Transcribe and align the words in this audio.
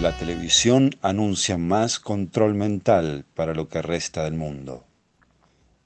La 0.00 0.16
televisión 0.16 0.90
anuncia 1.02 1.58
más 1.58 1.98
control 1.98 2.54
mental 2.54 3.24
para 3.34 3.52
lo 3.52 3.68
que 3.68 3.82
resta 3.82 4.22
del 4.22 4.34
mundo. 4.34 4.84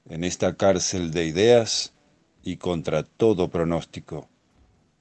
En 0.07 0.23
esta 0.23 0.55
cárcel 0.55 1.09
de 1.09 1.25
ideas 1.25 1.93
y 2.43 2.57
contra 2.57 3.01
todo 3.01 3.47
pronóstico, 3.47 4.29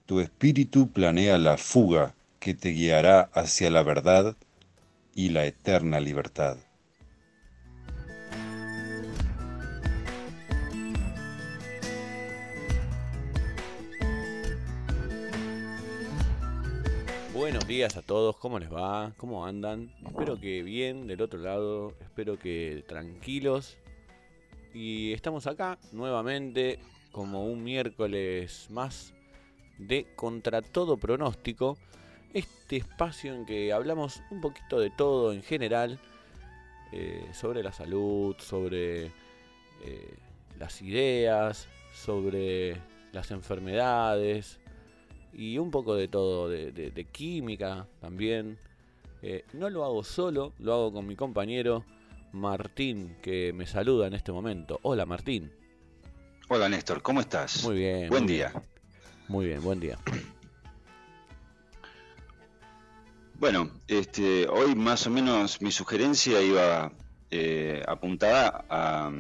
tu 0.07 0.21
espíritu 0.21 0.89
planea 0.89 1.37
la 1.37 1.59
fuga 1.59 2.15
que 2.41 2.55
te 2.55 2.71
guiará 2.71 3.29
hacia 3.35 3.71
la 3.71 3.83
verdad 3.83 4.35
y 5.15 5.29
la 5.29 5.45
eterna 5.45 6.01
libertad. 6.01 6.57
Días 17.73 17.97
a 17.97 18.03
todos, 18.03 18.37
¿cómo 18.37 18.59
les 18.59 18.71
va? 18.71 19.15
¿Cómo 19.17 19.47
andan? 19.47 19.91
Espero 20.07 20.39
que 20.39 20.63
bien 20.63 21.07
del 21.07 21.23
otro 21.23 21.41
lado, 21.41 21.95
espero 22.03 22.39
que 22.39 22.85
tranquilos. 22.87 23.79
Y 24.75 25.15
estamos 25.15 25.47
acá 25.47 25.79
nuevamente 25.91 26.79
como 27.13 27.47
un 27.47 27.65
miércoles 27.65 28.67
más 28.69 29.15
de 29.79 30.07
Contra 30.17 30.61
todo 30.61 30.99
pronóstico, 30.99 31.79
este 32.35 32.77
espacio 32.77 33.35
en 33.35 33.47
que 33.47 33.73
hablamos 33.73 34.21
un 34.31 34.43
poquito 34.43 34.79
de 34.79 34.91
todo 34.91 35.33
en 35.33 35.43
general, 35.43 35.99
eh, 36.93 37.27
sobre 37.33 37.63
la 37.63 37.73
salud, 37.73 38.37
sobre 38.39 39.07
eh, 39.07 40.15
las 40.59 40.83
ideas, 40.83 41.69
sobre 41.95 42.77
las 43.13 43.31
enfermedades 43.31 44.61
y 45.33 45.59
un 45.59 45.71
poco 45.71 45.95
de 45.95 46.09
todo, 46.09 46.49
de, 46.49 47.07
química 47.11 47.87
también. 48.01 48.59
Eh, 49.23 49.45
no 49.53 49.71
lo 49.71 49.85
hago 49.85 50.03
solo, 50.03 50.53
lo 50.59 50.73
hago 50.75 50.93
con 50.93 51.07
mi 51.07 51.15
compañero 51.15 51.85
Martín, 52.33 53.17
que 53.23 53.53
me 53.53 53.67
saluda 53.67 54.07
en 54.07 54.15
este 54.15 54.33
momento. 54.33 54.81
Hola 54.83 55.07
Martín. 55.07 55.53
Hola 56.49 56.69
Néstor, 56.69 57.03
¿cómo 57.03 57.21
estás? 57.21 57.63
Muy 57.65 57.77
bien. 57.77 58.09
Buen 58.09 58.27
día. 58.27 58.53
Muy 59.29 59.47
bien, 59.47 59.63
buen 59.63 59.81
día. 59.81 59.99
Bueno, 63.39 63.71
este, 63.89 64.47
hoy 64.49 64.75
más 64.75 65.07
o 65.07 65.11
menos 65.11 65.61
mi 65.63 65.73
sugerencia 65.73 66.41
iba 66.43 66.93
eh, 67.31 67.83
apuntada 67.89 68.65
a, 68.69 69.11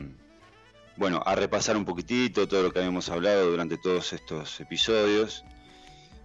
bueno, 0.97 1.23
a 1.25 1.35
repasar 1.35 1.77
un 1.77 1.85
poquitito 1.85 2.47
todo 2.47 2.63
lo 2.63 2.73
que 2.73 2.79
habíamos 2.81 3.09
hablado 3.09 3.51
durante 3.51 3.79
todos 3.79 4.13
estos 4.13 4.61
episodios 4.61 5.45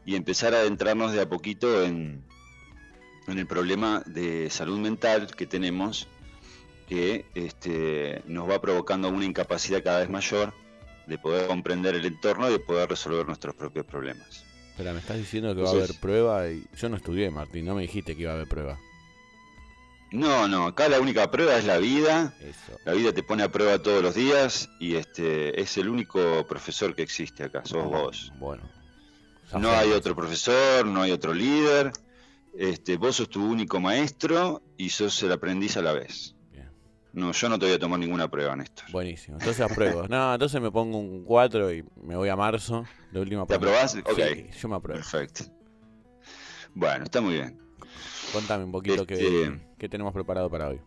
y 0.08 0.16
empezar 0.16 0.55
a 0.55 0.59
adentrarnos 0.59 1.11
de 1.11 1.22
a 1.22 1.27
poquito 1.27 1.83
en, 1.83 2.23
en 3.27 3.38
el 3.38 3.45
problema 3.45 4.02
de 4.05 4.50
salud 4.50 4.80
mental 4.80 5.27
que 5.36 5.45
tenemos 5.45 6.08
que 6.88 7.25
este, 7.36 8.23
nos 8.25 8.50
va 8.50 8.61
provocando 8.61 9.09
una 9.09 9.25
incapacidad 9.25 9.83
cada 9.83 10.00
vez 10.00 10.09
mayor 10.09 10.53
de 11.08 11.17
poder 11.17 11.47
comprender 11.47 11.94
el 11.94 12.05
entorno 12.05 12.47
y 12.47 12.53
de 12.53 12.59
poder 12.59 12.89
resolver 12.89 13.25
nuestros 13.25 13.53
propios 13.53 13.85
problemas. 13.85 14.45
Pero 14.78 14.94
me 14.94 15.00
estás 15.00 15.17
diciendo 15.17 15.53
que 15.53 15.62
va 15.62 15.72
a 15.72 15.73
haber 15.73 16.00
prueba 16.00 16.50
y 16.50 16.66
yo 16.78 16.88
no 16.88 16.96
estudié, 16.96 17.29
Martín, 17.29 17.66
no 17.66 17.75
me 17.75 17.81
dijiste 17.81 18.16
que 18.16 18.22
iba 18.22 18.31
a 18.31 18.35
haber 18.35 18.47
prueba. 18.47 18.79
No, 20.12 20.47
no, 20.47 20.67
acá 20.67 20.88
la 20.88 21.01
única 21.01 21.29
prueba 21.29 21.57
es 21.57 21.66
la 21.66 21.79
vida. 21.79 22.34
La 22.85 22.94
vida 22.94 23.12
te 23.12 23.23
pone 23.23 23.44
a 23.44 23.51
prueba 23.51 23.78
todos 23.79 24.01
los 24.01 24.16
días 24.16 24.69
y 24.79 24.96
este 24.96 25.59
es 25.59 25.78
el 25.78 25.90
único 25.90 26.47
profesor 26.47 26.96
que 26.96 27.01
existe 27.01 27.44
acá, 27.44 27.66
sos 27.66 27.84
oh, 27.84 27.90
vos. 27.90 28.31
Bueno. 28.40 28.77
No 29.53 29.72
hay 29.72 29.91
otro 29.91 30.16
profesor, 30.16 30.85
no 30.85 31.02
hay 31.02 31.12
otro 31.12 31.34
líder. 31.34 31.91
Este, 32.58 32.97
vos 32.97 33.16
sos 33.16 33.30
tu 33.30 33.46
único 33.46 33.80
maestro 33.80 34.62
y 34.78 34.90
sos 34.90 35.22
el 35.24 35.31
aprendiz 35.31 35.78
a 35.78 35.81
la 35.81 35.94
vez. 35.94 36.34
No, 37.13 37.31
yo 37.31 37.50
no 37.50 37.58
te 37.58 37.66
voy 37.66 37.74
a 37.74 37.80
tomar 37.80 38.00
ninguna 38.00 38.30
prueba, 38.30 38.56
Néstor. 38.56 38.91
Buenísimo. 38.91 39.38
Entonces 39.40 39.59
apruebo. 39.62 40.08
no, 40.08 40.34
entonces 40.34 40.62
me 40.62 40.69
pongo 40.69 41.00
un 41.00 41.24
4 41.24 41.74
y 41.74 41.84
me 42.03 42.16
voy 42.16 42.30
a 42.30 42.35
marzo. 42.35 42.85
La 43.12 43.22
última 43.22 43.44
¿Te 43.47 43.56
aprobás? 43.56 43.96
Ok. 43.96 44.19
yo 44.62 44.68
me 44.69 44.75
apruebo. 44.75 45.00
Perfecto. 45.00 45.46
Bueno, 46.75 47.06
está 47.06 47.19
muy 47.19 47.34
bien. 47.34 47.59
Contame 48.31 48.66
un 48.66 48.72
poquito 48.72 49.02
este, 49.02 49.59
qué, 49.79 49.90
tenemos 49.90 50.14
preparado 50.14 50.47
para 50.47 50.68
hoy. 50.68 50.79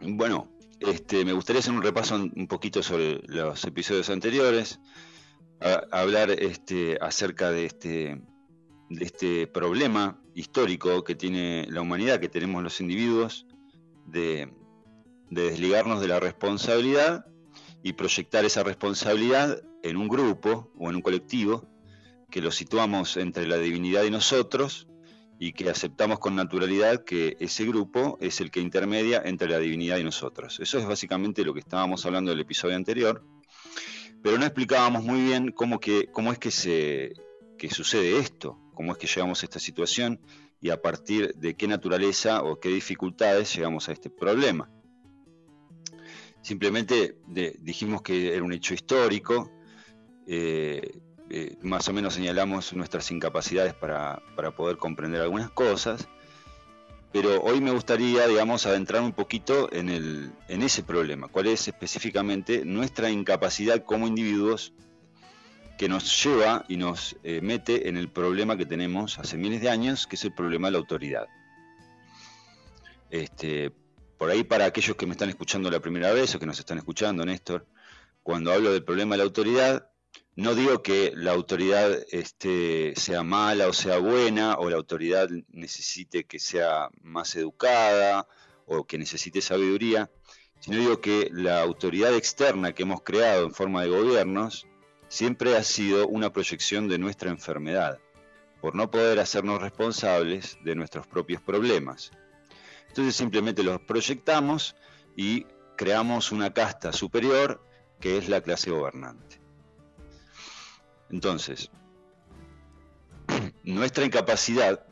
Bueno, 0.00 0.48
este, 0.80 1.24
me 1.24 1.32
gustaría 1.32 1.60
hacer 1.60 1.72
un 1.72 1.82
repaso 1.82 2.16
un 2.16 2.46
poquito 2.46 2.82
sobre 2.82 3.22
los 3.26 3.64
episodios 3.64 4.10
anteriores. 4.10 4.80
Hablar 5.90 6.30
este, 6.30 6.98
acerca 7.00 7.50
de 7.50 7.66
este, 7.66 8.22
de 8.90 9.04
este 9.04 9.46
problema 9.46 10.20
histórico 10.34 11.02
que 11.04 11.14
tiene 11.14 11.66
la 11.70 11.80
humanidad, 11.80 12.20
que 12.20 12.28
tenemos 12.28 12.62
los 12.62 12.80
individuos, 12.80 13.46
de 14.06 14.50
de 15.30 15.50
desligarnos 15.50 16.00
de 16.00 16.08
la 16.08 16.20
responsabilidad 16.20 17.26
y 17.82 17.94
proyectar 17.94 18.44
esa 18.44 18.62
responsabilidad 18.62 19.62
en 19.82 19.96
un 19.96 20.08
grupo 20.08 20.70
o 20.78 20.90
en 20.90 20.96
un 20.96 21.02
colectivo 21.02 21.68
que 22.30 22.40
lo 22.40 22.50
situamos 22.50 23.16
entre 23.16 23.46
la 23.46 23.56
divinidad 23.56 24.04
y 24.04 24.10
nosotros 24.10 24.88
y 25.38 25.52
que 25.52 25.68
aceptamos 25.68 26.18
con 26.18 26.34
naturalidad 26.34 27.04
que 27.04 27.36
ese 27.40 27.66
grupo 27.66 28.18
es 28.20 28.40
el 28.40 28.50
que 28.50 28.60
intermedia 28.60 29.22
entre 29.24 29.48
la 29.48 29.58
divinidad 29.58 29.98
y 29.98 30.04
nosotros. 30.04 30.58
Eso 30.60 30.78
es 30.78 30.86
básicamente 30.86 31.44
lo 31.44 31.52
que 31.52 31.60
estábamos 31.60 32.06
hablando 32.06 32.30
del 32.30 32.40
episodio 32.40 32.74
anterior, 32.74 33.22
pero 34.26 34.38
no 34.38 34.44
explicábamos 34.44 35.04
muy 35.04 35.22
bien 35.22 35.52
cómo, 35.52 35.78
es 36.32 36.38
que 36.40 37.70
sucede 37.70 38.18
esto, 38.18 38.58
cómo 38.74 38.90
es 38.90 38.98
que 38.98 39.06
llegamos 39.06 39.40
a 39.40 39.46
esta 39.46 39.60
situación 39.60 40.18
y 40.60 40.70
a 40.70 40.82
partir 40.82 41.32
de 41.36 41.54
qué 41.54 41.68
naturaleza 41.68 42.42
o 42.42 42.58
qué 42.58 42.70
dificultades 42.70 43.54
llegamos 43.54 43.88
a 43.88 43.92
este 43.92 44.10
problema. 44.10 44.68
Simplemente 46.42 47.18
dijimos 47.60 48.02
que 48.02 48.34
era 48.34 48.42
un 48.42 48.52
hecho 48.52 48.74
histórico, 48.74 49.52
eh, 50.26 50.98
eh, 51.30 51.56
más 51.62 51.88
o 51.88 51.92
menos 51.92 52.14
señalamos 52.14 52.72
nuestras 52.72 53.08
incapacidades 53.12 53.74
para, 53.74 54.20
poder 54.56 54.76
comprender 54.76 55.20
algunas 55.22 55.52
cosas, 55.52 56.08
pero 57.16 57.42
hoy 57.42 57.62
me 57.62 57.70
gustaría, 57.70 58.26
digamos, 58.26 58.66
adentrar 58.66 59.00
un 59.00 59.14
poquito 59.14 59.72
en, 59.72 59.88
el, 59.88 60.32
ese 60.48 60.82
problema, 60.82 61.28
cuál 61.28 61.46
es 61.46 61.66
específicamente 61.66 62.66
nuestra 62.66 63.08
incapacidad 63.08 63.82
como 63.84 64.06
individuos 64.06 64.74
que 65.78 65.88
nos 65.88 66.22
lleva 66.22 66.66
y 66.68 66.76
nos 66.76 67.16
eh, 67.24 67.40
mete 67.42 67.88
en 67.88 67.96
el 67.96 68.10
problema 68.10 68.58
que 68.58 68.66
tenemos 68.66 69.18
hace 69.18 69.38
miles 69.38 69.62
de 69.62 69.70
años, 69.70 70.06
que 70.06 70.16
es 70.16 70.24
el 70.24 70.34
problema 70.34 70.68
de 70.68 70.72
la 70.72 70.78
autoridad. 70.78 71.26
Este, 73.08 73.72
por 74.18 74.28
ahí 74.28 74.44
para 74.44 74.66
aquellos 74.66 74.94
que 74.94 75.06
me 75.06 75.12
están 75.12 75.30
escuchando 75.30 75.70
la 75.70 75.80
primera 75.80 76.12
vez 76.12 76.34
o 76.34 76.38
que 76.38 76.44
nos 76.44 76.58
están 76.58 76.76
escuchando, 76.76 77.24
Néstor, 77.24 77.66
cuando 78.22 78.52
hablo 78.52 78.74
del 78.74 78.84
problema 78.84 79.14
de 79.14 79.18
la 79.20 79.24
autoridad, 79.24 79.88
no 80.36 80.54
digo 80.54 80.82
que 80.82 81.12
la 81.16 81.32
autoridad 81.32 81.90
este, 82.10 82.94
sea 82.94 83.22
mala 83.22 83.68
o 83.68 83.72
sea 83.72 83.96
buena, 83.98 84.56
o 84.56 84.68
la 84.68 84.76
autoridad 84.76 85.30
necesite 85.48 86.24
que 86.24 86.38
sea 86.38 86.90
más 87.00 87.34
educada 87.36 88.28
o 88.66 88.86
que 88.86 88.98
necesite 88.98 89.40
sabiduría, 89.40 90.10
sino 90.60 90.76
digo 90.76 91.00
que 91.00 91.30
la 91.32 91.62
autoridad 91.62 92.14
externa 92.14 92.74
que 92.74 92.82
hemos 92.82 93.02
creado 93.02 93.46
en 93.46 93.54
forma 93.54 93.82
de 93.82 93.88
gobiernos 93.88 94.66
siempre 95.08 95.56
ha 95.56 95.62
sido 95.62 96.06
una 96.06 96.30
proyección 96.32 96.86
de 96.86 96.98
nuestra 96.98 97.30
enfermedad, 97.30 97.98
por 98.60 98.74
no 98.74 98.90
poder 98.90 99.18
hacernos 99.20 99.62
responsables 99.62 100.58
de 100.62 100.74
nuestros 100.74 101.06
propios 101.06 101.40
problemas. 101.40 102.10
Entonces 102.88 103.16
simplemente 103.16 103.62
los 103.62 103.80
proyectamos 103.80 104.76
y 105.16 105.46
creamos 105.78 106.30
una 106.30 106.52
casta 106.52 106.92
superior 106.92 107.62
que 108.00 108.18
es 108.18 108.28
la 108.28 108.42
clase 108.42 108.70
gobernante. 108.70 109.45
Entonces, 111.10 111.70
nuestra 113.64 114.04
incapacidad 114.04 114.86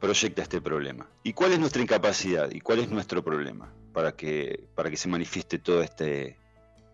proyecta 0.00 0.42
este 0.42 0.60
problema. 0.60 1.08
¿Y 1.22 1.32
cuál 1.32 1.52
es 1.52 1.58
nuestra 1.58 1.82
incapacidad? 1.82 2.50
¿Y 2.50 2.60
cuál 2.60 2.80
es 2.80 2.90
nuestro 2.90 3.24
problema? 3.24 3.72
Para 3.92 4.14
que, 4.14 4.68
para 4.74 4.90
que 4.90 4.96
se 4.96 5.08
manifieste 5.08 5.58
todo 5.58 5.82
este, 5.82 6.38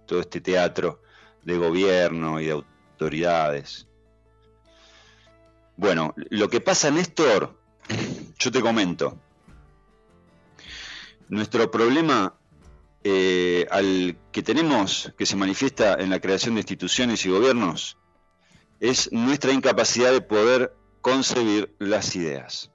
todo 0.06 0.20
este 0.20 0.40
teatro 0.40 1.02
de 1.42 1.56
gobierno 1.56 2.40
y 2.40 2.46
de 2.46 2.52
autoridades. 2.52 3.88
Bueno, 5.76 6.14
lo 6.16 6.48
que 6.48 6.60
pasa, 6.60 6.90
Néstor, 6.90 7.58
yo 8.38 8.52
te 8.52 8.60
comento, 8.60 9.18
nuestro 11.28 11.70
problema 11.70 12.34
eh, 13.02 13.66
al 13.70 14.18
que 14.30 14.42
tenemos, 14.42 15.12
que 15.16 15.24
se 15.24 15.36
manifiesta 15.36 15.94
en 15.94 16.10
la 16.10 16.20
creación 16.20 16.54
de 16.54 16.60
instituciones 16.60 17.24
y 17.24 17.30
gobiernos, 17.30 17.96
es 18.80 19.12
nuestra 19.12 19.52
incapacidad 19.52 20.10
de 20.10 20.22
poder 20.22 20.74
concebir 21.02 21.74
las 21.78 22.16
ideas. 22.16 22.72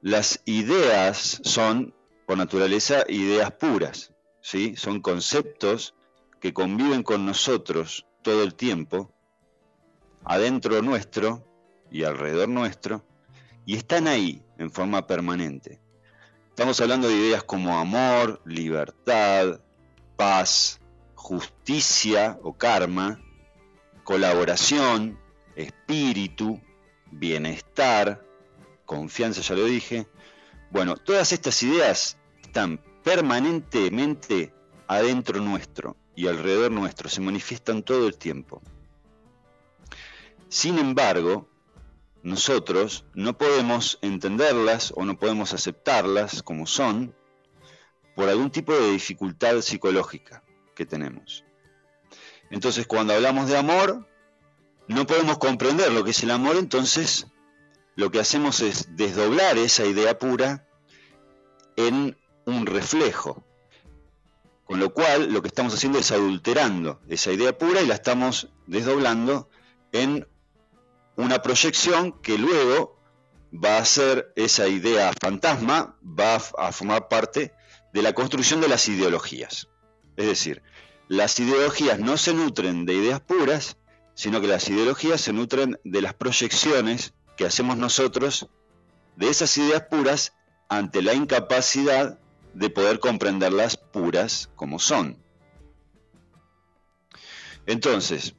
Las 0.00 0.40
ideas 0.46 1.40
son, 1.44 1.94
por 2.26 2.38
naturaleza, 2.38 3.04
ideas 3.08 3.52
puras, 3.52 4.14
¿sí? 4.40 4.74
son 4.76 5.00
conceptos 5.00 5.94
que 6.40 6.52
conviven 6.52 7.02
con 7.02 7.26
nosotros 7.26 8.06
todo 8.22 8.42
el 8.42 8.54
tiempo, 8.54 9.12
adentro 10.24 10.80
nuestro 10.82 11.44
y 11.90 12.04
alrededor 12.04 12.48
nuestro, 12.48 13.04
y 13.66 13.76
están 13.76 14.08
ahí 14.08 14.42
en 14.58 14.70
forma 14.70 15.06
permanente. 15.06 15.80
Estamos 16.48 16.80
hablando 16.80 17.08
de 17.08 17.16
ideas 17.16 17.44
como 17.44 17.78
amor, 17.78 18.40
libertad, 18.44 19.60
paz, 20.16 20.80
justicia 21.14 22.38
o 22.42 22.52
karma, 22.54 23.20
colaboración, 24.04 25.18
espíritu, 25.56 26.60
bienestar, 27.10 28.24
confianza, 28.84 29.40
ya 29.40 29.54
lo 29.54 29.64
dije. 29.64 30.06
Bueno, 30.70 30.96
todas 30.96 31.32
estas 31.32 31.62
ideas 31.62 32.16
están 32.42 32.80
permanentemente 33.02 34.54
adentro 34.86 35.40
nuestro 35.40 35.96
y 36.14 36.26
alrededor 36.26 36.70
nuestro, 36.70 37.08
se 37.08 37.20
manifiestan 37.20 37.82
todo 37.82 38.06
el 38.06 38.16
tiempo. 38.16 38.62
Sin 40.48 40.78
embargo, 40.78 41.48
nosotros 42.22 43.04
no 43.14 43.36
podemos 43.36 43.98
entenderlas 44.02 44.92
o 44.94 45.04
no 45.04 45.18
podemos 45.18 45.54
aceptarlas 45.54 46.42
como 46.42 46.66
son 46.66 47.14
por 48.14 48.28
algún 48.28 48.50
tipo 48.50 48.72
de 48.74 48.90
dificultad 48.92 49.60
psicológica 49.60 50.44
que 50.74 50.86
tenemos. 50.86 51.44
Entonces, 52.52 52.86
cuando 52.86 53.14
hablamos 53.14 53.48
de 53.48 53.56
amor, 53.56 54.06
no 54.86 55.06
podemos 55.06 55.38
comprender 55.38 55.90
lo 55.90 56.04
que 56.04 56.10
es 56.10 56.22
el 56.22 56.30
amor, 56.30 56.56
entonces 56.56 57.26
lo 57.96 58.10
que 58.10 58.20
hacemos 58.20 58.60
es 58.60 58.94
desdoblar 58.94 59.56
esa 59.56 59.86
idea 59.86 60.18
pura 60.18 60.68
en 61.76 62.18
un 62.44 62.66
reflejo. 62.66 63.42
Con 64.66 64.80
lo 64.80 64.92
cual, 64.92 65.32
lo 65.32 65.40
que 65.40 65.48
estamos 65.48 65.72
haciendo 65.72 65.98
es 65.98 66.12
adulterando 66.12 67.00
esa 67.08 67.32
idea 67.32 67.56
pura 67.56 67.80
y 67.80 67.86
la 67.86 67.94
estamos 67.94 68.50
desdoblando 68.66 69.48
en 69.92 70.28
una 71.16 71.40
proyección 71.40 72.20
que 72.20 72.36
luego 72.36 73.00
va 73.52 73.78
a 73.78 73.84
ser 73.86 74.30
esa 74.36 74.68
idea 74.68 75.10
fantasma, 75.18 75.96
va 76.02 76.34
a 76.34 76.72
formar 76.72 77.08
parte 77.08 77.54
de 77.94 78.02
la 78.02 78.12
construcción 78.12 78.60
de 78.60 78.68
las 78.68 78.88
ideologías. 78.88 79.68
Es 80.16 80.26
decir, 80.26 80.62
las 81.08 81.38
ideologías 81.40 81.98
no 81.98 82.16
se 82.16 82.34
nutren 82.34 82.86
de 82.86 82.94
ideas 82.94 83.20
puras, 83.20 83.76
sino 84.14 84.40
que 84.40 84.46
las 84.46 84.68
ideologías 84.68 85.20
se 85.20 85.32
nutren 85.32 85.78
de 85.84 86.02
las 86.02 86.14
proyecciones 86.14 87.14
que 87.36 87.46
hacemos 87.46 87.76
nosotros 87.76 88.48
de 89.16 89.28
esas 89.28 89.56
ideas 89.58 89.82
puras 89.90 90.34
ante 90.68 91.02
la 91.02 91.14
incapacidad 91.14 92.18
de 92.54 92.70
poder 92.70 92.98
comprenderlas 92.98 93.76
puras 93.76 94.50
como 94.56 94.78
son. 94.78 95.22
Entonces, 97.66 98.34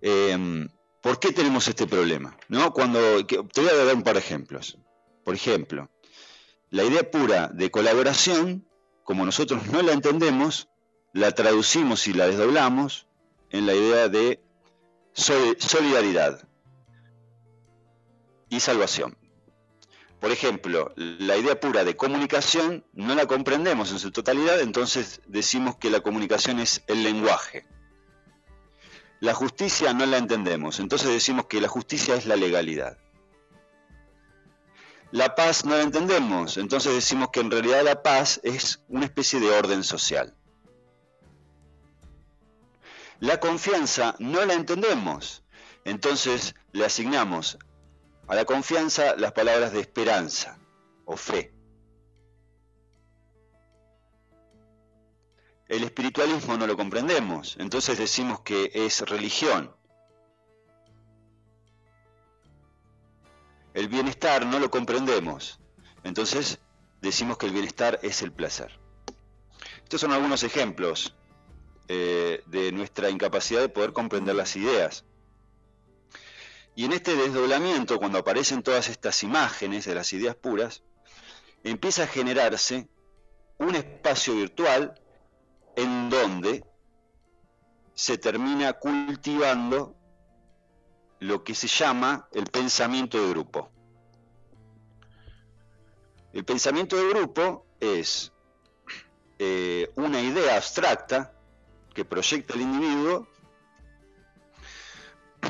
em, 0.00 0.68
¿Por 1.00 1.18
qué 1.18 1.32
tenemos 1.32 1.66
este 1.66 1.86
problema? 1.86 2.36
¿No? 2.48 2.72
Cuando, 2.72 3.24
te 3.24 3.38
voy 3.38 3.70
a 3.70 3.84
dar 3.84 3.94
un 3.94 4.02
par 4.02 4.14
de 4.14 4.20
ejemplos. 4.20 4.76
Por 5.24 5.34
ejemplo, 5.34 5.90
la 6.68 6.84
idea 6.84 7.10
pura 7.10 7.48
de 7.48 7.70
colaboración, 7.70 8.68
como 9.02 9.24
nosotros 9.24 9.66
no 9.68 9.80
la 9.82 9.92
entendemos, 9.92 10.68
la 11.12 11.32
traducimos 11.32 12.06
y 12.06 12.12
la 12.12 12.26
desdoblamos 12.26 13.06
en 13.50 13.66
la 13.66 13.74
idea 13.74 14.08
de 14.08 14.40
solidaridad 15.12 16.46
y 18.48 18.60
salvación. 18.60 19.16
Por 20.20 20.32
ejemplo, 20.32 20.92
la 20.96 21.36
idea 21.36 21.58
pura 21.58 21.82
de 21.82 21.96
comunicación 21.96 22.84
no 22.92 23.14
la 23.14 23.26
comprendemos 23.26 23.90
en 23.90 23.98
su 23.98 24.10
totalidad, 24.10 24.60
entonces 24.60 25.22
decimos 25.26 25.76
que 25.76 25.90
la 25.90 26.00
comunicación 26.00 26.60
es 26.60 26.82
el 26.86 27.02
lenguaje. 27.02 27.66
La 29.20 29.34
justicia 29.34 29.92
no 29.94 30.04
la 30.06 30.18
entendemos, 30.18 30.78
entonces 30.78 31.08
decimos 31.08 31.46
que 31.46 31.60
la 31.60 31.68
justicia 31.68 32.14
es 32.14 32.26
la 32.26 32.36
legalidad. 32.36 32.98
La 35.10 35.34
paz 35.34 35.64
no 35.64 35.76
la 35.76 35.82
entendemos, 35.82 36.56
entonces 36.56 36.94
decimos 36.94 37.30
que 37.32 37.40
en 37.40 37.50
realidad 37.50 37.82
la 37.82 38.02
paz 38.02 38.40
es 38.44 38.84
una 38.88 39.06
especie 39.06 39.40
de 39.40 39.50
orden 39.50 39.82
social. 39.82 40.36
La 43.20 43.38
confianza 43.38 44.16
no 44.18 44.46
la 44.46 44.54
entendemos, 44.54 45.44
entonces 45.84 46.54
le 46.72 46.86
asignamos 46.86 47.58
a 48.26 48.34
la 48.34 48.46
confianza 48.46 49.14
las 49.16 49.32
palabras 49.32 49.74
de 49.74 49.80
esperanza 49.80 50.58
o 51.04 51.18
fe. 51.18 51.52
El 55.68 55.84
espiritualismo 55.84 56.56
no 56.56 56.66
lo 56.66 56.78
comprendemos, 56.78 57.58
entonces 57.60 57.98
decimos 57.98 58.40
que 58.40 58.70
es 58.72 59.02
religión. 59.02 59.76
El 63.74 63.88
bienestar 63.88 64.46
no 64.46 64.58
lo 64.58 64.70
comprendemos, 64.70 65.60
entonces 66.04 66.58
decimos 67.02 67.36
que 67.36 67.46
el 67.46 67.52
bienestar 67.52 68.00
es 68.02 68.22
el 68.22 68.32
placer. 68.32 68.80
Estos 69.82 70.00
son 70.00 70.12
algunos 70.12 70.42
ejemplos 70.42 71.14
eh, 71.92 72.44
de 72.46 72.70
nuestra 72.70 73.10
incapacidad 73.10 73.60
de 73.60 73.68
poder 73.68 73.92
comprender 73.92 74.36
las 74.36 74.54
ideas. 74.54 75.04
Y 76.76 76.84
en 76.84 76.92
este 76.92 77.16
desdoblamiento, 77.16 77.98
cuando 77.98 78.18
aparecen 78.18 78.62
todas 78.62 78.88
estas 78.88 79.24
imágenes 79.24 79.86
de 79.86 79.96
las 79.96 80.12
ideas 80.12 80.36
puras, 80.36 80.84
empieza 81.64 82.04
a 82.04 82.06
generarse 82.06 82.88
un 83.58 83.74
espacio 83.74 84.36
virtual 84.36 85.02
en 85.74 86.10
donde 86.10 86.64
se 87.94 88.18
termina 88.18 88.74
cultivando 88.74 89.96
lo 91.18 91.42
que 91.42 91.56
se 91.56 91.66
llama 91.66 92.28
el 92.30 92.44
pensamiento 92.44 93.20
de 93.20 93.30
grupo. 93.30 93.68
El 96.32 96.44
pensamiento 96.44 96.94
de 96.94 97.08
grupo 97.08 97.66
es 97.80 98.32
eh, 99.40 99.90
una 99.96 100.20
idea 100.20 100.54
abstracta 100.54 101.34
que 101.94 102.04
proyecta 102.04 102.54
el 102.54 102.62
individuo 102.62 103.28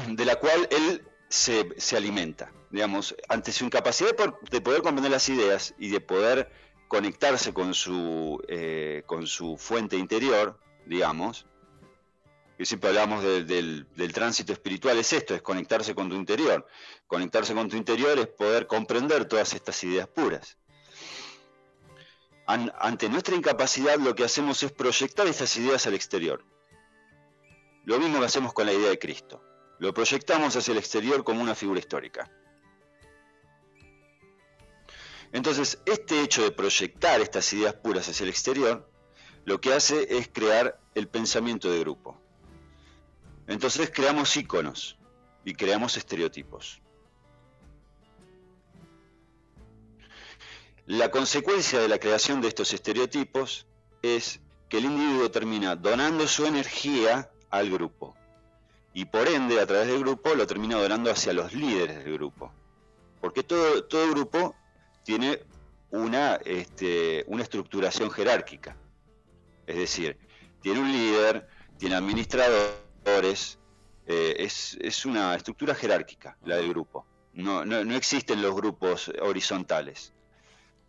de 0.09 0.25
la 0.25 0.37
cual 0.37 0.69
él 0.71 1.05
se, 1.29 1.97
alimenta. 1.97 2.53
Digamos, 2.71 3.15
ante 3.29 3.53
su 3.53 3.65
incapacidad 3.65 4.11
de 4.51 4.61
poder 4.61 4.83
comprender 4.83 5.11
las 5.11 5.29
ideas 5.29 5.75
y 5.79 5.89
de 5.89 6.01
poder 6.01 6.51
conectarse 6.89 7.53
con 7.53 7.75
su, 7.75 8.43
eh, 8.49 9.03
con 9.07 9.27
su 9.27 9.57
fuente 9.57 9.97
interior, 9.97 10.59
digamos, 10.87 11.47
que 12.61 12.67
siempre 12.67 12.91
hablamos 12.91 13.23
del, 13.23 13.87
tránsito 14.13 14.53
espiritual, 14.53 14.99
es 14.99 15.15
esto, 15.15 15.35
es 15.35 15.41
conectarse 15.41 15.95
con 15.95 16.11
tu 16.11 16.15
interior. 16.15 16.67
Conectarse 17.07 17.55
con 17.55 17.71
tu 17.71 17.77
interior 17.79 18.19
es 18.19 18.27
poder 18.27 18.67
comprender 18.67 19.25
todas 19.25 19.55
estas 19.55 19.83
ideas 19.83 20.07
puras. 20.09 20.59
Ante 22.51 23.09
nuestra 23.09 23.37
incapacidad 23.37 23.99
lo 23.99 24.15
que 24.15 24.25
hacemos 24.25 24.63
es 24.63 24.73
proyectar 24.73 25.27
estas 25.27 25.57
ideas 25.57 25.87
al 25.87 25.95
exterior. 25.95 26.45
Lo 27.85 27.99
mismo 27.99 28.19
que 28.19 28.27
hacemos 28.27 28.53
con 28.53 28.67
la 28.67 28.73
idea 28.73 28.91
de 28.91 28.99
Cristo. 28.99 29.43
Lo 29.79 29.95
proyectamos 29.95 30.57
hacia 30.57 30.73
el 30.73 30.79
exterior 30.79 31.25
como 31.25 31.43
una 31.43 31.55
figura 31.55 31.79
histórica. 31.79 32.31
Entonces, 35.33 35.81
este 35.87 36.23
hecho 36.23 36.43
de 36.43 36.51
proyectar 36.51 37.21
estas 37.21 37.53
ideas 37.53 37.75
puras 37.75 38.09
hacia 38.09 38.25
el 38.25 38.31
exterior, 38.31 38.91
lo 39.45 39.61
que 39.61 39.73
hace 39.73 40.19
es 40.19 40.29
crear 40.29 40.81
el 40.95 41.09
pensamiento 41.09 41.71
de 41.71 41.81
grupo. 41.81 42.21
Entonces 43.47 43.91
creamos 43.91 44.37
íconos 44.37 44.99
y 45.45 45.55
creamos 45.55 45.97
estereotipos. 45.97 46.83
La 50.91 51.13
consecuencia 51.13 51.79
de 51.79 51.87
la 51.87 52.01
creación 52.01 52.41
de 52.41 52.49
estos 52.49 52.75
estereotipos 52.75 53.65
es 54.03 54.41
que 54.69 54.79
el 54.79 54.87
individuo 54.87 55.31
termina 55.31 55.77
donando 55.77 56.27
su 56.27 56.47
energía 56.47 57.31
al 57.49 57.71
grupo 57.71 58.17
y 58.93 59.05
por 59.05 59.29
ende 59.29 59.61
a 59.61 59.67
través 59.67 59.87
del 59.87 60.01
grupo 60.01 60.35
lo 60.35 60.49
termina 60.49 60.81
donando 60.83 61.09
hacia 61.13 61.33
los 61.33 61.53
líderes 61.55 62.03
del 62.03 62.15
grupo. 62.15 62.53
Porque 63.21 63.45
todo, 63.45 63.85
todo 63.85 64.11
grupo 64.11 64.57
tiene 65.05 65.39
una, 65.93 66.35
este, 66.45 67.25
una 67.29 67.45
estructuración 67.45 68.11
jerárquica. 68.11 68.77
Es 69.69 69.77
decir, 69.77 70.19
tiene 70.61 70.81
un 70.81 70.91
líder, 70.91 71.47
tiene 71.79 71.95
administradores, 71.95 73.61
eh, 74.09 74.35
es, 74.41 75.07
una 75.07 75.37
estructura 75.37 75.73
jerárquica 75.73 76.37
la 76.45 76.57
del 76.57 76.69
grupo. 76.71 77.07
No, 77.33 77.65
no, 77.65 77.95
existen 77.95 78.43
los 78.43 78.57
grupos 78.57 79.09
horizontales. 79.23 80.13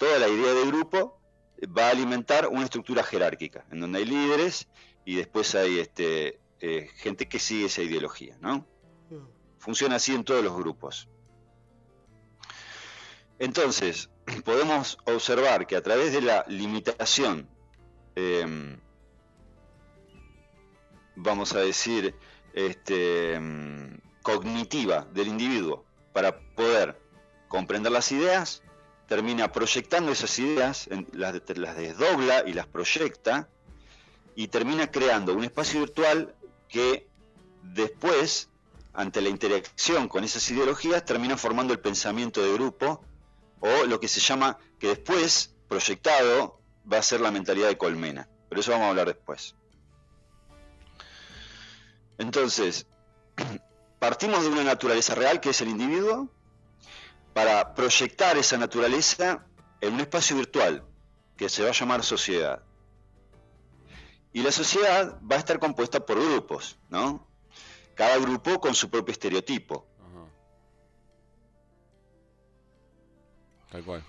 Toda 0.02 0.18
la 0.18 0.28
idea 0.28 0.56
de 0.56 0.66
grupo 0.66 1.22
va 1.78 1.86
a 1.86 1.92
alimentar 1.92 2.48
una 2.48 2.64
estructura 2.64 3.04
jerárquica, 3.04 3.66
en 3.70 3.82
donde 3.82 4.00
hay 4.00 4.06
líderes 4.06 4.68
y 5.06 5.16
después 5.18 5.54
hay 5.54 5.78
este, 5.78 6.40
eh, 6.60 6.90
gente 6.96 7.30
que 7.30 7.38
sigue 7.38 7.68
esa 7.68 7.84
ideología. 7.84 8.36
¿no? 8.42 8.66
Mm. 9.12 9.28
Funciona 9.60 9.98
así 9.98 10.16
en 10.16 10.24
todos 10.24 10.44
los 10.44 10.58
grupos. 10.58 11.08
Entonces, 13.38 14.10
podemos 14.44 14.98
observar 15.06 15.68
que 15.68 15.76
a 15.76 15.84
través 15.84 16.14
de 16.14 16.24
la 16.24 16.46
limitación, 16.48 17.48
em, 18.16 18.80
vamos 21.16 21.54
a 21.54 21.60
decir, 21.60 22.16
este, 22.54 23.36
em, 23.36 24.00
cognitiva 24.24 25.08
del 25.14 25.28
individuo, 25.28 25.86
para 26.12 26.40
poder 26.56 27.00
comprender 27.48 27.92
las 27.92 28.12
ideas, 28.12 28.64
termina 29.12 29.52
proyectando 29.52 30.14
esas 30.14 30.40
ideas, 30.40 30.88
las, 31.12 31.34
desdobla 31.44 32.46
y 32.48 32.54
las 32.54 32.66
proyecta, 32.66 33.50
y 34.36 34.48
termina 34.48 34.90
creando 34.90 35.34
un 35.34 35.44
espacio 35.44 35.82
virtual 35.82 36.34
que 36.70 37.10
después, 37.62 38.48
ante 38.94 39.20
la 39.20 39.28
interacción 39.28 40.08
con 40.08 40.24
esas 40.24 40.50
ideologías, 40.50 41.04
termina 41.04 41.36
formando 41.36 41.74
el 41.74 41.82
pensamiento 41.82 42.42
de 42.42 42.54
grupo, 42.54 43.04
o 43.60 43.84
lo 43.84 44.00
que 44.00 44.08
se 44.08 44.22
llama, 44.22 44.58
que 44.80 44.88
después, 44.88 45.56
proyectado, 45.68 46.62
va 46.90 47.00
a 47.00 47.04
ser 47.04 47.20
la 47.20 47.32
mentalidad 47.32 47.68
de 47.68 47.78
colmena. 47.78 48.30
Pero 48.48 48.62
eso 48.62 48.72
vamos 48.72 48.86
a 48.86 48.90
hablar 48.92 49.08
después. 49.08 49.56
Entonces, 52.18 52.88
partimos 54.00 54.42
de 54.44 54.48
una 54.48 54.64
naturaleza 54.64 55.16
real 55.16 55.42
que 55.42 55.50
es 55.50 55.60
el 55.60 55.68
individuo 55.68 56.30
para 57.34 57.74
proyectar 57.74 58.38
esa 58.38 58.58
naturaleza 58.58 59.46
en 59.80 59.94
un 59.94 60.02
espacio 60.02 60.36
virtual 60.36 60.86
que 61.38 61.50
se 61.50 61.64
va 61.64 61.70
a 61.70 61.74
llamar 61.74 62.04
sociedad. 62.04 62.64
Y 64.34 64.42
la 64.44 64.52
sociedad 64.52 65.20
va 65.30 65.36
a 65.36 65.40
estar 65.40 65.60
compuesta 65.60 66.06
por 66.06 66.18
grupos, 66.20 66.78
¿no? 66.90 67.28
Cada 67.96 68.18
grupo 68.18 68.60
con 68.60 68.74
su 68.74 68.90
propio 68.90 69.12
estereotipo. 69.12 69.86
Tal 73.72 73.84
cual. 73.84 74.04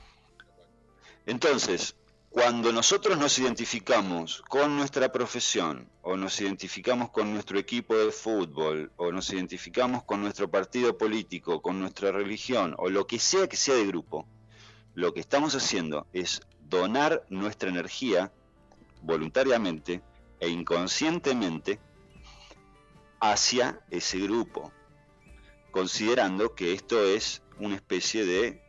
Entonces, 1.26 1.94
cuando 2.32 2.72
nosotros 2.72 3.18
nos 3.18 3.38
identificamos 3.38 4.42
con 4.48 4.74
nuestra 4.74 5.12
profesión, 5.12 5.90
o 6.00 6.16
nos 6.16 6.40
identificamos 6.40 7.10
con 7.10 7.30
nuestro 7.30 7.58
equipo 7.58 7.94
de 7.94 8.10
fútbol, 8.10 8.90
o 8.96 9.12
nos 9.12 9.30
identificamos 9.30 10.02
con 10.04 10.22
nuestro 10.22 10.50
partido 10.50 10.96
político, 10.96 11.60
con 11.60 11.78
nuestra 11.78 12.10
religión, 12.10 12.74
o 12.78 12.88
lo 12.88 13.06
que 13.06 13.18
sea 13.18 13.48
que 13.48 13.58
sea 13.58 13.74
de 13.74 13.86
grupo, 13.86 14.26
lo 14.94 15.12
que 15.12 15.20
estamos 15.20 15.54
haciendo 15.54 16.06
es 16.14 16.40
donar 16.62 17.26
nuestra 17.28 17.68
energía 17.68 18.32
voluntariamente 19.02 20.02
e 20.40 20.48
inconscientemente 20.48 21.80
hacia 23.20 23.78
ese 23.90 24.18
grupo, 24.20 24.72
considerando 25.70 26.54
que 26.54 26.72
esto 26.72 27.04
es 27.04 27.42
una 27.58 27.74
especie 27.74 28.24
de 28.24 28.62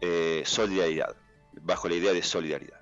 eh, 0.00 0.42
solidaridad 0.44 1.16
bajo 1.62 1.88
la 1.88 1.94
idea 1.94 2.12
de 2.12 2.22
solidaridad. 2.22 2.80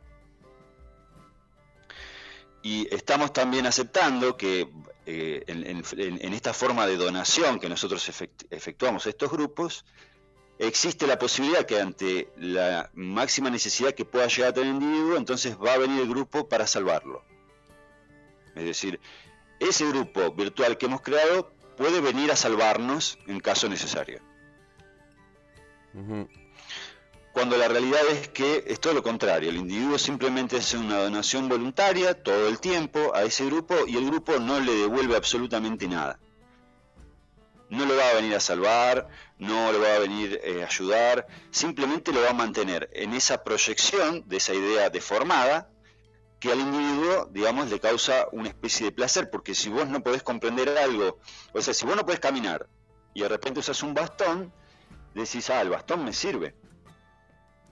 Y 2.62 2.88
estamos 2.95 3.33
también 3.33 3.66
aceptando 3.66 4.37
que 4.37 4.69
eh, 5.04 5.45
en, 5.47 6.33
esta 6.33 6.54
forma 6.54 6.87
de 6.87 6.97
donación 6.97 7.61
que 7.61 7.69
nosotros 7.69 8.11
efectuamos 8.50 9.07
a 9.07 9.11
estos 9.11 9.31
grupos, 9.31 9.85
existe 10.59 11.07
la 11.07 11.19
posibilidad 11.19 11.66
que 11.66 11.78
ante 11.78 12.33
la 12.38 12.90
máxima 12.95 13.50
necesidad 13.50 13.93
que 13.93 14.07
pueda 14.07 14.28
llegar 14.28 14.50
a 14.50 14.54
tener 14.54 14.71
el 14.71 14.83
individuo, 14.83 15.19
entonces 15.19 15.59
va 15.59 15.75
a 15.75 15.78
venir 15.78 16.00
el 16.00 16.09
grupo 16.09 16.49
para 16.49 16.66
salvarlo. 16.66 17.23
Es 18.54 18.64
decir, 18.64 18.99
ese 19.61 19.87
grupo 19.87 20.33
virtual 20.33 20.78
que 20.78 20.87
hemos 20.87 21.02
creado 21.02 21.52
puede 21.76 22.00
venir 22.00 22.33
a 22.33 22.37
salvarnos 22.37 23.19
en 23.26 23.40
caso 23.40 23.69
necesario 23.69 24.23
cuando 27.34 27.56
la 27.56 27.66
realidad 27.66 28.06
es 28.12 28.28
que 28.28 28.62
es 28.68 28.78
todo 28.78 28.94
lo 28.94 29.02
contrario, 29.02 29.50
el 29.50 29.56
individuo 29.56 29.98
simplemente 29.98 30.58
hace 30.58 30.78
una 30.78 30.98
donación 30.98 31.48
voluntaria 31.48 32.14
todo 32.22 32.48
el 32.48 32.60
tiempo 32.60 33.12
a 33.12 33.24
ese 33.24 33.44
grupo 33.46 33.74
y 33.88 33.96
el 33.96 34.06
grupo 34.06 34.38
no 34.38 34.60
le 34.60 34.72
devuelve 34.72 35.16
absolutamente 35.16 35.88
nada. 35.88 36.20
No 37.70 37.86
lo 37.86 37.96
va 37.96 38.08
a 38.08 38.14
venir 38.14 38.36
a 38.36 38.40
salvar, 38.40 39.08
no 39.38 39.72
lo 39.72 39.80
va 39.80 39.96
a 39.96 39.98
venir 39.98 40.40
eh, 40.44 40.62
a 40.62 40.66
ayudar, 40.66 41.26
simplemente 41.50 42.12
lo 42.12 42.22
va 42.22 42.30
a 42.30 42.34
mantener 42.34 42.88
en 42.92 43.12
esa 43.14 43.42
proyección 43.42 44.22
de 44.28 44.36
esa 44.36 44.54
idea 44.54 44.88
deformada 44.88 45.68
que 46.38 46.52
al 46.52 46.60
individuo, 46.60 47.28
digamos, 47.32 47.68
le 47.68 47.80
causa 47.80 48.28
una 48.30 48.48
especie 48.48 48.86
de 48.86 48.92
placer, 48.92 49.28
porque 49.28 49.56
si 49.56 49.70
vos 49.70 49.88
no 49.88 50.04
podés 50.04 50.22
comprender 50.22 50.68
algo, 50.78 51.18
o 51.52 51.60
sea, 51.60 51.74
si 51.74 51.84
vos 51.84 51.96
no 51.96 52.04
podés 52.04 52.20
caminar 52.20 52.68
y 53.12 53.22
de 53.22 53.28
repente 53.28 53.58
usas 53.58 53.82
un 53.82 53.92
bastón, 53.92 54.52
decís, 55.14 55.50
ah, 55.50 55.62
el 55.62 55.70
bastón 55.70 56.04
me 56.04 56.12
sirve 56.12 56.54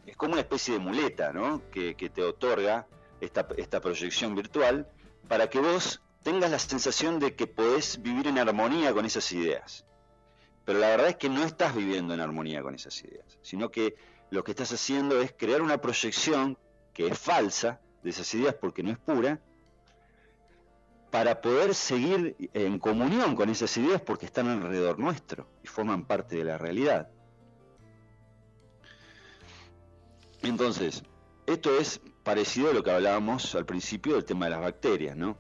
es 0.07 0.17
como 0.17 0.33
una 0.33 0.43
especie 0.43 0.75
de 0.75 0.81
muleta, 0.81 1.33
¿no? 1.33 1.63
Que, 1.71 1.95
te 1.95 2.23
otorga 2.23 2.87
esta, 3.21 3.47
esta, 3.57 3.81
proyección 3.81 4.35
virtual 4.35 4.89
para 5.29 5.49
que 5.49 5.61
vos 5.61 6.03
tengas 6.23 6.51
la 6.51 6.59
sensación 6.59 7.19
de 7.19 7.35
que 7.35 7.47
podés 7.47 8.03
vivir 8.03 8.27
en 8.27 8.39
armonía 8.39 8.93
con 8.93 9.05
esas 9.05 9.31
ideas. 9.33 9.85
Pero 10.65 10.79
la 10.79 10.89
verdad 10.89 11.09
es 11.09 11.17
que 11.17 11.29
no 11.29 11.45
estás 11.45 11.75
viviendo 11.75 12.15
en 12.15 12.21
armonía 12.21 12.63
con 12.63 12.75
esas 12.75 13.03
ideas, 13.03 13.39
sino 13.43 13.71
que 13.71 13.97
lo 14.31 14.45
que 14.45 14.53
estás 14.53 14.73
haciendo 14.73 15.21
es 15.21 15.33
crear 15.33 15.61
una 15.61 15.79
proyección 15.79 16.57
que 16.95 17.09
es 17.09 17.19
falsa 17.19 17.81
de 18.03 18.11
esas 18.11 18.33
ideas 18.35 18.55
porque 18.55 18.83
no 18.83 18.91
es 18.91 18.99
pura, 18.99 19.41
para 21.11 21.43
poder 21.43 21.75
seguir 21.75 22.37
en 22.55 22.79
comunión 22.79 23.37
con 23.37 23.51
esas 23.51 23.77
ideas 23.77 24.01
porque 24.01 24.25
están 24.25 24.49
alrededor 24.49 24.99
nuestro 24.99 25.47
y 25.63 25.67
forman 25.67 26.07
parte 26.07 26.37
de 26.37 26.45
la 26.45 26.57
realidad. 26.57 27.11
Entonces, 30.43 31.05
esto 31.47 31.79
es 31.79 32.01
parecido 32.25 32.71
a 32.71 32.75
lo 32.75 32.83
que 32.83 32.91
hablábamos 32.91 33.55
al 33.55 33.65
principio 33.65 34.15
del 34.15 34.25
tema 34.25 34.47
de 34.47 34.51
las 34.51 34.61
bacterias, 34.61 35.17
¿no? 35.17 35.37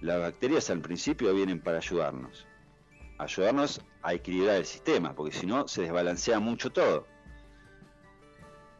Las 0.00 0.20
bacterias 0.20 0.70
al 0.70 0.80
principio 0.80 1.34
vienen 1.34 1.60
para 1.60 1.78
ayudarnos, 1.78 2.46
ayudarnos 3.18 3.80
a 4.02 4.14
equilibrar 4.14 4.56
el 4.56 4.66
sistema, 4.66 5.14
porque 5.14 5.36
si 5.36 5.46
no 5.46 5.66
se 5.66 5.82
desbalancea 5.82 6.38
mucho 6.38 6.70
todo. 6.70 7.06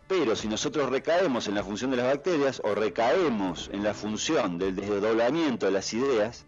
Pero 0.07 0.37
si 0.37 0.47
nosotros 0.47 0.89
recaemos 0.89 1.49
en 1.49 1.57
la 1.57 1.65
función 1.65 1.91
de 1.91 1.97
las 1.97 2.07
bacterias 2.07 2.63
o 2.63 2.77
recaemos 2.77 3.69
en 3.73 3.83
la 3.83 3.93
función 3.93 4.59
del 4.59 4.77
desdoblamiento 4.77 5.67
de 5.67 5.73
las 5.73 5.93
ideas, 5.93 6.47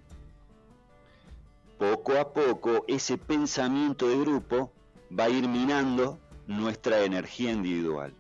poco 1.76 2.16
a 2.18 2.32
poco 2.32 2.84
ese 2.86 3.18
pensamiento 3.18 4.08
de 4.08 4.18
grupo 4.18 4.72
va 5.16 5.24
a 5.24 5.28
ir 5.28 5.48
minando 5.48 6.20
nuestra 6.46 7.02
energía 7.02 7.50
individual 7.50 8.14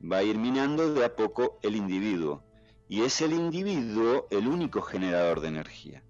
va 0.00 0.18
a 0.18 0.22
ir 0.22 0.38
minando 0.38 0.92
de 0.92 1.04
a 1.04 1.14
poco 1.14 1.58
el 1.62 1.76
individuo. 1.76 2.42
Y 2.88 3.02
es 3.02 3.20
el 3.20 3.32
individuo 3.32 4.26
el 4.30 4.48
único 4.48 4.82
generador 4.82 5.40
de 5.40 5.48
energía 5.48 6.02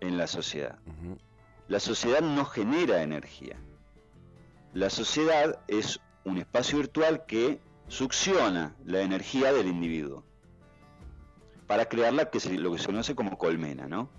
en 0.00 0.18
la 0.18 0.26
sociedad. 0.26 0.78
La 1.68 1.78
sociedad 1.78 2.20
no 2.20 2.44
genera 2.44 3.02
energía. 3.02 3.56
La 4.74 4.90
sociedad 4.90 5.60
es 5.68 6.00
un 6.24 6.38
espacio 6.38 6.78
virtual 6.78 7.24
que 7.26 7.60
succiona 7.86 8.74
la 8.84 9.02
energía 9.02 9.52
del 9.52 9.68
individuo 9.68 10.24
para 11.66 11.86
crear 11.86 12.12
lo 12.12 12.30
que 12.30 12.40
se 12.40 12.56
conoce 12.84 13.14
como 13.14 13.38
colmena, 13.38 13.86
¿no? 13.86 14.10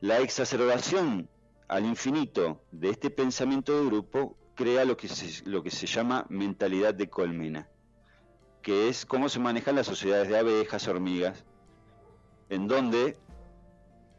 La 0.00 0.18
exacerbación 0.20 1.28
al 1.68 1.86
infinito 1.86 2.60
de 2.70 2.90
este 2.90 3.08
pensamiento 3.08 3.78
de 3.78 3.86
grupo 3.86 4.36
crea 4.54 4.84
lo 4.84 4.96
que 4.96 5.08
se, 5.08 5.48
lo 5.48 5.62
que 5.62 5.70
se 5.70 5.86
llama 5.86 6.26
mentalidad 6.28 6.94
de 6.94 7.08
colmena, 7.08 7.68
que 8.62 8.88
es 8.88 9.06
cómo 9.06 9.28
se 9.28 9.38
manejan 9.38 9.76
las 9.76 9.86
sociedades 9.86 10.28
de 10.28 10.38
abejas, 10.38 10.86
hormigas, 10.88 11.44
en 12.48 12.68
donde 12.68 13.16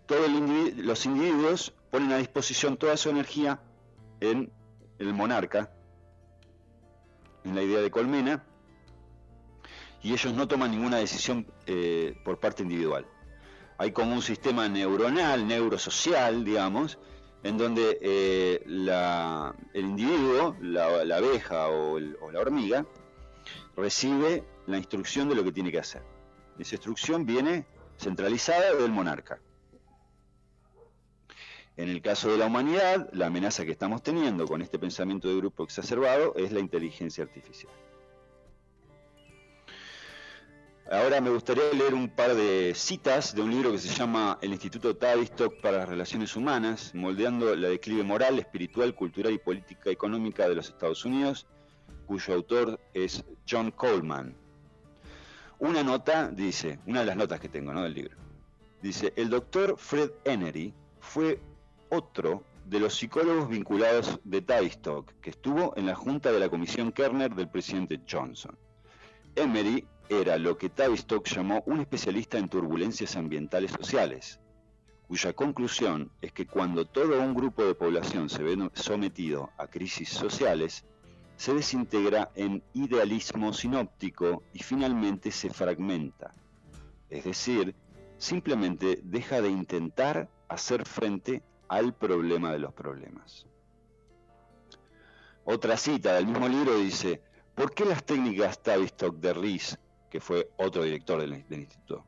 todo 0.06 0.28
los 0.28 1.06
individuos 1.06 1.74
ponen 1.92 2.12
a 2.12 2.18
disposición 2.18 2.78
toda 2.78 2.98
su 2.98 3.10
energía 3.10 3.62
en 4.20 4.52
el 5.00 5.14
monarca, 5.14 5.72
en 7.44 7.56
la 7.56 7.64
idea 7.64 7.82
de 7.82 7.92
colmena, 7.92 8.44
y 10.02 10.12
ellos 10.12 10.34
no 10.34 10.48
toman 10.48 10.72
ninguna 10.72 10.98
decisión 10.98 11.48
eh, 11.66 12.20
por 12.26 12.40
parte 12.40 12.64
individual. 12.64 13.06
Hay 13.78 13.92
como 13.92 14.14
un 14.14 14.22
sistema 14.22 14.68
neuronal, 14.68 15.48
neurosocial, 15.48 16.44
digamos, 16.44 17.00
en 17.44 17.58
donde 17.58 18.00
eh, 18.02 18.64
el 18.66 19.86
individuo, 19.86 20.56
la, 20.62 21.18
abeja 21.18 21.68
o, 21.68 22.00
la 22.00 22.40
hormiga, 22.40 22.86
recibe 23.76 24.44
la 24.66 24.78
instrucción 24.78 25.28
de 25.28 25.36
lo 25.36 25.44
que 25.44 25.52
tiene 25.52 25.72
que 25.72 25.80
hacer. 25.80 26.02
Esa 26.58 26.76
instrucción 26.76 27.26
viene 27.26 27.66
centralizada 27.98 28.74
del 28.76 28.92
monarca. 28.92 29.40
En 31.76 31.90
el 31.90 32.02
caso 32.02 32.32
de 32.32 32.38
la 32.38 32.46
humanidad, 32.46 33.10
la 33.14 33.28
amenaza 33.28 33.66
que 33.66 33.72
estamos 33.72 34.04
teniendo 34.04 34.48
con 34.48 34.62
este 34.62 34.78
pensamiento 34.80 35.28
de 35.28 35.38
grupo 35.38 35.64
exacerbado 35.64 36.36
es 36.36 36.52
la 36.52 36.60
inteligencia 36.60 37.24
artificial. 37.24 37.74
Ahora 40.92 41.22
me 41.22 41.30
gustaría 41.30 41.64
leer 41.72 41.94
un 41.94 42.10
par 42.10 42.36
de 42.36 42.74
citas 42.76 43.34
de 43.34 43.42
un 43.42 43.52
libro 43.52 43.72
que 43.72 43.78
se 43.78 43.88
llama 43.88 44.38
El 44.42 44.52
Instituto 44.52 44.98
Tavistock 44.98 45.62
para 45.62 45.78
las 45.78 45.90
Relaciones 45.90 46.36
Humanas, 46.36 46.94
moldeando 46.94 47.56
la 47.56 47.70
declive 47.70 48.04
moral, 48.04 48.38
espiritual, 48.38 48.94
cultural 48.94 49.32
y 49.32 49.38
política 49.38 49.90
económica 49.90 50.48
de 50.48 50.56
los 50.56 50.68
Estados 50.68 51.06
Unidos, 51.06 51.48
cuyo 52.06 52.34
autor 52.34 52.82
es 52.94 53.24
John 53.50 53.72
Coleman. 53.72 54.36
Una 55.60 55.84
nota 55.84 56.30
dice, 56.30 56.80
una 56.86 57.00
de 57.00 57.06
las 57.06 57.16
notas 57.16 57.40
que 57.40 57.48
tengo 57.48 57.74
¿no? 57.74 57.84
del 57.84 57.94
libro, 57.94 58.18
dice, 58.82 59.14
el 59.16 59.30
doctor 59.30 59.76
Fred 59.78 60.12
Enery 60.26 60.74
fue 61.00 61.40
otro 61.90 62.44
de 62.66 62.82
los 62.82 62.94
psicólogos 62.96 63.48
vinculados 63.48 64.20
de 64.26 64.42
Tavistock, 64.42 65.14
que 65.22 65.30
estuvo 65.30 65.74
en 65.78 65.86
la 65.86 65.96
junta 65.96 66.34
de 66.34 66.40
la 66.40 66.50
comisión 66.50 66.92
Kerner 66.92 67.34
del 67.34 67.48
presidente 67.48 68.02
Johnson. 68.10 68.58
Emery 69.36 69.88
era 70.22 70.38
lo 70.38 70.58
que 70.58 70.70
Tavistock 70.70 71.28
llamó 71.28 71.64
un 71.66 71.80
especialista 71.80 72.38
en 72.38 72.50
turbulencias 72.50 73.16
ambientales 73.16 73.72
sociales, 73.72 74.40
cuya 75.08 75.34
conclusión 75.34 76.12
es 76.22 76.32
que 76.32 76.48
cuando 76.48 76.86
todo 76.86 77.22
un 77.22 77.34
grupo 77.34 77.64
de 77.64 77.76
población 77.76 78.30
se 78.30 78.44
ve 78.44 78.70
sometido 78.74 79.52
a 79.58 79.68
crisis 79.68 80.10
sociales, 80.10 80.86
se 81.36 81.54
desintegra 81.54 82.32
en 82.36 82.64
idealismo 82.74 83.54
sinóptico 83.54 84.44
y 84.54 84.60
finalmente 84.60 85.32
se 85.32 85.50
fragmenta. 85.50 86.32
Es 87.10 87.26
decir, 87.26 87.76
simplemente 88.18 89.00
deja 89.04 89.42
de 89.42 89.50
intentar 89.50 90.30
hacer 90.48 90.86
frente 90.86 91.44
al 91.68 91.94
problema 91.94 92.52
de 92.52 92.60
los 92.60 92.74
problemas. 92.74 93.46
Otra 95.46 95.76
cita 95.76 96.14
del 96.14 96.28
mismo 96.28 96.48
libro 96.48 96.78
dice, 96.78 97.22
¿por 97.56 97.74
qué 97.74 97.86
las 97.86 98.06
técnicas 98.06 98.64
Tavistock 98.64 99.18
de 99.18 99.34
Ries, 99.34 99.78
que 100.14 100.20
fue 100.20 100.52
otro 100.58 100.84
director 100.84 101.20
del, 101.20 101.34
instituto, 101.34 102.06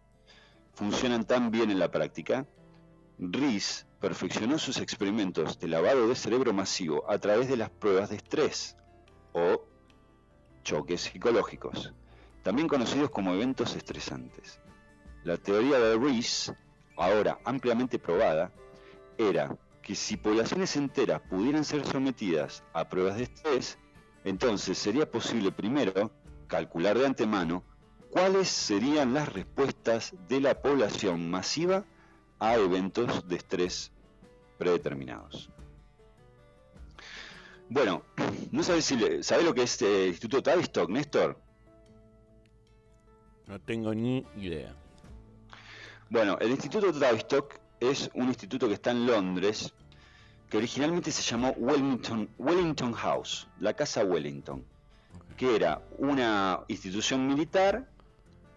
funcionan 0.75 1.25
tan 1.25 1.49
bien 1.49 1.71
en 1.71 1.79
la 1.79 1.89
práctica? 1.89 2.45
Ries 3.17 3.87
perfeccionó 3.99 4.59
sus 4.59 4.77
experimentos 4.77 5.57
de 5.57 5.67
lavado 5.67 6.07
de 6.07 6.13
cerebro 6.13 6.53
masivo 6.53 7.09
a 7.09 7.17
través 7.17 7.49
de 7.49 7.57
las 7.57 7.71
pruebas 7.71 8.11
de 8.11 8.17
estrés 8.17 8.77
o 9.33 9.65
choques 10.63 11.01
psicológicos, 11.01 11.95
también 12.43 12.67
conocidos 12.67 13.09
como 13.09 13.33
eventos 13.33 13.75
estresantes. 13.75 14.59
La 15.23 15.37
teoría 15.37 15.79
de 15.79 15.97
Ries, 15.97 16.53
ahora 16.97 17.39
ampliamente 17.43 17.97
probada, 17.97 18.51
era 19.17 19.57
que 19.81 19.95
si 19.95 20.15
poblaciones 20.15 20.75
enteras 20.75 21.21
pudieran 21.21 21.65
ser 21.65 21.83
sometidas 21.83 22.63
a 22.71 22.87
pruebas 22.87 23.17
de 23.17 23.23
estrés, 23.23 23.79
entonces 24.23 24.77
sería 24.77 25.09
posible 25.09 25.51
primero 25.51 26.11
calcular 26.45 26.99
de 26.99 27.07
antemano 27.07 27.63
cuáles 28.15 28.47
serían 28.47 29.13
las 29.13 29.27
respuestas 29.27 30.13
de 30.29 30.39
la 30.39 30.61
población 30.61 31.29
masiva 31.29 31.83
a 32.39 32.55
eventos 32.55 33.27
de 33.27 33.35
estrés 33.35 33.91
predeterminados. 34.57 35.49
Bueno, 37.67 38.03
no 38.51 38.63
sabes 38.63 38.85
si 38.85 39.21
sabe 39.21 39.43
lo 39.43 39.53
que 39.53 39.63
es 39.63 39.81
el 39.81 39.87
eh, 39.89 40.07
Instituto 40.07 40.41
Tavistock, 40.41 40.89
Néstor. 40.89 41.37
No 43.47 43.59
tengo 43.59 43.93
ni 43.93 44.25
idea. 44.37 44.73
Bueno, 46.09 46.37
el 46.39 46.51
Instituto 46.51 46.97
Tavistock 46.97 47.55
es 47.81 48.09
un 48.13 48.29
instituto 48.29 48.69
que 48.69 48.75
está 48.75 48.91
en 48.91 49.07
Londres, 49.07 49.73
que 50.49 50.55
originalmente 50.55 51.11
se 51.11 51.21
llamó 51.21 51.49
Wellington, 51.57 52.29
Wellington 52.37 52.93
House, 52.93 53.49
la 53.59 53.73
Casa 53.73 54.05
Wellington, 54.05 54.63
que 55.35 55.53
era 55.53 55.81
una 55.97 56.61
institución 56.69 57.27
militar 57.27 57.93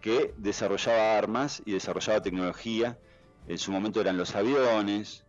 que 0.01 0.33
desarrollaba 0.37 1.17
armas 1.17 1.61
y 1.65 1.73
desarrollaba 1.73 2.21
tecnología 2.21 2.97
en 3.47 3.57
su 3.57 3.71
momento 3.71 3.99
eran 3.99 4.17
los 4.17 4.35
aviones. 4.35 5.25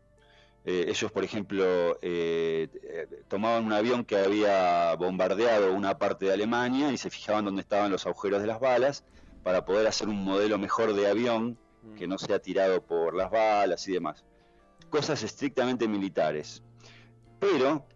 Eh, 0.64 0.84
ellos, 0.88 1.10
por 1.10 1.24
ejemplo, 1.24 1.98
eh, 2.02 2.68
tomaban 3.28 3.64
un 3.64 3.72
avión 3.72 4.04
que 4.04 4.16
había 4.16 4.94
bombardeado 4.94 5.72
una 5.72 5.98
parte 5.98 6.26
de 6.26 6.34
Alemania 6.34 6.92
y 6.92 6.98
se 6.98 7.08
fijaban 7.08 7.46
dónde 7.46 7.62
estaban 7.62 7.90
los 7.90 8.06
agujeros 8.06 8.42
de 8.42 8.46
las 8.46 8.60
balas 8.60 9.04
para 9.42 9.64
poder 9.64 9.86
hacer 9.86 10.08
un 10.08 10.22
modelo 10.22 10.58
mejor 10.58 10.92
de 10.92 11.08
avión 11.08 11.58
que 11.96 12.06
no 12.06 12.18
sea 12.18 12.38
tirado 12.40 12.84
por 12.84 13.14
las 13.14 13.30
balas 13.30 13.88
y 13.88 13.92
demás. 13.92 14.24
Cosas 14.90 15.22
estrictamente 15.22 15.88
militares. 15.88 16.62
Pero 17.38 17.86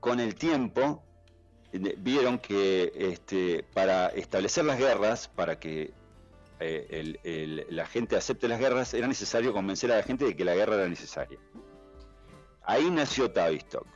con 0.00 0.18
el 0.18 0.34
tiempo 0.34 1.04
eh, 1.04 1.07
vieron 1.72 2.38
que 2.38 2.92
este, 2.94 3.64
para 3.74 4.08
establecer 4.08 4.64
las 4.64 4.78
guerras, 4.78 5.28
para 5.28 5.58
que 5.58 5.92
eh, 6.60 7.66
la 7.70 7.86
gente 7.86 8.16
acepte 8.16 8.48
las 8.48 8.58
guerras, 8.58 8.94
era 8.94 9.06
necesario 9.06 9.52
convencer 9.52 9.92
a 9.92 9.96
la 9.96 10.02
gente 10.02 10.24
de 10.24 10.36
que 10.36 10.44
la 10.44 10.54
guerra 10.54 10.76
era 10.76 10.88
necesaria. 10.88 11.38
Ahí 12.62 12.90
nació 12.90 13.30
Tavistock. 13.30 13.86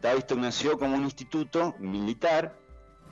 Tavistock 0.00 0.38
nació 0.38 0.78
como 0.78 0.96
un 0.96 1.04
instituto 1.04 1.74
militar 1.78 2.56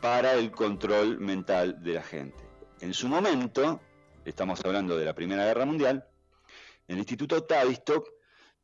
para 0.00 0.34
el 0.34 0.50
control 0.50 1.18
mental 1.18 1.82
de 1.82 1.94
la 1.94 2.02
gente. 2.02 2.44
En 2.80 2.92
su 2.92 3.08
momento, 3.08 3.80
estamos 4.24 4.60
hablando 4.64 4.96
de 4.96 5.04
la 5.04 5.14
Primera 5.14 5.44
Guerra 5.44 5.64
Mundial, 5.64 6.06
el 6.88 6.98
Instituto 6.98 7.44
Tavistock 7.44 8.08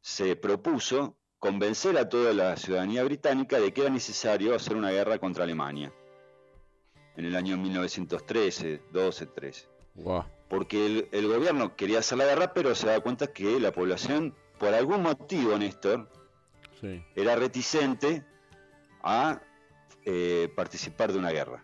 se 0.01 0.37
propuso 0.37 1.18
convencer 1.39 1.97
a 1.99 2.09
toda 2.09 2.33
la 2.33 2.57
ciudadanía 2.57 3.05
británica 3.05 3.59
de 3.61 3.73
que 3.73 3.83
era 3.83 3.91
necesario 3.91 4.55
hacer 4.55 4.77
una 4.77 4.91
guerra 4.91 5.19
contra 5.19 5.45
Alemania 5.45 5.93
en 7.17 7.25
el 7.25 7.35
año 7.35 7.57
1913, 7.57 8.83
12, 8.93 9.27
13. 9.27 9.69
Porque 10.49 11.09
el, 11.11 11.27
gobierno 11.27 11.75
quería 11.75 11.99
hacer 11.99 12.19
la 12.19 12.25
guerra, 12.25 12.55
pero 12.55 12.75
se 12.75 12.87
da 12.87 13.01
cuenta 13.01 13.27
que 13.33 13.59
la 13.59 13.73
población, 13.73 14.35
por 14.59 14.73
algún 14.73 15.03
motivo, 15.03 15.59
Néstor, 15.59 16.09
era 17.17 17.35
reticente 17.35 18.25
a 19.03 19.43
eh, 20.05 20.49
participar 20.55 21.13
de 21.13 21.19
una 21.19 21.31
guerra. 21.31 21.63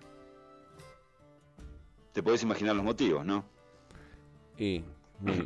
Te 2.13 2.23
puedes 2.23 2.43
imaginar 2.43 2.75
los 2.75 2.85
motivos, 2.85 3.25
¿no? 3.25 3.45
Y 4.59 4.83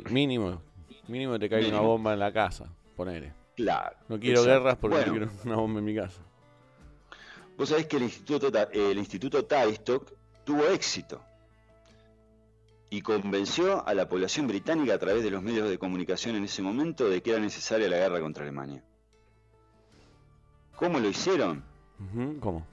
mínimo, 0.09 0.61
mínimo 1.07 1.37
te 1.39 1.49
cae 1.49 1.69
una 1.69 1.81
bomba 1.81 2.13
en 2.13 2.19
la 2.19 2.33
casa, 2.33 2.67
ponele. 2.95 3.38
Claro. 3.59 3.97
No 4.07 4.17
quiero 4.17 4.45
guerras 4.45 4.77
porque 4.77 5.05
no 5.05 5.11
quiero 5.11 5.29
una 5.43 5.55
bomba 5.57 5.79
en 5.79 5.85
mi 5.85 5.93
casa. 5.93 6.21
Vos 7.57 7.67
sabés 7.67 7.87
que 7.87 7.97
el 7.97 8.03
Instituto, 8.03 8.49
el 8.71 8.97
Instituto 8.97 9.43
Tavistock 9.43 10.13
tuvo 10.45 10.63
éxito 10.67 11.21
y 12.89 13.01
convenció 13.01 13.85
a 13.85 13.93
la 13.93 14.07
población 14.07 14.47
británica 14.47 14.93
a 14.93 14.97
través 14.97 15.23
de 15.23 15.31
los 15.31 15.43
medios 15.43 15.69
de 15.69 15.77
comunicación 15.77 16.37
en 16.37 16.45
ese 16.45 16.61
momento 16.61 17.09
de 17.09 17.21
que 17.21 17.31
era 17.31 17.39
necesaria 17.41 17.89
la 17.89 17.97
guerra 17.97 18.21
contra 18.21 18.43
Alemania. 18.43 18.81
¿Cómo 20.77 20.97
lo 21.01 21.09
hicieron? 21.09 21.61
¿Cómo? 22.39 22.65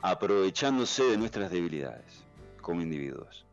Aprovechándose 0.00 1.04
de 1.04 1.18
nuestras 1.18 1.50
debilidades 1.50 2.24
como 2.62 2.80
individuos. 2.80 3.44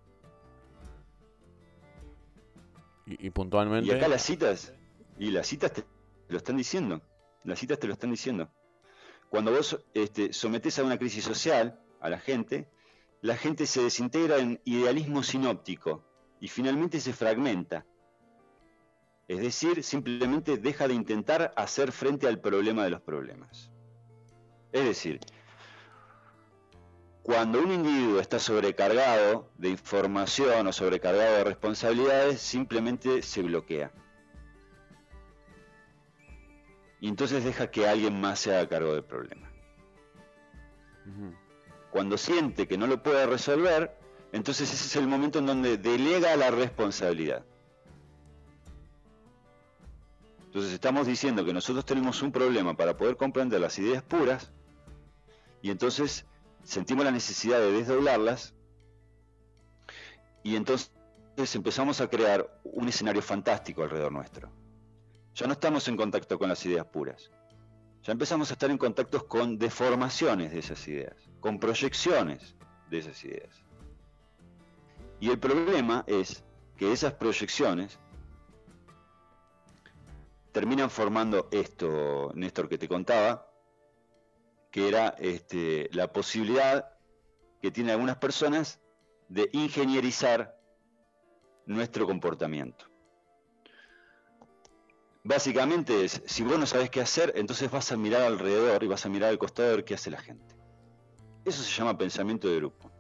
Y, 3.08 3.30
puntualmente. 3.32 3.90
Y 3.90 3.92
acá 3.92 4.08
las 4.08 4.22
citas, 4.22 4.72
y 5.20 5.32
las 5.32 5.48
citas 5.48 5.74
te 5.74 5.84
lo 6.28 6.38
están 6.38 6.58
diciendo. 6.58 7.02
Las 7.44 7.60
citas 7.60 7.80
te 7.80 7.88
lo 7.88 7.94
están 7.94 8.12
diciendo. 8.12 8.50
Cuando 9.30 9.52
vos 9.52 9.80
este, 9.94 10.34
sometés 10.34 10.80
a 10.80 10.84
una 10.84 10.98
crisis 10.98 11.24
social 11.24 11.80
a 12.00 12.10
la 12.10 12.20
gente, 12.20 12.70
la 13.22 13.38
gente 13.38 13.66
se 13.66 13.84
desintegra 13.84 14.38
en 14.38 14.62
idealismo 14.66 15.24
sinóptico 15.24 16.04
y 16.40 16.48
finalmente 16.48 17.00
se 17.00 17.14
fragmenta. 17.14 17.86
Es 19.28 19.40
decir, 19.40 19.84
simplemente 19.84 20.58
deja 20.58 20.88
de 20.88 20.94
intentar 20.94 21.54
hacer 21.56 21.92
frente 21.92 22.28
al 22.28 22.40
problema 22.40 22.84
de 22.84 22.92
los 22.92 23.02
problemas. 23.02 23.72
Es 24.72 24.86
decir, 24.86 25.20
cuando 27.24 27.60
un 27.60 27.72
individuo 27.72 28.20
está 28.20 28.38
sobrecargado 28.38 29.50
de 29.58 29.70
información 29.70 30.68
o 30.68 30.74
sobrecargado 30.74 31.38
de 31.38 31.44
responsabilidades, 31.44 32.40
simplemente 32.40 33.24
se 33.24 33.42
bloquea. 33.42 33.92
Y 37.06 37.08
entonces 37.08 37.44
deja 37.44 37.70
que 37.70 37.88
alguien 37.88 38.20
más 38.20 38.40
se 38.40 38.52
haga 38.52 38.68
cargo 38.68 38.92
del 38.94 39.04
problema. 39.04 39.48
Cuando 41.92 42.18
siente 42.18 42.68
que 42.68 42.80
no 42.80 42.88
lo 42.88 43.04
puede 43.04 43.28
resolver, 43.28 43.96
entonces 44.32 44.74
ese 44.74 44.88
es 44.88 44.96
el 44.96 45.08
momento 45.08 45.38
en 45.38 45.46
donde 45.46 45.78
delega 45.78 46.36
la 46.36 46.50
responsabilidad. 46.50 47.46
Entonces 50.46 50.74
estamos 50.74 51.06
diciendo 51.06 51.46
que 51.46 51.54
nosotros 51.54 51.86
tenemos 51.86 52.24
un 52.24 52.32
problema 52.32 52.76
para 52.76 52.98
poder 52.98 53.18
comprender 53.18 53.62
las 53.62 53.78
ideas 53.78 54.02
puras 54.02 54.52
y 55.62 55.70
entonces 55.70 56.26
sentimos 56.64 57.06
la 57.06 57.12
necesidad 57.12 57.60
de 57.60 57.72
desdoblarlas 57.72 58.56
y 60.42 60.56
entonces 60.56 60.90
empezamos 61.54 62.02
a 62.02 62.08
crear 62.08 62.60
un 62.64 62.90
escenario 62.90 63.22
fantástico 63.22 63.84
alrededor 63.84 64.12
nuestro. 64.12 64.65
Ya 65.36 65.48
no 65.48 65.54
estamos 65.54 65.86
en 65.90 65.98
contacto 65.98 66.40
con 66.40 66.48
las 66.48 66.66
ideas 66.66 66.86
puras. 66.86 67.30
Ya 68.04 68.14
empezamos 68.14 68.50
a 68.50 68.54
estar 68.54 68.72
en 68.72 68.78
contacto 68.78 69.28
con 69.28 69.58
deformaciones 69.58 70.52
de 70.52 70.60
esas 70.60 70.88
ideas, 70.88 71.16
con 71.42 71.60
proyecciones 71.60 72.56
de 72.90 73.00
esas 73.00 73.22
ideas. 73.26 73.64
Y 75.20 75.30
el 75.30 75.38
problema 75.38 76.06
es 76.08 76.46
que 76.78 76.92
esas 76.92 77.14
proyecciones 77.14 78.00
terminan 80.54 80.90
formando 80.90 81.50
esto, 81.52 82.32
Néstor, 82.34 82.70
que 82.70 82.78
te 82.78 82.88
contaba, 82.88 83.52
que 84.72 84.88
era 84.88 85.10
este, 85.20 85.90
la 85.92 86.14
posibilidad 86.14 86.94
que 87.62 87.72
tienen 87.72 87.92
algunas 87.92 88.18
personas 88.18 88.80
de 89.28 89.50
ingenierizar 89.52 90.58
nuestro 91.66 92.06
comportamiento. 92.06 92.95
Básicamente 95.26 96.06
es, 96.06 96.22
si 96.26 96.44
vos 96.44 96.58
no 96.58 96.66
sabés 96.66 96.90
qué 96.90 97.02
hacer, 97.02 97.34
entonces 97.36 97.70
vas 97.70 97.92
a 97.92 97.98
mirar 97.98 98.22
alrededor 98.22 98.82
y 98.84 98.88
vas 98.88 99.06
a 99.06 99.10
mirar 99.10 99.32
al 99.32 99.38
costado 99.38 99.70
a 99.70 99.76
ver 99.76 99.84
qué 99.84 99.96
hace 99.96 100.12
la 100.12 100.22
gente. 100.22 100.56
Eso 101.44 101.62
se 101.62 101.72
llama 101.72 101.98
pensamiento 101.98 102.48
de 102.48 102.58
grupo. 102.58 102.92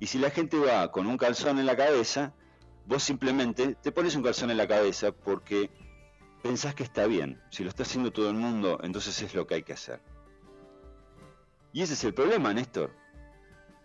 Y 0.00 0.06
si 0.06 0.18
la 0.18 0.30
gente 0.30 0.58
va 0.58 0.90
con 0.90 1.06
un 1.06 1.16
calzón 1.16 1.58
en 1.58 1.66
la 1.66 1.76
cabeza, 1.76 2.34
vos 2.86 3.02
simplemente 3.02 3.76
te 3.76 3.92
pones 3.92 4.16
un 4.16 4.22
calzón 4.22 4.50
en 4.50 4.56
la 4.56 4.66
cabeza 4.66 5.12
porque 5.12 5.70
pensás 6.42 6.74
que 6.74 6.82
está 6.82 7.06
bien. 7.06 7.40
Si 7.50 7.62
lo 7.62 7.68
está 7.68 7.84
haciendo 7.84 8.10
todo 8.10 8.28
el 8.28 8.36
mundo, 8.36 8.78
entonces 8.82 9.20
es 9.22 9.34
lo 9.34 9.46
que 9.46 9.54
hay 9.56 9.62
que 9.62 9.74
hacer. 9.74 10.00
Y 11.72 11.82
ese 11.82 11.92
es 11.92 12.04
el 12.04 12.14
problema, 12.14 12.52
Néstor. 12.52 12.90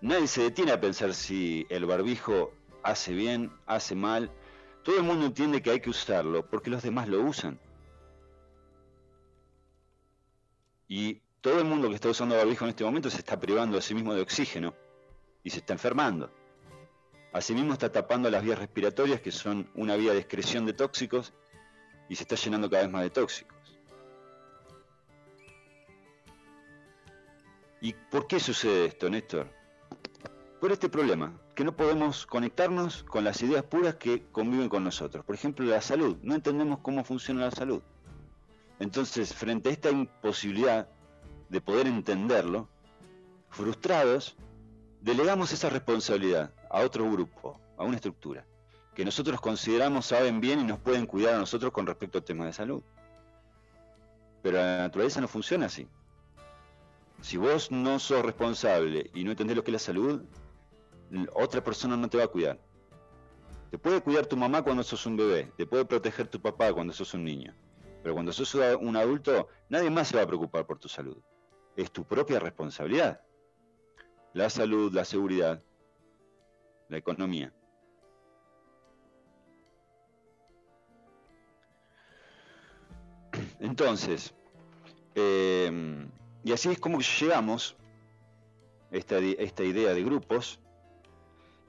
Nadie 0.02 0.28
se 0.28 0.42
detiene 0.42 0.72
a 0.72 0.80
pensar 0.80 1.14
si 1.14 1.68
el 1.70 1.86
barbijo 1.86 2.54
hace 2.82 3.14
bien, 3.14 3.52
hace 3.68 3.94
mal. 3.94 4.32
Todo 4.84 4.98
el 4.98 5.04
mundo 5.04 5.26
entiende 5.26 5.62
que 5.62 5.72
hay 5.72 5.80
que 5.80 5.90
usarlo 5.90 6.50
porque 6.50 6.70
los 6.70 6.82
demás 6.82 7.08
lo 7.08 7.22
usan. 7.22 7.60
Y 10.96 11.24
todo 11.42 11.58
el 11.58 11.66
mundo 11.66 11.90
que 11.90 11.96
está 11.96 12.10
usando 12.10 12.38
barbijo 12.38 12.66
en 12.66 12.70
este 12.70 12.84
momento 12.84 13.10
se 13.10 13.18
está 13.18 13.40
privando 13.40 13.80
a 13.80 13.82
sí 13.82 13.96
mismo 13.96 14.14
de 14.14 14.22
oxígeno 14.22 14.76
y 15.44 15.50
se 15.50 15.58
está 15.58 15.74
enfermando. 15.74 16.30
Asimismo 17.32 17.74
está 17.74 17.92
tapando 17.92 18.30
las 18.30 18.44
vías 18.44 18.60
respiratorias 18.60 19.20
que 19.20 19.32
son 19.32 19.68
una 19.74 19.96
vía 19.96 20.14
de 20.14 20.20
excreción 20.20 20.68
de 20.68 20.74
tóxicos 20.74 21.34
y 22.10 22.16
se 22.16 22.22
está 22.22 22.36
llenando 22.36 22.70
cada 22.70 22.84
vez 22.84 22.92
más 22.92 23.02
de 23.02 23.10
tóxicos. 23.10 23.58
¿Y 27.82 27.94
por 28.12 28.28
qué 28.28 28.40
sucede 28.40 28.86
esto, 28.86 29.10
Néstor? 29.10 29.50
Por 30.62 30.72
este 30.72 30.90
problema, 30.90 31.42
que 31.56 31.64
no 31.64 31.76
podemos 31.76 32.28
conectarnos 32.28 33.04
con 33.04 33.24
las 33.24 33.42
ideas 33.42 33.64
puras 33.64 33.96
que 33.96 34.28
conviven 34.32 34.70
con 34.70 34.84
nosotros. 34.84 35.26
Por 35.26 35.34
ejemplo, 35.34 35.66
la 35.66 35.82
salud. 35.82 36.18
No 36.22 36.36
entendemos 36.36 36.82
cómo 36.84 37.04
funciona 37.04 37.46
la 37.46 37.52
salud. 37.52 37.82
Entonces, 38.84 39.34
frente 39.34 39.70
a 39.70 39.72
esta 39.72 39.92
imposibilidad 39.92 40.90
de 41.48 41.62
poder 41.62 41.88
entenderlo, 41.88 42.68
frustrados, 43.50 44.36
delegamos 45.00 45.54
esa 45.54 45.70
responsabilidad 45.70 46.54
a 46.70 46.82
otro 46.82 47.10
grupo, 47.10 47.58
a 47.78 47.86
una 47.86 47.96
estructura, 47.96 48.46
que 48.94 49.06
nosotros 49.06 49.40
consideramos 49.40 50.08
saben 50.08 50.42
bien 50.42 50.60
y 50.60 50.64
nos 50.66 50.80
pueden 50.80 51.06
cuidar 51.06 51.36
a 51.36 51.38
nosotros 51.38 51.72
con 51.72 51.88
respecto 51.88 52.18
al 52.18 52.26
tema 52.26 52.46
de 52.46 52.52
salud. 52.52 52.84
Pero 54.42 54.58
la 54.58 54.80
naturaleza 54.80 55.22
no 55.22 55.30
funciona 55.30 55.68
así. 55.68 55.88
Si 57.22 57.38
vos 57.38 57.72
no 57.72 58.00
sos 58.00 58.22
responsable 58.26 59.10
y 59.14 59.24
no 59.24 59.32
entendés 59.32 59.56
lo 59.56 59.64
que 59.64 59.72
es 59.72 59.76
la 59.76 59.80
salud, 59.80 60.24
otra 61.34 61.64
persona 61.64 61.96
no 61.96 62.10
te 62.10 62.18
va 62.18 62.26
a 62.26 62.28
cuidar. 62.28 62.60
Te 63.72 63.78
puede 63.78 64.02
cuidar 64.02 64.26
tu 64.26 64.36
mamá 64.36 64.62
cuando 64.62 64.84
sos 64.84 65.06
un 65.06 65.16
bebé, 65.16 65.54
te 65.56 65.66
puede 65.66 65.86
proteger 65.86 66.28
tu 66.28 66.42
papá 66.42 66.74
cuando 66.74 66.92
sos 66.92 67.14
un 67.14 67.24
niño, 67.24 67.56
pero 68.04 68.16
cuando 68.16 68.34
sos 68.34 68.54
un 68.82 68.98
adulto, 68.98 69.48
nadie 69.70 69.90
más 69.90 70.10
se 70.10 70.18
va 70.18 70.24
a 70.24 70.28
preocupar 70.28 70.68
por 70.68 70.78
tu 70.78 70.90
salud. 70.90 71.18
Es 71.78 71.90
tu 71.90 72.04
propia 72.04 72.38
responsabilidad. 72.38 73.22
La 74.34 74.50
salud, 74.50 74.92
la 74.94 75.06
seguridad, 75.06 75.64
la 76.90 76.98
economía. 76.98 77.54
Entonces, 83.60 84.36
em, 85.16 86.12
y 86.44 86.52
así 86.52 86.70
es 86.70 86.80
como 86.80 87.00
llegamos, 87.00 87.78
esta, 88.92 89.18
esta 89.18 89.64
idea 89.64 89.94
de 89.94 90.04
grupos, 90.04 90.60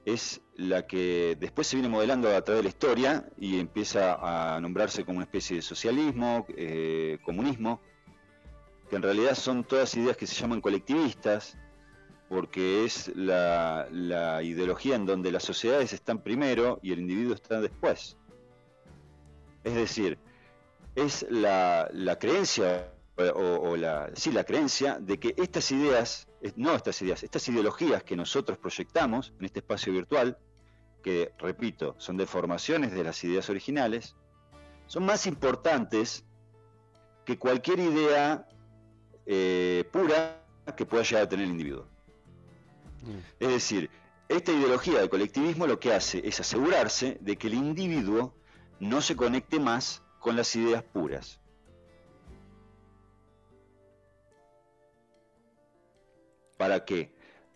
es 0.03 0.41
la 0.57 0.87
que 0.87 1.35
después 1.39 1.67
se 1.67 1.75
viene 1.75 1.89
modelando 1.89 2.29
a 2.29 2.41
través 2.41 2.59
de 2.59 2.63
la 2.63 2.69
historia 2.69 3.29
y 3.37 3.59
empieza 3.59 4.55
a 4.55 4.59
nombrarse 4.61 5.03
como 5.03 5.17
una 5.17 5.25
especie 5.25 5.57
de 5.57 5.61
socialismo, 5.61 6.45
eh, 6.55 7.17
comunismo, 7.25 7.81
que 8.89 8.95
en 8.95 9.01
realidad 9.01 9.35
son 9.35 9.63
todas 9.63 9.95
ideas 9.95 10.15
que 10.15 10.27
se 10.27 10.35
llaman 10.35 10.61
colectivistas, 10.61 11.57
porque 12.29 12.85
es 12.85 13.11
la, 13.15 13.87
ideología 14.43 14.95
en 14.95 15.05
donde 15.05 15.31
las 15.31 15.43
sociedades 15.43 15.93
están 15.93 16.23
primero 16.23 16.79
y 16.81 16.91
el 16.93 16.99
individuo 16.99 17.35
está 17.35 17.59
después. 17.59 18.17
Es 19.63 19.75
decir, 19.75 20.17
es 20.95 21.25
la, 21.29 21.89
creencia, 22.19 22.93
o, 23.17 23.75
la, 23.75 24.09
sí, 24.15 24.31
la 24.31 24.43
creencia 24.45 24.99
de 24.99 25.19
que 25.19 25.33
estas 25.37 25.71
ideas, 25.71 26.27
no 26.55 26.75
estas 26.75 27.01
ideas, 27.01 27.23
estas 27.23 27.47
ideologías 27.47 28.03
que 28.03 28.15
nosotros 28.15 28.57
proyectamos 28.57 29.33
en 29.39 29.45
este 29.45 29.59
espacio 29.59 29.91
virtual, 29.93 30.37
que, 31.03 31.33
repito, 31.37 31.95
son 31.97 32.17
deformaciones 32.17 32.91
de 32.91 33.03
las 33.03 33.23
ideas 33.23 33.49
originales, 33.49 34.15
son 34.87 35.05
más 35.05 35.27
importantes 35.27 36.25
que 37.25 37.37
cualquier 37.37 37.79
idea 37.79 38.47
eh, 39.25 39.87
pura 39.91 40.43
que 40.77 40.85
pueda 40.85 41.03
llegar 41.03 41.23
a 41.23 41.29
tener 41.29 41.45
el 41.45 41.51
individuo. 41.51 41.87
Mm. 43.03 43.17
Es 43.39 43.49
decir, 43.49 43.89
esta 44.27 44.51
ideología 44.51 44.99
del 44.99 45.09
colectivismo 45.09 45.67
lo 45.67 45.79
que 45.79 45.93
hace 45.93 46.27
es 46.27 46.39
asegurarse 46.39 47.17
de 47.21 47.37
que 47.37 47.47
el 47.47 47.53
individuo 47.53 48.35
no 48.79 49.01
se 49.01 49.15
conecte 49.15 49.59
más 49.59 50.03
con 50.19 50.35
las 50.35 50.55
ideas 50.55 50.83
puras. 50.83 51.39
¿Para 56.57 56.85
qué? 56.85 57.13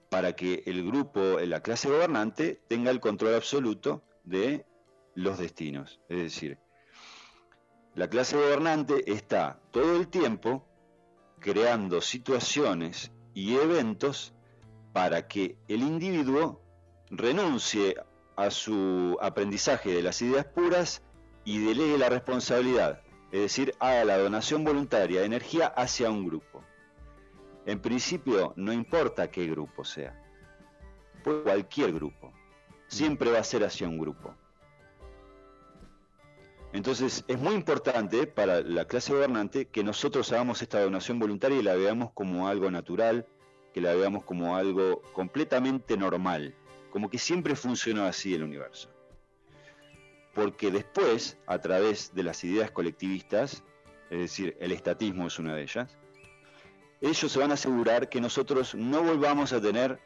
Para 0.10 0.34
que 0.36 0.64
el 0.66 0.86
grupo, 0.86 1.40
la 1.40 1.62
clase 1.62 1.90
gobernante, 1.90 2.62
tenga 2.68 2.92
el 2.92 3.00
control 3.00 3.36
absoluto 3.36 4.04
de 4.24 4.66
los 5.16 5.38
destinos. 5.38 6.00
Es 6.10 6.18
decir, 6.18 6.58
la 7.96 8.10
clase 8.10 8.38
gobernante 8.38 9.12
está 9.12 9.60
todo 9.72 9.96
el 9.96 10.08
tiempo 10.08 10.66
creando 11.40 12.02
situaciones 12.02 13.12
y 13.34 13.56
eventos 13.56 14.34
para 14.94 15.28
que 15.28 15.58
el 15.68 15.82
individuo 15.82 16.62
renuncie 17.10 17.96
a 18.36 18.50
su 18.52 19.18
aprendizaje 19.22 19.92
de 19.92 20.02
las 20.02 20.22
ideas 20.22 20.46
puras 20.46 21.02
y 21.44 21.60
delegue 21.60 21.98
la 21.98 22.10
responsabilidad, 22.10 23.02
es 23.32 23.42
decir, 23.42 23.74
haga 23.80 24.06
la 24.06 24.18
donación 24.18 24.64
voluntaria 24.64 25.22
de 25.22 25.26
energía 25.26 25.68
hacia 25.68 26.10
un 26.10 26.26
grupo. 26.26 26.64
En 27.70 27.80
principio, 27.80 28.52
no 28.56 28.74
importa 28.74 29.30
qué 29.30 29.46
grupo 29.46 29.86
sea, 29.86 30.20
cualquier 31.24 31.94
grupo, 31.94 32.34
siempre 32.88 33.30
va 33.30 33.38
a 33.38 33.44
ser 33.44 33.64
hacia 33.64 33.88
un 33.88 34.00
grupo. 34.00 34.34
Entonces 36.74 37.24
es 37.28 37.38
muy 37.38 37.54
importante 37.54 38.26
para 38.26 38.62
la 38.62 38.86
clase 38.86 39.14
gobernante 39.14 39.68
que 39.68 39.84
nosotros 39.84 40.32
hagamos 40.32 40.64
esta 40.64 40.82
donación 40.82 41.20
voluntaria 41.20 41.60
y 41.60 41.62
la 41.62 41.76
veamos 41.76 42.12
como 42.14 42.48
algo 42.48 42.72
natural, 42.72 43.28
que 43.72 43.82
la 43.82 43.94
veamos 43.94 44.24
como 44.24 44.56
algo 44.56 45.04
completamente 45.14 45.96
normal, 45.96 46.56
como 46.90 47.08
que 47.08 47.20
siempre 47.20 47.56
funcionó 47.56 48.06
así 48.06 48.34
el 48.34 48.42
universo. 48.42 48.90
Porque 50.34 50.72
después, 50.72 51.38
a 51.46 51.60
través 51.60 52.16
de 52.16 52.24
las 52.24 52.44
ideas 52.44 52.72
colectivistas, 52.72 53.64
es 54.10 54.18
decir, 54.18 54.58
el 54.60 54.72
estatismo 54.72 55.28
es 55.28 55.38
una 55.38 55.54
de 55.54 55.62
ellas, 55.62 55.99
ellos 57.02 57.32
se 57.32 57.40
van 57.40 57.52
a 57.52 57.54
asegurar 57.54 58.10
que 58.10 58.20
nosotros 58.20 58.76
no 58.76 59.02
volvamos 59.02 59.54
a 59.54 59.62
tener 59.62 60.00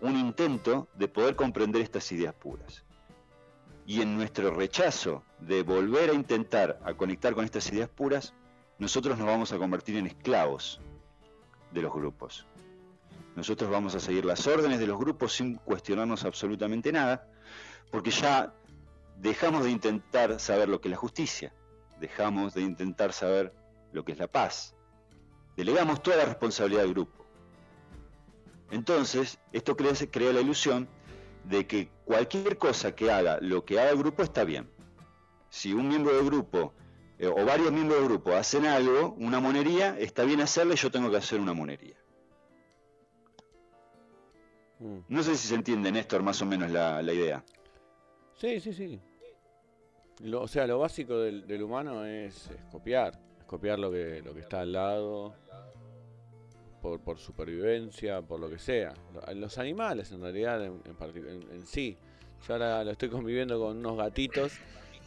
un 0.00 0.16
intento 0.16 0.88
de 0.94 1.08
poder 1.08 1.36
comprender 1.36 1.82
estas 1.82 2.10
ideas 2.12 2.34
puras. 2.34 2.84
Y 3.86 4.02
en 4.02 4.16
nuestro 4.16 4.50
rechazo 4.50 5.22
de 5.40 5.62
volver 5.62 6.10
a 6.10 6.14
intentar 6.14 6.78
a 6.84 6.94
conectar 6.94 7.34
con 7.34 7.44
estas 7.44 7.70
ideas 7.72 7.88
puras, 7.88 8.34
nosotros 8.78 9.18
nos 9.18 9.26
vamos 9.26 9.52
a 9.52 9.58
convertir 9.58 9.96
en 9.96 10.06
esclavos 10.06 10.80
de 11.72 11.82
los 11.82 11.92
grupos. 11.92 12.46
Nosotros 13.34 13.70
vamos 13.70 13.94
a 13.94 14.00
seguir 14.00 14.24
las 14.24 14.46
órdenes 14.46 14.78
de 14.78 14.86
los 14.86 14.98
grupos 14.98 15.32
sin 15.32 15.56
cuestionarnos 15.56 16.24
absolutamente 16.24 16.92
nada, 16.92 17.28
porque 17.90 18.10
ya 18.10 18.52
dejamos 19.16 19.64
de 19.64 19.70
intentar 19.70 20.38
saber 20.40 20.68
lo 20.68 20.80
que 20.80 20.88
es 20.88 20.90
la 20.90 20.96
justicia, 20.96 21.54
dejamos 22.00 22.54
de 22.54 22.62
intentar 22.62 23.12
saber 23.12 23.54
lo 23.92 24.04
que 24.04 24.12
es 24.12 24.18
la 24.18 24.28
paz, 24.28 24.74
delegamos 25.58 26.00
toda 26.04 26.18
la 26.18 26.24
responsabilidad 26.24 26.82
del 26.82 26.92
grupo. 26.92 27.24
Entonces, 28.70 29.38
esto 29.52 29.76
crea, 29.76 29.92
crea 30.08 30.32
la 30.32 30.40
ilusión 30.40 30.88
de 31.42 31.66
que 31.66 31.88
cualquier 32.04 32.58
cosa 32.58 32.94
que 32.94 33.10
haga 33.10 33.38
lo 33.40 33.64
que 33.64 33.80
haga 33.80 33.90
el 33.90 33.98
grupo 33.98 34.22
está 34.22 34.44
bien. 34.44 34.70
Si 35.50 35.72
un 35.72 35.88
miembro 35.88 36.14
del 36.14 36.26
grupo 36.26 36.74
eh, 37.18 37.26
o 37.26 37.44
varios 37.44 37.72
miembros 37.72 37.98
del 37.98 38.08
grupo 38.08 38.34
hacen 38.34 38.66
algo, 38.66 39.16
una 39.18 39.40
monería, 39.40 39.98
está 39.98 40.22
bien 40.22 40.40
hacerla 40.40 40.74
y 40.74 40.76
yo 40.76 40.92
tengo 40.92 41.10
que 41.10 41.16
hacer 41.16 41.40
una 41.40 41.54
monería. 41.54 41.96
Mm. 44.78 44.98
No 45.08 45.22
sé 45.24 45.34
si 45.34 45.48
se 45.48 45.56
entiende, 45.56 45.90
Néstor, 45.90 46.22
más 46.22 46.40
o 46.40 46.46
menos 46.46 46.70
la, 46.70 47.02
idea. 47.02 47.44
Sí, 48.36 48.60
sí, 48.60 48.72
sí. 48.72 49.00
o 50.32 50.46
sea, 50.46 50.68
lo 50.68 50.78
básico 50.78 51.18
del, 51.18 51.60
humano 51.60 52.04
es 52.04 52.48
copiar 52.70 53.18
lo 53.50 53.90
que, 53.90 54.22
lo 54.24 54.34
que 54.34 54.40
está 54.40 54.60
al 54.60 54.72
lado, 54.72 55.34
por, 56.82 57.00
por 57.00 57.18
supervivencia, 57.18 58.22
por 58.22 58.40
lo 58.40 58.48
que 58.48 58.58
sea. 58.58 58.94
Los 59.34 59.58
animales, 59.58 60.12
en 60.12 60.20
realidad, 60.20 60.64
en, 60.64 60.82
en 61.52 61.66
sí. 61.66 61.96
Yo 62.46 62.54
ahora 62.54 62.84
lo 62.84 62.92
estoy 62.92 63.08
conviviendo 63.08 63.58
con 63.58 63.78
unos 63.78 63.96
gatitos 63.96 64.52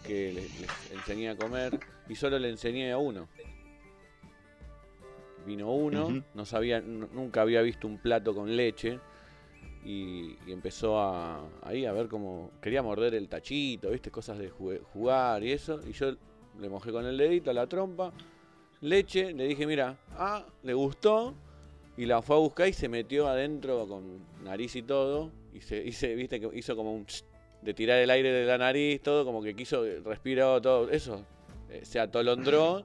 que 0.06 0.34
les, 0.34 0.92
enseñé 0.92 1.30
a 1.30 1.36
comer 1.36 1.80
y 2.10 2.16
solo 2.16 2.40
le 2.40 2.50
enseñé 2.50 2.92
a 2.92 2.98
uno. 2.98 3.28
Vino 5.46 5.72
uno, 5.72 6.24
no 6.34 6.46
sabía, 6.46 6.82
nunca 6.82 7.42
había 7.42 7.62
visto 7.62 7.88
un 7.88 7.98
plato 7.98 8.36
con 8.36 8.56
leche 8.56 9.00
y, 9.84 10.38
empezó 10.48 11.00
a, 11.00 11.50
ahí 11.64 11.86
a 11.86 11.92
ver 11.94 12.08
cómo 12.08 12.52
quería 12.62 12.84
morder 12.84 13.16
el 13.16 13.28
tachito, 13.28 13.90
viste, 13.90 14.12
cosas 14.12 14.38
de 14.38 14.50
jugar 14.50 15.44
y 15.44 15.52
eso. 15.52 15.80
Y 15.88 15.94
yo 15.94 16.14
le 16.60 16.70
mojé 16.70 16.92
con 16.92 17.06
el 17.06 17.18
dedito 17.18 17.50
a 17.50 17.54
la 17.54 17.66
trompa, 17.66 18.14
leche, 18.82 19.34
le 19.34 19.48
dije, 19.48 19.66
mira, 19.66 19.98
ah, 20.18 20.46
le 20.64 20.74
gustó 20.74 21.34
y 21.98 22.06
la 22.06 22.22
fue 22.22 22.36
a 22.36 22.40
buscar 22.40 22.68
y 22.68 22.74
se 22.74 22.90
metió 22.90 23.28
adentro 23.28 23.88
con 23.88 24.20
nariz 24.44 24.76
y 24.76 24.82
todo 24.82 25.32
y 25.54 25.62
se 25.62 25.84
hice, 25.84 26.16
viste, 26.16 26.40
que 26.40 26.50
hizo 26.54 26.76
como 26.76 26.94
un 26.94 27.06
de 27.62 27.74
tirar 27.74 28.00
el 28.00 28.10
aire 28.10 28.32
de 28.32 28.46
la 28.46 28.58
nariz, 28.58 29.02
todo, 29.02 29.24
como 29.24 29.44
que 29.44 29.56
quiso, 29.56 29.84
respiró 30.04 30.60
todo 30.62 30.90
eso, 30.90 31.24
eh, 31.70 31.82
se 31.84 32.00
atolondró 32.00 32.84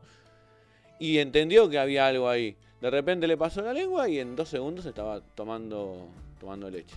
y 0.98 1.18
entendió 1.18 1.68
que 1.68 1.78
había 1.78 2.06
algo 2.06 2.28
ahí. 2.28 2.56
De 2.80 2.90
repente 2.90 3.26
le 3.26 3.38
pasó 3.38 3.62
la 3.62 3.72
lengua 3.72 4.06
y 4.09 4.18
en 4.18 4.37
dos 4.37 4.50
segundos 4.50 4.85
estaba 4.85 5.20
tomando 5.35 6.09
tomando 6.38 6.70
leche. 6.70 6.96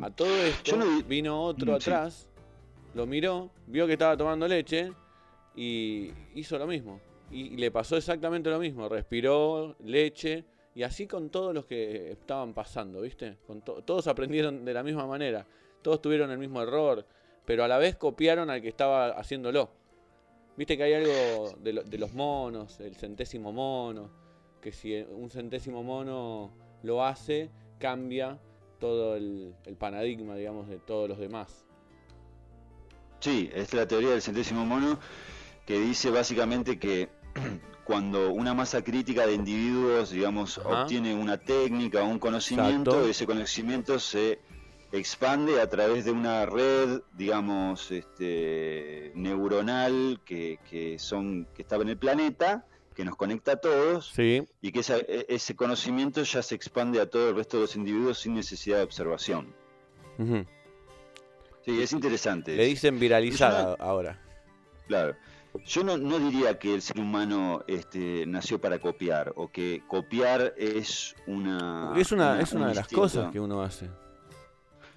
A 0.00 0.10
todo 0.10 0.36
esto 0.44 0.78
vino 1.08 1.42
otro 1.42 1.74
atrás, 1.74 2.28
lo 2.94 3.06
miró, 3.06 3.50
vio 3.66 3.86
que 3.86 3.94
estaba 3.94 4.16
tomando 4.16 4.46
leche 4.46 4.92
y 5.56 6.12
hizo 6.34 6.58
lo 6.58 6.66
mismo. 6.66 7.00
Y 7.30 7.56
le 7.56 7.70
pasó 7.70 7.96
exactamente 7.96 8.50
lo 8.50 8.58
mismo, 8.58 8.88
respiró 8.88 9.74
leche 9.80 10.44
y 10.76 10.82
así 10.82 11.06
con 11.06 11.30
todos 11.30 11.54
los 11.54 11.64
que 11.64 12.12
estaban 12.12 12.52
pasando, 12.52 13.00
¿viste? 13.00 13.38
Con 13.46 13.62
todos 13.62 14.06
aprendieron 14.06 14.64
de 14.64 14.74
la 14.74 14.82
misma 14.82 15.06
manera, 15.06 15.46
todos 15.82 16.02
tuvieron 16.02 16.30
el 16.30 16.38
mismo 16.38 16.62
error, 16.62 17.06
pero 17.46 17.64
a 17.64 17.68
la 17.68 17.78
vez 17.78 17.96
copiaron 17.96 18.50
al 18.50 18.60
que 18.60 18.68
estaba 18.68 19.08
haciéndolo. 19.08 19.70
Viste 20.56 20.76
que 20.76 20.82
hay 20.82 20.94
algo 20.94 21.54
de, 21.60 21.98
los 21.98 22.12
monos, 22.12 22.78
el 22.80 22.94
centésimo 22.96 23.52
mono, 23.52 24.10
que 24.60 24.72
si 24.72 24.94
un 24.94 25.30
centésimo 25.30 25.82
mono 25.82 26.50
lo 26.82 27.04
hace, 27.04 27.50
cambia 27.78 28.38
todo 28.78 29.16
el, 29.16 29.54
paradigma, 29.78 30.34
digamos, 30.34 30.68
de 30.68 30.78
todos 30.78 31.08
los 31.08 31.18
demás. 31.18 31.64
Sí, 33.20 33.50
es 33.54 33.72
la 33.74 33.86
teoría 33.86 34.10
del 34.10 34.22
centésimo 34.22 34.64
mono 34.64 34.98
que 35.64 35.80
dice 35.80 36.10
básicamente 36.10 36.78
que 36.78 37.08
cuando 37.84 38.32
una 38.32 38.54
masa 38.54 38.82
crítica 38.82 39.26
de 39.26 39.34
individuos, 39.34 40.10
digamos, 40.10 40.58
obtiene 40.58 41.14
una 41.14 41.38
técnica 41.38 42.02
o 42.02 42.06
un 42.06 42.18
conocimiento, 42.18 43.08
ese 43.08 43.26
conocimiento 43.26 43.98
se 43.98 44.40
expande 44.92 45.60
a 45.60 45.68
través 45.68 46.04
de 46.04 46.10
una 46.10 46.46
red, 46.46 47.00
digamos, 47.12 47.90
este, 47.90 49.12
neuronal 49.14 50.20
que, 50.24 50.58
que, 50.68 50.98
son, 50.98 51.46
que 51.54 51.62
estaba 51.62 51.82
en 51.82 51.90
el 51.90 51.98
planeta 51.98 52.66
que 52.96 53.04
nos 53.04 53.14
conecta 53.14 53.52
a 53.52 53.56
todos 53.56 54.12
y 54.18 54.72
que 54.72 54.80
e, 54.80 55.26
ese 55.28 55.54
conocimiento 55.54 56.22
ya 56.22 56.42
se 56.42 56.54
expande 56.54 56.98
a 56.98 57.08
todo 57.08 57.28
el 57.28 57.36
resto 57.36 57.58
de 57.58 57.64
los 57.64 57.76
individuos 57.76 58.18
sin 58.18 58.34
necesidad 58.34 58.78
de 58.78 58.84
observación. 58.84 59.54
Sí, 61.64 61.82
es 61.82 61.92
interesante. 61.92 62.56
Le 62.56 62.64
dicen 62.64 62.98
viralizada 62.98 63.76
ahora. 63.78 64.18
Claro. 64.86 65.14
Yo 65.64 65.84
no, 65.84 66.18
diría 66.18 66.58
que 66.58 66.74
el 66.74 66.82
ser 66.82 66.98
humano 66.98 67.62
este, 67.66 68.26
nació 68.26 68.60
para 68.60 68.78
copiar 68.78 69.32
o 69.36 69.48
que 69.48 69.82
copiar 69.86 70.54
es 70.56 71.14
una... 71.26 71.92
Es 71.96 72.12
una, 72.12 72.40
es 72.40 72.52
una 72.52 72.68
de 72.68 72.74
las 72.74 72.88
cosas 72.88 73.30
que 73.32 73.40
uno 73.40 73.62
hace. 73.62 73.88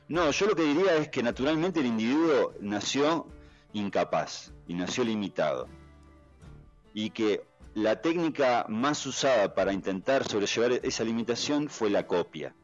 No, 0.08 0.32
yo 0.32 0.48
lo 0.48 0.56
que 0.56 0.64
diría 0.64 0.96
es 0.96 1.10
que 1.10 1.22
naturalmente 1.22 1.80
el 1.80 1.86
individuo 1.86 2.54
nació 2.62 3.28
incapaz 3.74 4.52
y 4.68 4.74
nació 4.74 5.04
limitado. 5.04 5.68
Y 6.94 7.12
que 7.12 7.44
la 7.76 8.02
técnica 8.02 8.66
más 8.68 9.06
usada 9.06 9.54
para 9.54 9.72
intentar 9.72 10.28
sobrellevar 10.28 10.80
esa 10.84 11.04
limitación 11.04 11.70
fue 11.70 11.90
la 11.90 12.08
copia, 12.08 12.56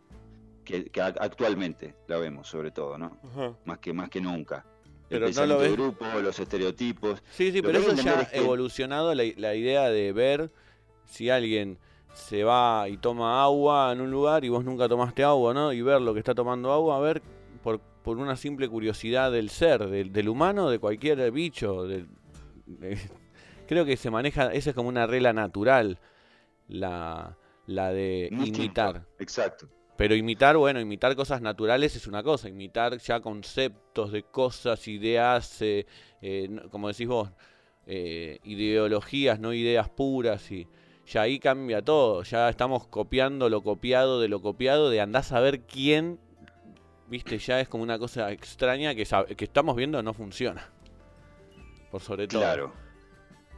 que, 0.64 0.92
actualmente 1.20 1.96
la 2.08 2.18
vemos 2.18 2.48
sobre 2.48 2.72
todo, 2.72 2.98
¿no? 2.98 3.18
Más 3.66 3.80
que 3.80 3.94
más 3.94 4.10
que 4.10 4.22
nunca. 4.22 4.66
Pero 5.10 5.30
no 5.30 5.46
lo 5.46 5.58
ves. 5.60 5.72
grupo, 5.74 6.06
los 6.22 6.40
estereotipos. 6.40 7.22
Sí, 7.32 7.52
sí, 7.52 7.62
pero 7.62 7.80
eso 7.80 7.94
ya 7.94 8.22
ha 8.22 8.36
evolucionado 8.36 9.14
la, 9.14 9.24
la 9.38 9.56
idea 9.56 9.90
de 9.90 10.12
ver 10.14 10.52
si 11.06 11.30
alguien 11.30 11.78
se 12.14 12.44
va 12.44 12.88
y 12.90 12.98
toma 12.98 13.44
agua 13.44 13.92
en 13.92 14.02
un 14.02 14.10
lugar 14.10 14.46
y 14.46 14.50
vos 14.50 14.64
nunca 14.64 14.88
tomaste 14.88 15.24
agua, 15.24 15.54
¿no? 15.54 15.74
Y 15.74 15.82
ver 15.82 16.02
lo 16.02 16.14
que 16.14 16.20
está 16.20 16.34
tomando 16.34 16.72
agua, 16.72 16.98
a 16.98 17.00
ver 17.00 17.22
por, 17.62 17.80
por 17.80 18.18
una 18.18 18.36
simple 18.36 18.68
curiosidad 18.70 19.32
del 19.32 19.50
ser, 19.50 19.88
del, 19.90 20.12
del 20.12 20.30
humano, 20.30 20.70
de 20.70 20.80
cualquier 20.80 21.30
bicho, 21.32 21.84
del, 21.84 22.08
creo 23.68 23.86
que 23.86 23.98
se 23.98 24.10
maneja, 24.10 24.52
esa 24.54 24.70
es 24.72 24.76
como 24.76 24.90
una 24.90 25.08
regla 25.08 25.34
natural, 25.34 26.00
la, 26.68 27.38
la 27.68 27.92
de 27.92 28.30
imitar. 28.32 29.06
Exacto. 29.20 29.68
Pero 29.98 30.16
imitar, 30.16 30.58
bueno, 30.58 30.80
imitar 30.80 31.16
cosas 31.16 31.42
naturales 31.42 31.96
es 31.96 32.08
una 32.08 32.22
cosa, 32.22 32.50
imitar 32.50 32.98
ya 32.98 33.22
conceptos 33.22 34.12
de 34.12 34.24
cosas, 34.24 34.88
ideas, 34.88 35.62
eh, 35.62 35.86
eh, 36.22 36.50
como 36.70 36.90
decís 36.90 37.08
vos, 37.08 37.30
eh, 37.88 38.40
ideologías, 38.44 39.40
no 39.40 39.54
ideas 39.54 39.90
puras, 39.90 40.52
y 40.52 40.68
ya 41.06 41.22
ahí 41.22 41.40
cambia 41.40 41.82
todo, 41.82 42.24
ya 42.24 42.50
estamos 42.50 42.88
copiando 42.88 43.48
lo 43.50 43.64
copiado 43.64 44.20
de 44.20 44.28
lo 44.28 44.42
copiado, 44.42 44.90
de 44.90 45.00
andás 45.00 45.32
a 45.32 45.40
ver 45.40 45.62
quién, 45.62 46.20
viste, 47.08 47.38
ya 47.38 47.62
es 47.62 47.70
como 47.70 47.84
una 47.84 47.98
cosa 47.98 48.32
extraña 48.32 48.96
que, 48.96 49.06
que 49.38 49.46
estamos 49.46 49.78
viendo 49.78 50.04
no 50.04 50.14
funciona. 50.14 50.70
Por 51.90 52.02
sobre 52.02 52.28
todo. 52.28 52.42
Claro. 52.42 52.74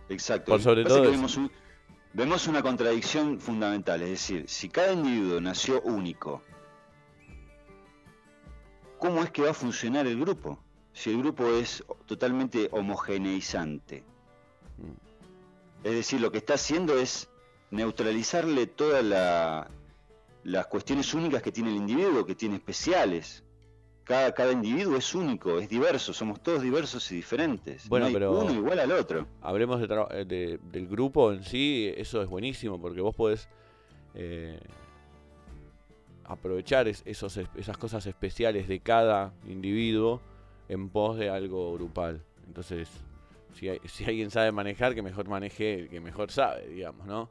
Exacto. 0.10 0.60
sobre 0.60 0.86
todo 0.86 1.12
vemos, 2.18 2.48
una 2.48 2.64
contradicción 2.64 3.40
fundamental, 3.40 4.02
es 4.02 4.10
decir, 4.10 4.50
si 4.50 4.70
cada 4.70 4.92
individuo 4.92 5.40
nació 5.40 5.84
único, 5.84 6.42
¿cómo 8.98 9.22
es 9.22 9.30
que 9.30 9.44
va 9.44 9.52
a 9.52 9.54
funcionar 9.54 10.08
el 10.08 10.20
grupo? 10.20 10.58
Si 10.94 11.12
el 11.12 11.20
grupo 11.20 11.46
es 11.46 11.84
totalmente 12.08 12.70
homogeneizante. 12.72 14.04
Es 15.84 15.92
decir, 15.92 16.20
lo 16.20 16.32
que 16.32 16.40
está 16.40 16.56
haciendo 16.56 16.98
es 16.98 17.30
neutralizarle 17.70 18.66
todas 18.66 19.70
las 20.44 20.66
cuestiones 20.66 21.14
únicas 21.14 21.44
que 21.44 21.52
tiene 21.52 21.70
el 21.70 21.76
individuo, 21.76 22.26
que 22.26 22.34
tiene 22.34 22.56
especiales 22.56 23.44
cada, 24.08 24.32
cada 24.32 24.54
individuo 24.54 24.96
es 24.96 25.14
único, 25.14 25.60
es 25.60 25.68
diverso, 25.68 26.14
somos 26.14 26.42
todos 26.42 26.62
diversos 26.62 27.12
y 27.12 27.18
diferentes. 27.18 27.90
Bueno, 27.90 28.08
pero 28.12 28.40
uno 28.40 28.54
igual 28.54 28.80
al 28.80 28.92
otro. 28.94 29.28
Hablemos 29.42 29.82
de, 29.82 30.60
del 30.64 30.88
grupo 30.88 31.34
en 31.34 31.44
sí, 31.44 31.92
eso 31.96 32.22
es 32.22 32.30
buenísimo 32.30 32.80
porque 32.80 33.02
vos 33.02 33.14
podés 33.14 33.50
eh, 34.16 34.60
aprovechar 36.24 36.88
esos, 36.88 37.38
esas 37.38 37.78
cosas 37.78 38.06
especiales 38.06 38.70
de 38.70 38.80
cada 38.80 39.34
individuo 39.46 40.22
en 40.70 40.88
pos 40.90 41.18
de 41.18 41.30
algo 41.30 41.74
grupal. 41.74 42.24
Entonces, 42.48 42.90
si, 43.56 43.70
si 43.90 44.06
alguien 44.06 44.32
sabe 44.32 44.54
manejar, 44.54 44.96
que 44.96 45.02
mejor 45.02 45.28
maneje 45.28 45.74
el 45.82 45.90
que 45.90 46.00
mejor 46.00 46.32
sabe, 46.32 46.66
digamos, 46.70 47.06
¿no? 47.08 47.30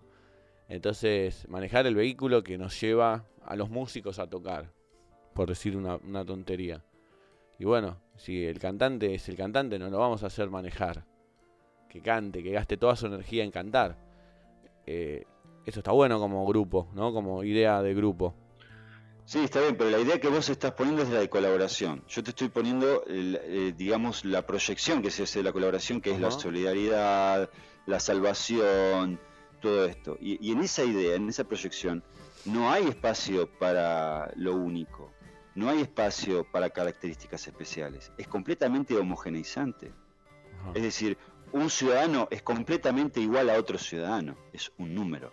Entonces, 0.69 1.49
manejar 1.49 1.87
el 1.87 1.95
vehículo 1.95 2.43
que 2.43 2.59
nos 2.59 2.79
lleva 2.79 3.25
a 3.47 3.57
los 3.57 3.71
músicos 3.71 4.19
a 4.19 4.29
tocar 4.29 4.76
por 5.37 5.51
decir 5.51 5.77
una, 5.77 6.25
tontería. 6.25 6.83
Y 7.59 7.65
bueno, 7.67 8.01
si 8.17 8.45
el 8.45 8.59
cantante 8.59 9.15
es 9.15 9.29
el 9.29 9.37
cantante, 9.37 9.79
no 9.79 9.91
lo 9.91 9.99
vamos 9.99 10.25
a 10.25 10.29
hacer 10.29 10.49
manejar. 10.51 11.05
Que 11.91 12.01
cante, 12.01 12.43
que 12.43 12.51
gaste 12.51 12.77
toda 12.79 12.97
su 12.97 13.07
energía 13.07 13.45
en 13.45 13.51
cantar. 13.51 13.99
Eh, 14.87 15.25
eso 15.67 15.81
está 15.81 15.93
bueno 15.93 16.19
como 16.19 16.47
grupo, 16.47 16.89
¿no? 16.95 17.13
Como 17.13 17.45
idea 17.45 17.83
de 17.83 17.95
grupo. 17.95 18.35
Sí, 19.27 19.41
está 19.41 19.61
bien, 19.61 19.77
pero 19.77 19.91
la 19.91 19.99
idea 19.99 20.19
que 20.21 20.29
vos 20.29 20.49
estás 20.49 20.73
poniendo 20.73 21.03
es 21.03 21.11
la 21.11 21.21
de 21.21 21.29
colaboración. 21.29 22.03
Yo 22.09 22.23
te 22.23 22.31
estoy 22.31 22.49
poniendo, 22.49 23.05
eh, 23.07 23.75
digamos, 23.77 24.25
la 24.25 24.47
proyección 24.47 25.03
que 25.03 25.11
se 25.11 25.25
hace 25.25 25.41
de 25.41 25.45
la 25.45 25.53
colaboración, 25.53 26.01
que 26.01 26.13
es 26.13 26.21
la 26.21 26.31
solidaridad, 26.31 27.51
la 27.87 28.01
salvación, 28.01 29.21
todo 29.61 29.85
esto. 29.85 30.17
y 30.21 30.53
en 30.53 30.61
esa 30.61 30.85
idea, 30.85 31.17
en 31.17 31.29
esa 31.29 31.45
proyección, 31.45 32.03
no 32.47 32.71
hay 32.71 32.87
espacio 32.87 33.51
para 33.59 34.31
lo 34.37 34.55
único. 34.55 35.16
No 35.57 35.71
hay 35.71 35.81
espacio 35.81 36.45
para 36.45 36.69
características 36.69 37.47
especiales. 37.47 38.13
Es 38.19 38.29
completamente 38.29 38.95
homogeneizante. 38.95 39.91
Es 40.75 40.83
decir, 40.83 41.17
un 41.51 41.71
ciudadano 41.71 42.29
es 42.31 42.43
completamente 42.43 43.21
igual 43.21 43.49
a 43.49 43.55
otro 43.59 43.79
ciudadano. 43.79 44.37
Es 44.53 44.71
un 44.77 44.95
número. 44.95 45.33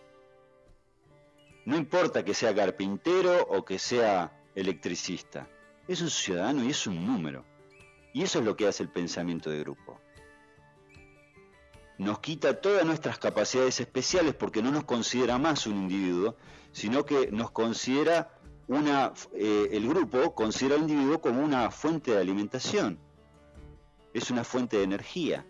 No 1.66 1.76
importa 1.76 2.24
que 2.24 2.34
sea 2.34 2.56
carpintero 2.56 3.46
o 3.50 3.66
que 3.66 3.78
sea 3.78 4.32
electricista. 4.56 5.50
Es 5.90 6.02
un 6.02 6.10
ciudadano 6.10 6.64
y 6.64 6.70
es 6.70 6.88
un 6.88 7.06
número. 7.06 7.44
Y 8.14 8.24
eso 8.24 8.40
es 8.40 8.46
lo 8.46 8.56
que 8.56 8.68
hace 8.68 8.82
el 8.82 8.90
pensamiento 8.90 9.50
de 9.50 9.60
grupo. 9.60 10.00
Nos 11.98 12.20
quita 12.20 12.62
todas 12.62 12.86
nuestras 12.86 13.20
capacidades 13.20 13.82
especiales 13.82 14.36
porque 14.36 14.64
no 14.64 14.72
nos 14.72 14.86
considera 14.86 15.38
más 15.38 15.68
un 15.68 15.76
individuo, 15.76 16.38
sino 16.72 17.06
que 17.06 17.30
nos 17.30 17.52
considera 17.52 18.33
una, 18.68 19.14
eh, 19.34 19.70
el 19.72 19.88
grupo 19.88 20.34
considera 20.34 20.76
al 20.76 20.82
individuo 20.82 21.20
como 21.22 21.44
una 21.44 21.70
fuente 21.72 22.12
de 22.12 22.20
alimentación, 22.20 22.98
es 24.14 24.32
una 24.32 24.44
fuente 24.44 24.78
de 24.78 24.84
energía. 24.84 25.46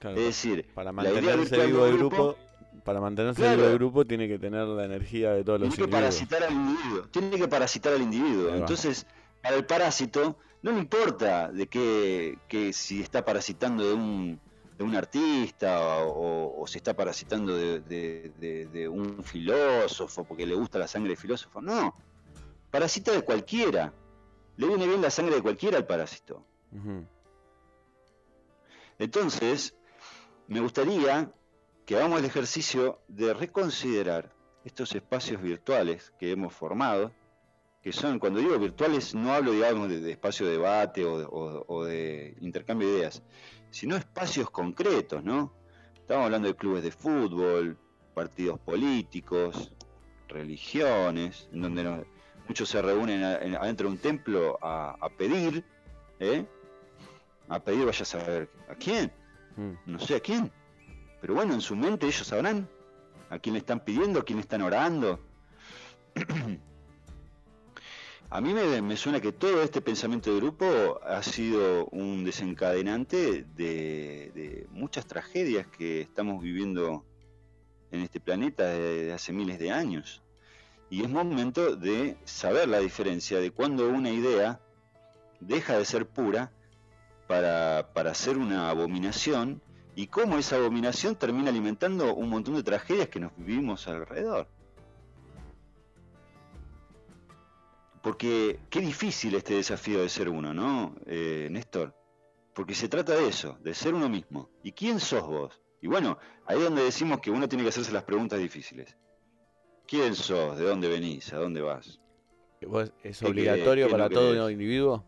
es 0.00 0.14
decir, 0.14 0.66
para 0.74 0.92
mantenerse 0.92 1.66
vivo 1.66 1.86
el 1.86 1.96
grupo, 1.96 2.36
para 2.84 3.00
mantenerse 3.00 3.56
vivo 3.56 3.68
el 3.68 3.74
grupo 3.74 4.04
tiene 4.04 4.28
que 4.28 4.38
tener 4.38 4.66
la 4.66 4.84
energía 4.84 5.32
de 5.32 5.44
todos 5.44 5.60
los 5.60 5.68
individuos. 5.68 5.90
Tiene 5.90 6.00
que 6.00 6.02
parasitar 6.02 6.42
al 6.42 6.52
individuo, 6.52 7.08
tiene 7.10 7.38
que 7.38 7.48
parasitar 7.48 7.92
al 7.94 8.02
individuo. 8.02 8.54
Entonces, 8.54 9.06
para 9.42 9.56
el 9.56 9.64
parásito 9.64 10.36
no 10.62 10.72
le 10.72 10.78
importa 10.78 11.50
de 11.52 11.66
qué, 11.66 12.38
que 12.48 12.72
si 12.72 13.00
está 13.00 13.24
parasitando 13.24 13.86
de 13.86 13.94
un 13.94 14.40
de 14.76 14.84
un 14.84 14.94
artista 14.96 15.98
o, 16.04 16.64
se 16.66 16.78
está 16.78 16.94
parasitando 16.94 17.54
de, 17.56 18.88
un 18.90 19.22
filósofo 19.22 20.24
porque 20.24 20.46
le 20.46 20.54
gusta 20.54 20.78
la 20.78 20.88
sangre 20.88 21.10
de 21.10 21.16
filósofo. 21.16 21.60
No, 21.60 21.94
parasita 22.70 23.12
de 23.12 23.22
cualquiera. 23.22 23.92
Le 24.56 24.68
viene 24.68 24.86
bien 24.86 25.02
la 25.02 25.10
sangre 25.10 25.36
de 25.36 25.42
cualquiera 25.42 25.76
al 25.76 25.86
parásito. 25.86 26.44
Entonces, 28.98 29.74
me 30.48 30.60
gustaría 30.60 31.32
que 31.84 31.96
hagamos 31.96 32.20
el 32.20 32.24
ejercicio 32.24 33.00
de 33.08 33.34
reconsiderar 33.34 34.32
estos 34.64 34.94
espacios 34.94 35.42
virtuales 35.42 36.12
que 36.18 36.30
hemos 36.30 36.54
formado, 36.54 37.12
que 37.82 37.92
son, 37.92 38.18
cuando 38.18 38.40
digo 38.40 38.58
virtuales, 38.58 39.14
no 39.14 39.34
hablo, 39.34 39.52
digamos, 39.52 39.90
de, 39.90 40.10
espacio 40.10 40.46
de 40.46 40.52
debate 40.52 41.04
o 41.04 41.84
de 41.84 42.34
intercambio 42.40 42.88
de 42.88 42.94
ideas, 42.94 43.22
sino 43.74 43.96
espacios 43.96 44.50
concretos, 44.50 45.24
¿no? 45.24 45.52
Estamos 45.96 46.26
hablando 46.26 46.46
de 46.46 46.54
clubes 46.54 46.84
de 46.84 46.92
fútbol, 46.92 47.76
partidos 48.14 48.60
políticos, 48.60 49.72
religiones, 50.28 51.48
en 51.52 51.62
donde 51.62 52.06
muchos 52.46 52.68
se 52.68 52.80
reúnen 52.80 53.24
adentro 53.24 53.88
de 53.88 53.94
un 53.94 53.98
templo 53.98 54.60
a, 54.62 55.08
pedir, 55.18 55.64
¿eh? 56.20 56.46
A 57.48 57.58
pedir, 57.58 57.84
vaya 57.84 58.02
a 58.02 58.04
saber 58.04 58.48
a 58.68 58.76
quién, 58.76 59.10
mm. 59.56 59.72
no 59.86 59.98
sé 59.98 60.14
a 60.14 60.20
quién, 60.20 60.52
pero 61.20 61.34
bueno, 61.34 61.52
en 61.52 61.60
su 61.60 61.74
mente 61.74 62.06
ellos 62.06 62.28
sabrán 62.28 62.68
a 63.28 63.40
quién 63.40 63.54
le 63.54 63.58
están 63.58 63.80
pidiendo, 63.80 64.20
a 64.20 64.24
quién 64.24 64.36
le 64.36 64.42
están 64.42 64.62
orando. 64.62 65.18
A 68.34 68.40
mí 68.40 68.52
me, 68.52 68.96
suena 68.96 69.20
que 69.20 69.30
todo 69.30 69.62
este 69.62 69.80
pensamiento 69.80 70.34
de 70.34 70.40
grupo 70.40 70.98
ha 71.04 71.22
sido 71.22 71.86
un 71.92 72.24
desencadenante 72.24 73.44
de, 73.54 74.66
muchas 74.72 75.06
tragedias 75.06 75.68
que 75.68 76.00
estamos 76.00 76.42
viviendo 76.42 77.04
en 77.92 78.00
este 78.00 78.18
planeta 78.18 78.64
desde 78.64 79.12
hace 79.12 79.32
miles 79.32 79.60
de 79.60 79.70
años. 79.70 80.20
Y 80.90 81.04
es 81.04 81.08
momento 81.08 81.76
de 81.76 82.16
saber 82.24 82.66
la 82.68 82.80
diferencia 82.80 83.38
de 83.38 83.52
cuando 83.52 83.88
una 83.88 84.10
idea 84.10 84.60
deja 85.38 85.78
de 85.78 85.84
ser 85.84 86.08
pura 86.08 86.50
para, 87.28 87.92
para 87.94 88.14
ser 88.14 88.36
una 88.36 88.68
abominación 88.68 89.62
y 89.94 90.08
cómo 90.08 90.38
esa 90.38 90.56
abominación 90.56 91.14
termina 91.14 91.50
alimentando 91.50 92.12
un 92.12 92.30
montón 92.30 92.56
de 92.56 92.64
tragedias 92.64 93.06
que 93.06 93.20
nos 93.20 93.30
vivimos 93.36 93.86
alrededor. 93.86 94.48
Porque 98.04 98.60
qué 98.68 98.80
difícil 98.80 99.34
este 99.34 99.54
desafío 99.54 100.02
de 100.02 100.10
ser 100.10 100.28
uno, 100.28 100.52
¿no, 100.52 100.94
eh, 101.06 101.48
Néstor? 101.50 101.94
Porque 102.54 102.74
se 102.74 102.86
trata 102.86 103.14
de 103.14 103.26
eso, 103.28 103.56
de 103.62 103.72
ser 103.72 103.94
uno 103.94 104.10
mismo. 104.10 104.50
¿Y 104.62 104.72
quién 104.72 105.00
sos 105.00 105.26
vos? 105.26 105.62
Y 105.80 105.86
bueno, 105.86 106.18
ahí 106.44 106.58
es 106.58 106.64
donde 106.64 106.84
decimos 106.84 107.20
que 107.20 107.30
uno 107.30 107.48
tiene 107.48 107.62
que 107.62 107.70
hacerse 107.70 107.92
las 107.92 108.04
preguntas 108.04 108.38
difíciles. 108.38 108.98
¿Quién 109.88 110.14
sos? 110.14 110.58
¿De 110.58 110.66
dónde 110.66 110.86
venís? 110.88 111.32
¿A 111.32 111.38
dónde 111.38 111.62
vas? 111.62 111.98
¿Es 113.02 113.22
obligatorio 113.22 113.88
para 113.88 114.10
todo 114.10 114.50
individuo? 114.50 115.02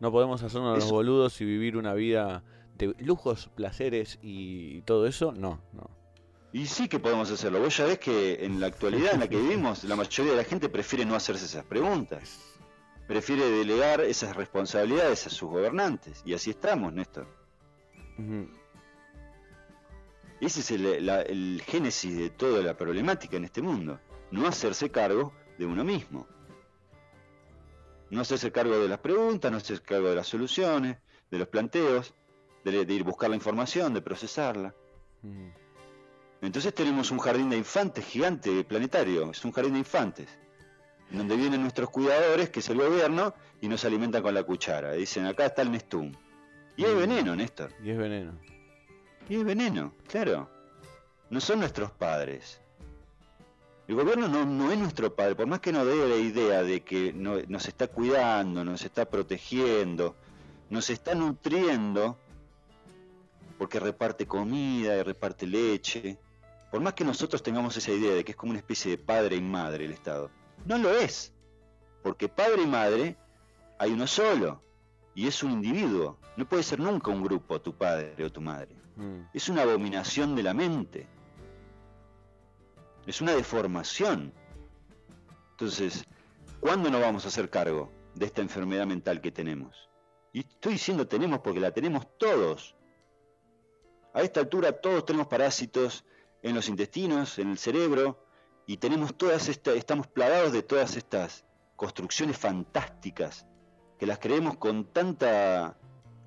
¿No 0.00 0.10
podemos 0.10 0.42
hacernos 0.42 0.78
los 0.78 0.90
boludos 0.90 1.38
y 1.42 1.44
vivir 1.44 1.76
una 1.76 1.92
vida 1.92 2.42
de 2.78 2.94
lujos, 2.98 3.50
placeres 3.54 4.18
y 4.22 4.80
todo 4.82 5.06
eso? 5.06 5.32
No, 5.32 5.60
no. 5.74 5.90
Y 6.52 6.66
sí 6.66 6.88
que 6.88 6.98
podemos 6.98 7.30
hacerlo. 7.30 7.60
Vos 7.60 7.76
ya 7.76 7.84
ves 7.84 7.98
que 7.98 8.44
en 8.44 8.60
la 8.60 8.68
actualidad 8.68 9.14
en 9.14 9.20
la 9.20 9.28
que 9.28 9.36
vivimos, 9.36 9.84
la 9.84 9.96
mayoría 9.96 10.32
de 10.32 10.38
la 10.38 10.44
gente 10.44 10.68
prefiere 10.68 11.04
no 11.04 11.14
hacerse 11.14 11.44
esas 11.44 11.64
preguntas. 11.64 12.40
Prefiere 13.06 13.50
delegar 13.50 14.00
esas 14.00 14.34
responsabilidades 14.34 15.26
a 15.26 15.30
sus 15.30 15.50
gobernantes. 15.50 16.22
Y 16.24 16.34
así 16.34 16.50
estamos, 16.50 16.92
Néstor. 16.92 17.26
Ese 20.40 20.60
es 20.60 20.70
el, 20.70 21.08
el 21.08 21.62
génesis 21.66 22.16
de 22.16 22.30
toda 22.30 22.62
la 22.62 22.76
problemática 22.76 23.36
en 23.36 23.44
este 23.44 23.62
mundo. 23.62 24.00
No 24.30 24.46
hacerse 24.46 24.90
cargo 24.90 25.32
de 25.58 25.66
uno 25.66 25.84
mismo. 25.84 26.26
No 28.10 28.20
hacerse 28.20 28.52
cargo 28.52 28.78
de 28.78 28.88
las 28.88 28.98
preguntas, 28.98 29.50
no 29.50 29.58
hacerse 29.58 29.82
cargo 29.82 30.08
de 30.08 30.16
las 30.16 30.26
soluciones, 30.26 30.98
de 31.30 31.38
los 31.38 31.48
planteos, 31.48 32.14
de, 32.64 32.94
ir 32.94 33.02
a 33.02 33.04
buscar 33.04 33.30
la 33.30 33.36
información, 33.36 33.94
de 33.94 34.02
procesarla. 34.02 34.74
Entonces 36.42 36.74
tenemos 36.74 37.10
un 37.10 37.18
jardín 37.18 37.50
de 37.50 37.56
infantes 37.56 38.04
gigante, 38.04 38.62
planetario, 38.64 39.30
es 39.30 39.44
un 39.44 39.52
jardín 39.52 39.74
de 39.74 39.78
infantes, 39.80 40.28
donde 41.10 41.36
vienen 41.36 41.62
nuestros 41.62 41.90
cuidadores, 41.90 42.50
que 42.50 42.60
es 42.60 42.68
el 42.68 42.78
gobierno, 42.78 43.34
y 43.60 43.68
nos 43.68 43.84
alimentan 43.84 44.22
con 44.22 44.34
la 44.34 44.42
cuchara. 44.42 44.92
Dicen, 44.92 45.26
acá 45.26 45.46
está 45.46 45.62
el 45.62 45.72
Nestum. 45.72 46.12
Y 46.76 46.84
es 46.84 46.94
mm. 46.94 46.98
veneno, 46.98 47.36
Néstor. 47.36 47.72
Y 47.82 47.90
es 47.90 47.98
veneno. 47.98 48.38
Y 49.28 49.36
es 49.36 49.44
veneno, 49.44 49.94
claro. 50.08 50.50
No 51.30 51.40
son 51.40 51.60
nuestros 51.60 51.90
padres. 51.90 52.60
El 53.88 53.94
gobierno 53.94 54.28
no, 54.28 54.72
es 54.72 54.78
nuestro 54.78 55.14
padre, 55.14 55.36
por 55.36 55.46
más 55.46 55.60
que 55.60 55.72
nos 55.72 55.86
dé 55.86 56.08
la 56.08 56.16
idea 56.16 56.62
de 56.62 56.82
que 56.82 57.12
nos 57.12 57.68
está 57.68 57.86
cuidando, 57.86 58.64
nos 58.64 58.84
está 58.84 59.04
protegiendo, 59.04 60.16
nos 60.70 60.90
está 60.90 61.14
nutriendo, 61.14 62.18
porque 63.58 63.78
reparte 63.78 64.26
comida 64.26 64.96
y 64.96 65.02
reparte 65.02 65.46
leche, 65.46 66.18
por 66.70 66.80
más 66.80 66.94
que 66.94 67.04
nosotros 67.04 67.42
tengamos 67.42 67.76
esa 67.76 67.92
idea 67.92 68.14
de 68.14 68.24
que 68.24 68.32
es 68.32 68.36
como 68.36 68.50
una 68.50 68.58
especie 68.58 68.90
de 68.90 68.98
padre 68.98 69.36
y 69.36 69.40
madre 69.40 69.84
el 69.84 69.92
Estado, 69.92 70.30
no 70.64 70.78
lo 70.78 70.90
es. 70.90 71.32
Porque 72.02 72.28
padre 72.28 72.62
y 72.62 72.66
madre 72.66 73.16
hay 73.78 73.92
uno 73.92 74.06
solo. 74.06 74.62
Y 75.14 75.26
es 75.26 75.42
un 75.42 75.52
individuo. 75.52 76.18
No 76.36 76.46
puede 76.46 76.62
ser 76.62 76.78
nunca 76.78 77.10
un 77.10 77.22
grupo, 77.22 77.60
tu 77.60 77.74
padre 77.74 78.24
o 78.24 78.30
tu 78.30 78.40
madre. 78.40 78.74
Mm. 78.96 79.22
Es 79.32 79.48
una 79.48 79.62
abominación 79.62 80.34
de 80.36 80.42
la 80.42 80.54
mente. 80.54 81.06
Es 83.06 83.20
una 83.20 83.32
deformación. 83.32 84.32
Entonces, 85.52 86.04
¿cuándo 86.60 86.90
nos 86.90 87.00
vamos 87.00 87.24
a 87.24 87.28
hacer 87.28 87.48
cargo 87.48 87.90
de 88.14 88.26
esta 88.26 88.42
enfermedad 88.42 88.86
mental 88.86 89.20
que 89.20 89.30
tenemos? 89.30 89.88
Y 90.32 90.40
estoy 90.40 90.74
diciendo 90.74 91.06
tenemos 91.06 91.40
porque 91.40 91.60
la 91.60 91.70
tenemos 91.70 92.06
todos. 92.18 92.76
A 94.12 94.22
esta 94.22 94.40
altura 94.40 94.72
todos 94.72 95.06
tenemos 95.06 95.28
parásitos 95.28 96.04
en 96.46 96.54
los 96.54 96.68
intestinos, 96.68 97.40
en 97.40 97.50
el 97.50 97.58
cerebro, 97.58 98.24
y 98.66 98.76
tenemos 98.76 99.16
todas 99.16 99.48
estas, 99.48 99.74
estamos 99.74 100.06
plagados 100.06 100.52
de 100.52 100.62
todas 100.62 100.96
estas 100.96 101.44
construcciones 101.74 102.38
fantásticas 102.38 103.46
que 103.98 104.06
las 104.06 104.20
creemos 104.20 104.56
con 104.56 104.84
tanta 104.84 105.76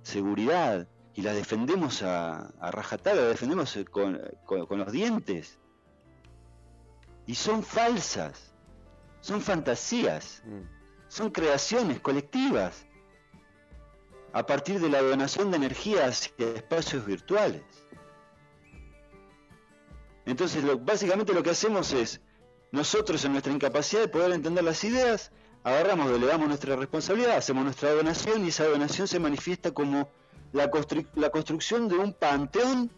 seguridad 0.04 0.90
y 1.14 1.22
las 1.22 1.36
defendemos 1.36 2.04
a, 2.04 2.48
a 2.60 2.72
las 2.72 3.30
defendemos 3.30 3.78
con, 3.90 4.20
los 4.70 4.92
dientes. 4.92 5.58
Y 7.26 7.36
son 7.36 7.64
falsas, 7.64 8.54
son 9.22 9.40
fantasías, 9.40 10.44
mm. 10.46 11.08
son 11.08 11.30
creaciones 11.32 12.02
colectivas 12.02 12.86
a 14.34 14.46
partir 14.46 14.82
de 14.82 14.90
la 14.90 15.02
donación 15.02 15.50
de 15.50 15.58
energía 15.58 16.08
hacia 16.08 16.50
espacios 16.56 17.06
virtuales. 17.06 17.64
Entonces, 20.30 20.64
básicamente 20.86 21.34
lo 21.34 21.42
que 21.42 21.50
hacemos 21.50 21.92
es, 21.92 22.22
nosotros 22.72 23.26
en 23.26 23.32
nuestra 23.32 23.52
incapacidad 23.52 24.02
de 24.02 24.10
poder 24.10 24.32
entender 24.32 24.64
las 24.64 24.84
ideas, 24.84 25.32
agarramos, 25.64 26.12
delegamos 26.12 26.48
nuestra 26.48 26.76
responsabilidad, 26.76 27.38
hacemos 27.38 27.64
nuestra 27.64 27.92
donación 27.94 28.46
y 28.46 28.50
esa 28.50 28.66
donación 28.66 29.08
se 29.08 29.20
manifiesta 29.20 29.72
como 29.72 30.08
la, 30.54 30.70
la 31.16 31.30
construcción 31.32 31.88
de 31.88 31.96
un 31.96 32.14
panteón 32.14 32.92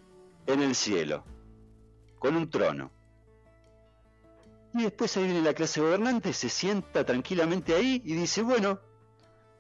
en 0.45 0.61
el 0.61 0.75
cielo, 0.75 1.23
con 2.19 2.35
un 2.35 2.49
trono. 2.49 2.91
Y 4.73 4.83
después 4.83 5.15
ahí 5.15 5.23
viene 5.23 5.41
la 5.41 5.53
clase 5.53 5.79
gobernante, 5.79 6.33
se 6.33 6.49
sienta 6.49 7.05
tranquilamente 7.05 7.73
ahí 7.73 8.01
y 8.03 8.13
dice, 8.13 8.41
bueno, 8.41 8.77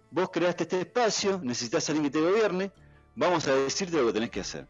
vos 0.09 0.29
creaste 0.29 0.63
este 0.63 0.81
espacio, 0.81 1.39
necesitas 1.41 1.89
alguien 1.89 2.11
que 2.11 2.19
te 2.19 2.21
gobierne, 2.21 2.73
vamos 3.15 3.47
a 3.47 3.55
decirte 3.55 3.95
lo 3.95 4.07
que 4.07 4.13
tenés 4.13 4.29
que 4.29 4.41
hacer. 4.41 4.67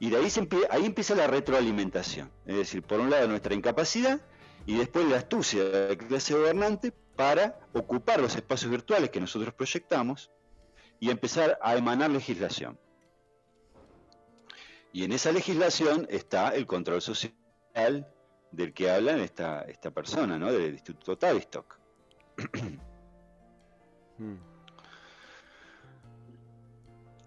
Y 0.00 0.08
de 0.08 0.16
ahí, 0.16 0.28
ahí 0.70 0.86
empieza 0.86 1.14
la 1.14 1.26
retroalimentación. 1.26 2.30
Es 2.46 2.56
decir, 2.56 2.82
por 2.82 2.98
un 2.98 3.10
lado 3.10 3.28
nuestra 3.28 3.54
incapacidad 3.54 4.20
y 4.66 4.76
después 4.76 5.06
la 5.06 5.18
astucia 5.18 5.62
de 5.62 5.88
la 5.90 5.96
clase 5.96 6.34
gobernante 6.34 6.90
para 7.14 7.60
ocupar 7.74 8.18
los 8.20 8.34
espacios 8.34 8.70
virtuales 8.70 9.10
que 9.10 9.20
nosotros 9.20 9.52
proyectamos 9.52 10.30
y 10.98 11.10
empezar 11.10 11.58
a 11.62 11.76
emanar 11.76 12.10
legislación. 12.10 12.78
Y 14.92 15.04
en 15.04 15.12
esa 15.12 15.32
legislación 15.32 16.06
está 16.10 16.54
el 16.54 16.66
control 16.66 17.02
social 17.02 18.10
del 18.50 18.72
que 18.72 18.90
habla 18.90 19.22
esta, 19.22 19.62
esta 19.62 19.90
persona, 19.90 20.38
¿no? 20.38 20.50
del 20.50 20.72
Instituto 20.72 21.18
Tavistock. 21.18 21.78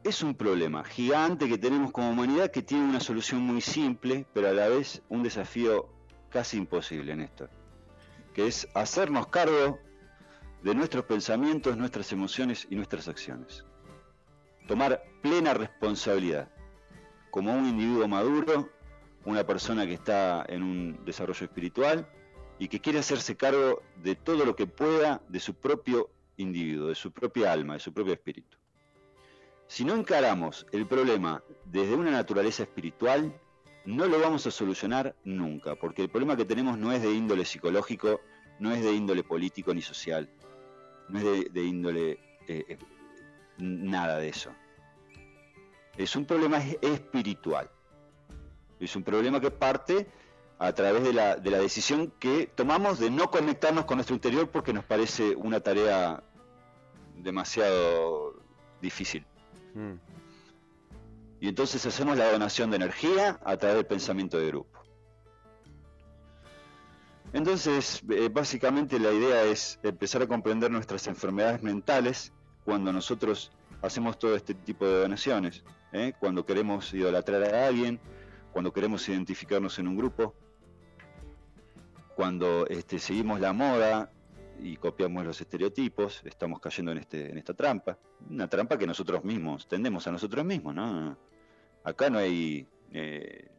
Es 0.03 0.21
un 0.21 0.35
problema 0.35 0.83
gigante 0.83 1.47
que 1.47 1.57
tenemos 1.57 1.93
como 1.93 2.09
humanidad 2.09 2.51
que 2.51 2.61
tiene 2.61 2.83
una 2.83 2.99
solución 2.99 3.39
muy 3.39 3.61
simple, 3.61 4.25
pero 4.33 4.49
a 4.49 4.51
la 4.51 4.67
vez 4.67 5.01
un 5.07 5.23
desafío 5.23 5.87
casi 6.29 6.57
imposible, 6.57 7.15
Néstor, 7.15 7.49
que 8.33 8.47
es 8.47 8.67
hacernos 8.73 9.27
cargo 9.27 9.79
de 10.61 10.75
nuestros 10.75 11.05
pensamientos, 11.05 11.77
nuestras 11.77 12.11
emociones 12.11 12.67
y 12.69 12.75
nuestras 12.75 13.07
acciones. 13.07 13.63
Tomar 14.67 15.01
plena 15.21 15.53
responsabilidad 15.53 16.51
como 17.31 17.53
un 17.53 17.65
individuo 17.65 18.05
maduro, 18.05 18.69
una 19.23 19.45
persona 19.45 19.85
que 19.85 19.93
está 19.93 20.45
en 20.49 20.63
un 20.63 21.05
desarrollo 21.05 21.45
espiritual 21.45 22.09
y 22.59 22.67
que 22.67 22.81
quiere 22.81 22.99
hacerse 22.99 23.37
cargo 23.37 23.81
de 24.03 24.15
todo 24.15 24.43
lo 24.43 24.53
que 24.53 24.67
pueda 24.67 25.21
de 25.29 25.39
su 25.39 25.53
propio 25.53 26.09
individuo, 26.35 26.89
de 26.89 26.95
su 26.95 27.13
propia 27.13 27.53
alma, 27.53 27.75
de 27.75 27.79
su 27.79 27.93
propio 27.93 28.13
espíritu. 28.13 28.57
Si 29.67 29.85
no 29.85 29.95
encaramos 29.95 30.65
el 30.71 30.85
problema 30.85 31.43
desde 31.65 31.95
una 31.95 32.11
naturaleza 32.11 32.63
espiritual, 32.63 33.33
no 33.85 34.05
lo 34.05 34.19
vamos 34.19 34.45
a 34.47 34.51
solucionar 34.51 35.15
nunca, 35.23 35.75
porque 35.75 36.03
el 36.03 36.09
problema 36.09 36.37
que 36.37 36.45
tenemos 36.45 36.77
no 36.77 36.91
es 36.91 37.01
de 37.01 37.11
índole 37.11 37.45
psicológico, 37.45 38.21
no 38.59 38.71
es 38.71 38.83
de 38.83 38.93
índole 38.93 39.23
político 39.23 39.73
ni 39.73 39.81
social, 39.81 40.29
no 41.09 41.19
es 41.19 41.53
de, 41.53 41.63
índole 41.63 42.11
eh, 42.47 42.65
eh, 42.69 42.77
nada 43.57 44.17
de 44.19 44.29
eso. 44.29 44.51
Es 45.97 46.15
un 46.15 46.25
problema 46.25 46.59
espiritual. 46.81 47.69
Es 48.79 48.95
un 48.95 49.03
problema 49.03 49.39
que 49.39 49.51
parte 49.51 50.07
a 50.59 50.73
través 50.73 51.03
de 51.03 51.13
la, 51.13 51.35
de 51.35 51.51
la 51.51 51.59
decisión 51.59 52.11
que 52.19 52.47
tomamos 52.47 52.99
de 52.99 53.09
no 53.09 53.29
conectarnos 53.29 53.85
con 53.85 53.97
nuestro 53.97 54.15
interior 54.15 54.49
porque 54.49 54.73
nos 54.73 54.85
parece 54.85 55.35
una 55.35 55.59
tarea 55.59 56.23
demasiado 57.17 58.41
difícil. 58.81 59.25
Y 61.39 61.47
entonces 61.47 61.85
hacemos 61.85 62.17
la 62.17 62.31
donación 62.31 62.69
de 62.69 62.77
energía 62.77 63.39
a 63.43 63.57
través 63.57 63.77
del 63.77 63.85
pensamiento 63.85 64.37
de 64.37 64.47
grupo. 64.47 64.79
Entonces, 67.33 68.03
eh, 68.11 68.29
básicamente 68.31 68.99
la 68.99 69.11
idea 69.11 69.43
es 69.43 69.79
empezar 69.81 70.21
a 70.21 70.27
comprender 70.27 70.69
nuestras 70.69 71.07
enfermedades 71.07 71.63
mentales 71.63 72.31
cuando 72.63 72.93
nosotros 72.93 73.51
hacemos 73.81 74.19
todo 74.19 74.35
este 74.35 74.53
tipo 74.53 74.85
de 74.85 75.01
donaciones. 75.01 75.63
¿eh? 75.91 76.13
Cuando 76.19 76.45
queremos 76.45 76.93
idolatrar 76.93 77.43
a 77.43 77.67
alguien, 77.67 77.99
cuando 78.51 78.71
queremos 78.71 79.09
identificarnos 79.09 79.79
en 79.79 79.87
un 79.87 79.97
grupo, 79.97 80.35
cuando 82.15 82.67
este, 82.67 82.99
seguimos 82.99 83.39
la 83.39 83.51
moda 83.51 84.11
y 84.63 84.77
copiamos 84.77 85.25
los 85.25 85.41
estereotipos, 85.41 86.21
estamos 86.23 86.61
cayendo 86.61 86.93
en, 86.93 86.99
este, 86.99 87.29
en 87.29 87.37
esta 87.37 87.53
trampa. 87.53 87.97
Una 88.29 88.47
trampa 88.47 88.77
que 88.77 88.87
nosotros 88.87 89.23
mismos 89.25 89.67
tendemos 89.67 90.07
a 90.07 90.11
nosotros 90.11 90.45
mismos, 90.45 90.73
¿no? 90.73 91.17
Acá 91.83 92.09
no 92.09 92.17
hay, 92.17 92.65
eh, 92.93 93.49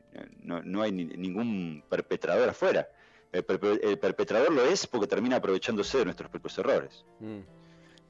no, 0.43 0.81
hay 0.81 0.93
ningún 0.93 1.85
perpetrador 1.91 2.49
afuera. 2.49 2.89
El, 3.33 3.45
perpetrador 3.45 4.51
lo 4.51 4.65
es 4.65 4.87
porque 4.87 5.07
termina 5.07 5.37
aprovechándose 5.37 5.99
de 5.99 6.05
nuestros 6.07 6.31
propios 6.31 6.57
errores. 6.57 7.05
Mm. 7.21 7.41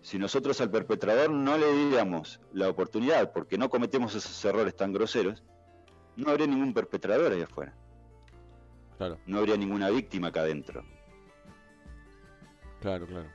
Si 0.00 0.16
nosotros 0.16 0.60
al 0.60 0.70
perpetrador 0.70 1.30
no 1.30 1.58
le 1.58 1.72
diéramos 1.72 2.40
la 2.52 2.68
oportunidad 2.68 3.32
porque 3.32 3.58
no 3.58 3.70
cometemos 3.70 4.14
esos 4.14 4.44
errores 4.44 4.76
tan 4.76 4.92
groseros, 4.92 5.42
no 6.14 6.30
habría 6.30 6.46
ningún 6.46 6.72
perpetrador 6.72 7.32
ahí 7.32 7.42
afuera. 7.42 7.74
Claro. 8.98 9.18
No 9.26 9.38
habría 9.38 9.56
ninguna 9.56 9.90
víctima 9.90 10.28
acá 10.28 10.42
adentro. 10.42 10.84
Claro, 12.84 13.06
claro. 13.06 13.30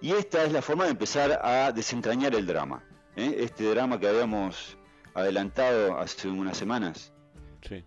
Y 0.00 0.10
esta 0.10 0.42
es 0.42 0.52
la 0.52 0.60
forma 0.60 0.82
de 0.82 0.90
empezar 0.90 1.38
a 1.40 1.70
desentrañar 1.70 2.34
el 2.34 2.44
drama. 2.44 2.82
¿eh? 3.14 3.36
Este 3.38 3.70
drama 3.70 4.00
que 4.00 4.08
habíamos 4.08 4.76
adelantado 5.14 5.96
hace 5.96 6.26
unas 6.26 6.56
semanas. 6.56 7.12
Sí. 7.62 7.84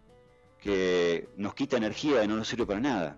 Que 0.62 1.28
nos 1.36 1.54
quita 1.56 1.76
energía 1.76 2.24
y 2.24 2.28
no 2.30 2.38
nos 2.38 2.48
sirve 2.48 2.66
para 2.66 2.80
nada. 2.80 3.18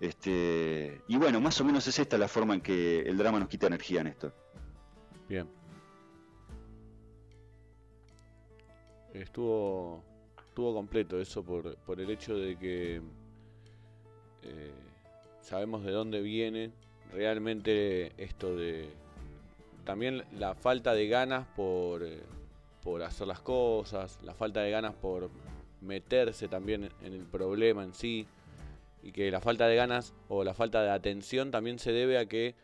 Este, 0.00 1.02
y 1.06 1.18
bueno, 1.18 1.38
más 1.42 1.60
o 1.60 1.64
menos 1.66 1.86
es 1.86 1.98
esta 1.98 2.16
la 2.16 2.26
forma 2.26 2.54
en 2.54 2.62
que 2.62 3.00
el 3.00 3.18
drama 3.18 3.38
nos 3.38 3.48
quita 3.50 3.66
energía, 3.66 4.02
Néstor. 4.02 4.34
Bien. 5.28 5.46
Estuvo, 9.12 10.02
estuvo 10.38 10.72
completo 10.72 11.20
eso 11.20 11.44
por, 11.44 11.76
por 11.80 12.00
el 12.00 12.08
hecho 12.08 12.34
de 12.34 12.56
que 12.56 13.02
eh, 14.44 14.70
sabemos 15.40 15.84
de 15.84 15.92
dónde 15.92 16.20
viene 16.20 16.70
realmente 17.12 18.12
esto 18.22 18.56
de 18.56 18.88
también 19.84 20.24
la 20.38 20.54
falta 20.54 20.94
de 20.94 21.08
ganas 21.08 21.46
por, 21.54 22.02
eh, 22.02 22.22
por 22.82 23.02
hacer 23.02 23.26
las 23.26 23.40
cosas, 23.40 24.18
la 24.22 24.34
falta 24.34 24.60
de 24.60 24.70
ganas 24.70 24.94
por 24.94 25.30
meterse 25.80 26.48
también 26.48 26.90
en 27.02 27.12
el 27.12 27.24
problema 27.24 27.84
en 27.84 27.92
sí 27.92 28.26
y 29.02 29.12
que 29.12 29.30
la 29.30 29.40
falta 29.40 29.66
de 29.66 29.76
ganas 29.76 30.14
o 30.28 30.44
la 30.44 30.54
falta 30.54 30.82
de 30.82 30.90
atención 30.90 31.50
también 31.50 31.78
se 31.78 31.92
debe 31.92 32.18
a 32.18 32.26
que 32.26 32.54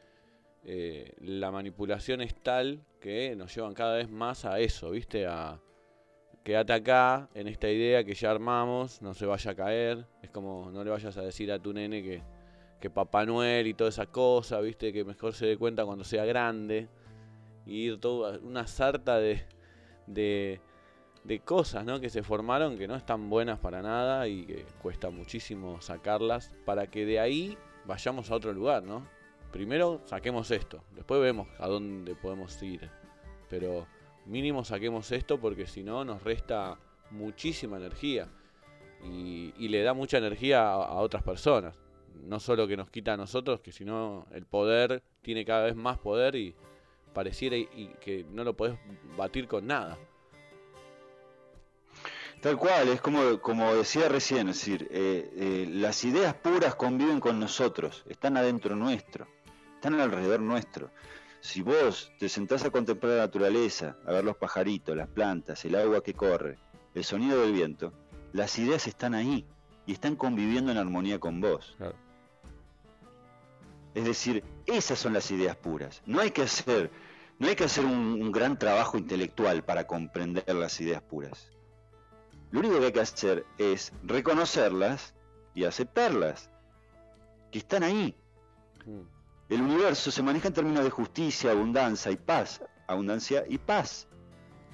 eh, 0.65 1.13
la 1.21 1.51
manipulación 1.51 2.23
es 2.23 2.35
tal 2.35 2.81
que 3.01 3.35
nos 3.37 3.55
llevan 3.55 3.75
cada 3.75 3.97
vez 3.97 4.11
más 4.11 4.45
a 4.45 4.59
eso, 4.59 4.91
¿viste? 4.91 5.27
A, 5.27 5.59
quédate 6.45 6.73
acá 6.73 7.29
en 7.35 7.49
esta 7.49 7.69
idea 7.71 8.05
que 8.05 8.15
ya 8.15 8.31
armamos, 8.31 9.03
no 9.03 9.15
se 9.15 9.27
vaya 9.27 9.51
a 9.51 9.55
caer. 9.55 10.07
Es 10.23 10.31
como 10.31 10.71
no 10.71 10.85
le 10.85 10.91
vayas 10.91 11.17
a 11.17 11.23
decir 11.23 11.53
a 11.53 11.59
tu 11.59 11.73
nene 11.73 12.03
que, 12.03 12.23
que 12.81 12.91
Papá 12.91 13.25
Noel 13.27 13.67
y 13.67 13.75
toda 13.75 13.91
esa 13.91 14.07
cosa, 14.07 14.61
viste, 14.61 14.93
que 14.93 15.05
mejor 15.05 15.35
se 15.35 15.47
dé 15.47 15.57
cuenta 15.57 15.85
cuando 15.85 16.05
sea 16.05 16.25
grande. 16.25 16.89
Y 17.67 17.85
ir 17.85 18.01
toda 18.01 18.39
una 18.39 18.67
sarta 18.67 19.19
de, 19.19 19.43
de, 20.07 20.61
de 21.25 21.41
cosas 21.41 21.85
¿no? 21.85 22.01
que 22.01 22.09
se 22.09 22.23
formaron 22.23 22.79
que 22.79 22.89
no 22.89 22.97
están 22.97 23.29
buenas 23.29 23.59
para 23.59 23.83
nada 23.83 24.27
y 24.29 24.45
que 24.47 24.65
cuesta 24.83 25.11
muchísimo 25.11 25.81
sacarlas 25.81 26.55
para 26.65 26.87
que 26.87 27.05
de 27.05 27.21
ahí 27.21 27.59
vayamos 27.85 28.31
a 28.31 28.35
otro 28.35 28.53
lugar, 28.53 28.83
¿no? 28.83 29.07
Primero 29.53 30.01
saquemos 30.05 30.51
esto, 30.51 30.85
después 30.95 31.21
vemos 31.21 31.49
a 31.59 31.67
dónde 31.67 32.15
podemos 32.15 32.63
ir. 32.63 32.89
Pero 33.49 33.87
mínimo 34.27 34.65
saquemos 34.65 35.11
esto 35.13 35.41
porque 35.41 35.67
si 35.67 35.83
no 35.83 36.05
nos 36.05 36.23
resta 36.23 36.79
muchísima 37.11 37.77
energía 37.77 38.29
y, 39.05 39.69
le 39.69 39.83
da 39.83 39.95
mucha 39.95 40.19
energía 40.19 40.63
a, 40.63 41.01
otras 41.01 41.23
personas. 41.23 41.75
No 42.25 42.39
solo 42.39 42.67
que 42.69 42.77
nos 42.77 42.91
quita 42.91 43.15
a 43.15 43.17
nosotros, 43.17 43.61
que 43.61 43.73
si 43.73 43.85
no 43.85 44.27
el 44.33 44.45
poder 44.45 45.03
tiene 45.23 45.45
cada 45.45 45.65
vez 45.65 45.77
más 45.77 45.99
poder 45.99 46.35
y 46.35 46.55
pareciera 47.15 47.57
y, 47.57 47.95
que 48.01 48.25
no 48.31 48.45
lo 48.45 48.55
podés 48.57 48.79
batir 49.17 49.49
con 49.49 49.67
nada. 49.67 49.99
Tal 52.43 52.57
cual, 52.57 52.89
es 52.89 53.01
como, 53.01 53.39
como 53.41 53.75
decía 53.75 54.09
recién, 54.09 54.49
es 54.49 54.57
decir, 54.57 54.89
eh, 54.91 55.31
eh, 55.37 55.69
las 55.71 56.05
ideas 56.05 56.35
puras 56.35 56.75
conviven 56.75 57.21
con 57.21 57.39
nosotros, 57.39 58.03
están 58.09 58.39
adentro 58.39 58.75
nuestro, 58.75 59.27
están 59.75 60.01
alrededor 60.01 60.41
nuestro. 60.41 60.91
Si 61.41 61.63
vos 61.63 62.13
te 62.19 62.29
sentás 62.29 62.65
a 62.65 62.71
contemplar 62.71 63.13
la 63.15 63.23
naturaleza, 63.23 63.97
a 64.07 64.13
ver 64.13 64.25
los 64.25 64.37
pajaritos, 64.37 64.97
las 64.97 65.09
plantas, 65.09 65.65
el 65.65 65.75
agua 65.75 66.03
que 66.03 66.15
corre, 66.15 66.59
el 66.95 67.05
sonido 67.05 67.41
del 67.41 67.53
viento, 67.53 67.93
las 68.33 68.59
ideas 68.59 68.87
están 68.87 69.15
ahí 69.15 69.47
y 69.87 69.93
están 69.93 70.17
conviviendo 70.17 70.71
en 70.71 70.79
armonía 70.79 71.19
con 71.19 71.41
vos. 71.41 71.77
Es 73.95 74.05
decir, 74.05 74.45
esas 74.67 74.99
son 74.99 75.15
las 75.15 75.31
ideas 75.31 75.57
puras. 75.57 76.03
No 76.05 76.21
hay 76.21 76.31
que 76.31 76.43
hacer, 76.43 76.91
no 77.39 77.49
hay 77.49 77.57
que 77.57 77.65
hacer 77.65 77.87
un, 77.87 78.21
un 78.21 78.31
gran 78.31 78.59
trabajo 78.59 78.99
intelectual 78.99 79.65
para 79.65 79.87
comprender 79.87 80.45
las 80.55 80.81
ideas 80.81 81.03
puras. 81.03 81.51
Lo 82.51 82.61
único 82.61 82.79
que 82.81 82.87
hay 82.87 82.93
que 82.93 83.01
hacer 83.01 83.47
es 83.59 83.93
reconocerlas 84.03 85.15
y 85.55 85.65
aceptarlas, 85.65 86.51
que 87.51 87.59
están 87.59 87.83
ahí. 87.83 88.15
Mm. 88.85 89.20
El 89.51 89.63
universo 89.63 90.13
se 90.13 90.23
maneja 90.23 90.47
en 90.47 90.55
términos 90.55 90.85
de 90.85 90.91
justicia, 90.91 91.51
abundancia 91.51 92.13
y 92.13 92.17
paz. 92.17 92.63
Abundancia 92.87 93.45
y 93.49 93.59
paz. 93.59 94.07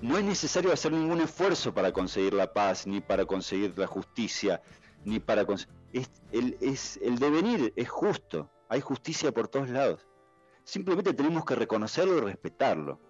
No 0.02 0.18
es 0.18 0.24
necesario 0.24 0.70
hacer 0.70 0.92
ningún 0.92 1.20
esfuerzo 1.22 1.72
para 1.72 1.92
conseguir 1.92 2.34
la 2.34 2.52
paz, 2.52 2.86
ni 2.86 3.00
para 3.00 3.24
conseguir 3.24 3.72
la 3.78 3.86
justicia, 3.86 4.60
ni 5.06 5.18
para 5.18 5.46
es, 5.94 6.10
el, 6.30 6.58
es, 6.60 6.98
el 7.02 7.18
devenir 7.18 7.72
es 7.74 7.88
justo. 7.88 8.50
Hay 8.68 8.82
justicia 8.82 9.32
por 9.32 9.48
todos 9.48 9.70
lados. 9.70 10.06
Simplemente 10.64 11.14
tenemos 11.14 11.46
que 11.46 11.54
reconocerlo 11.54 12.18
y 12.18 12.20
respetarlo. 12.20 13.00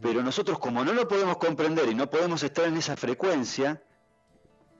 Pero 0.00 0.24
nosotros 0.24 0.58
como 0.58 0.84
no 0.84 0.92
lo 0.92 1.06
podemos 1.06 1.36
comprender 1.36 1.88
y 1.88 1.94
no 1.94 2.10
podemos 2.10 2.42
estar 2.42 2.64
en 2.64 2.76
esa 2.76 2.96
frecuencia, 2.96 3.80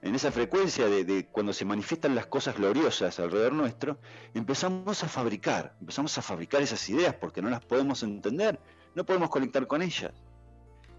en 0.03 0.15
esa 0.15 0.33
frecuencia 0.33 0.87
de, 0.89 1.27
cuando 1.31 1.53
se 1.53 1.65
manifiestan 1.65 2.15
las 2.15 2.27
cosas 2.27 2.57
gloriosas 2.57 3.21
alrededor 3.21 3.53
nuestro, 3.53 3.99
empezamos 4.33 5.05
a 5.05 5.09
fabricar, 5.09 5.77
empezamos 5.81 6.17
a 6.17 6.23
fabricar 6.23 6.63
esas 6.63 6.89
ideas 6.89 7.15
porque 7.15 7.43
no 7.43 7.51
las 7.51 7.65
podemos 7.65 8.03
entender, 8.03 8.59
no 8.95 9.05
podemos 9.05 9.29
conectar 9.29 9.67
con 9.67 9.83
ellas. 9.83 10.13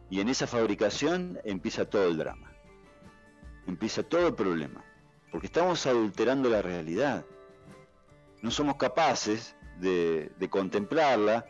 Y 0.09 0.19
en 0.19 0.29
esa 0.29 0.45
fabricación 0.45 1.39
empieza 1.43 1.85
todo 1.85 2.07
el 2.07 2.17
drama, 2.17 2.51
empieza 3.65 4.03
todo 4.03 4.27
el 4.27 4.35
problema, 4.35 4.83
porque 5.31 5.47
estamos 5.47 5.85
adulterando 5.87 6.49
la 6.49 6.61
realidad. 6.61 7.25
No 8.43 8.51
somos 8.51 8.75
capaces 8.75 9.55
de, 9.79 10.31
contemplarla. 10.49 11.45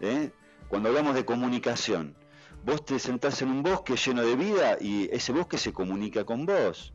¿eh? 0.00 0.32
Cuando 0.68 0.88
hablamos 0.88 1.14
de 1.14 1.24
comunicación, 1.24 2.16
vos 2.64 2.84
te 2.84 2.98
sentás 2.98 3.42
en 3.42 3.50
un 3.50 3.62
bosque 3.62 3.96
lleno 3.96 4.22
de 4.22 4.36
vida 4.36 4.76
y 4.80 5.08
ese 5.12 5.32
bosque 5.32 5.58
se 5.58 5.72
comunica 5.72 6.24
con 6.24 6.46
vos. 6.46 6.92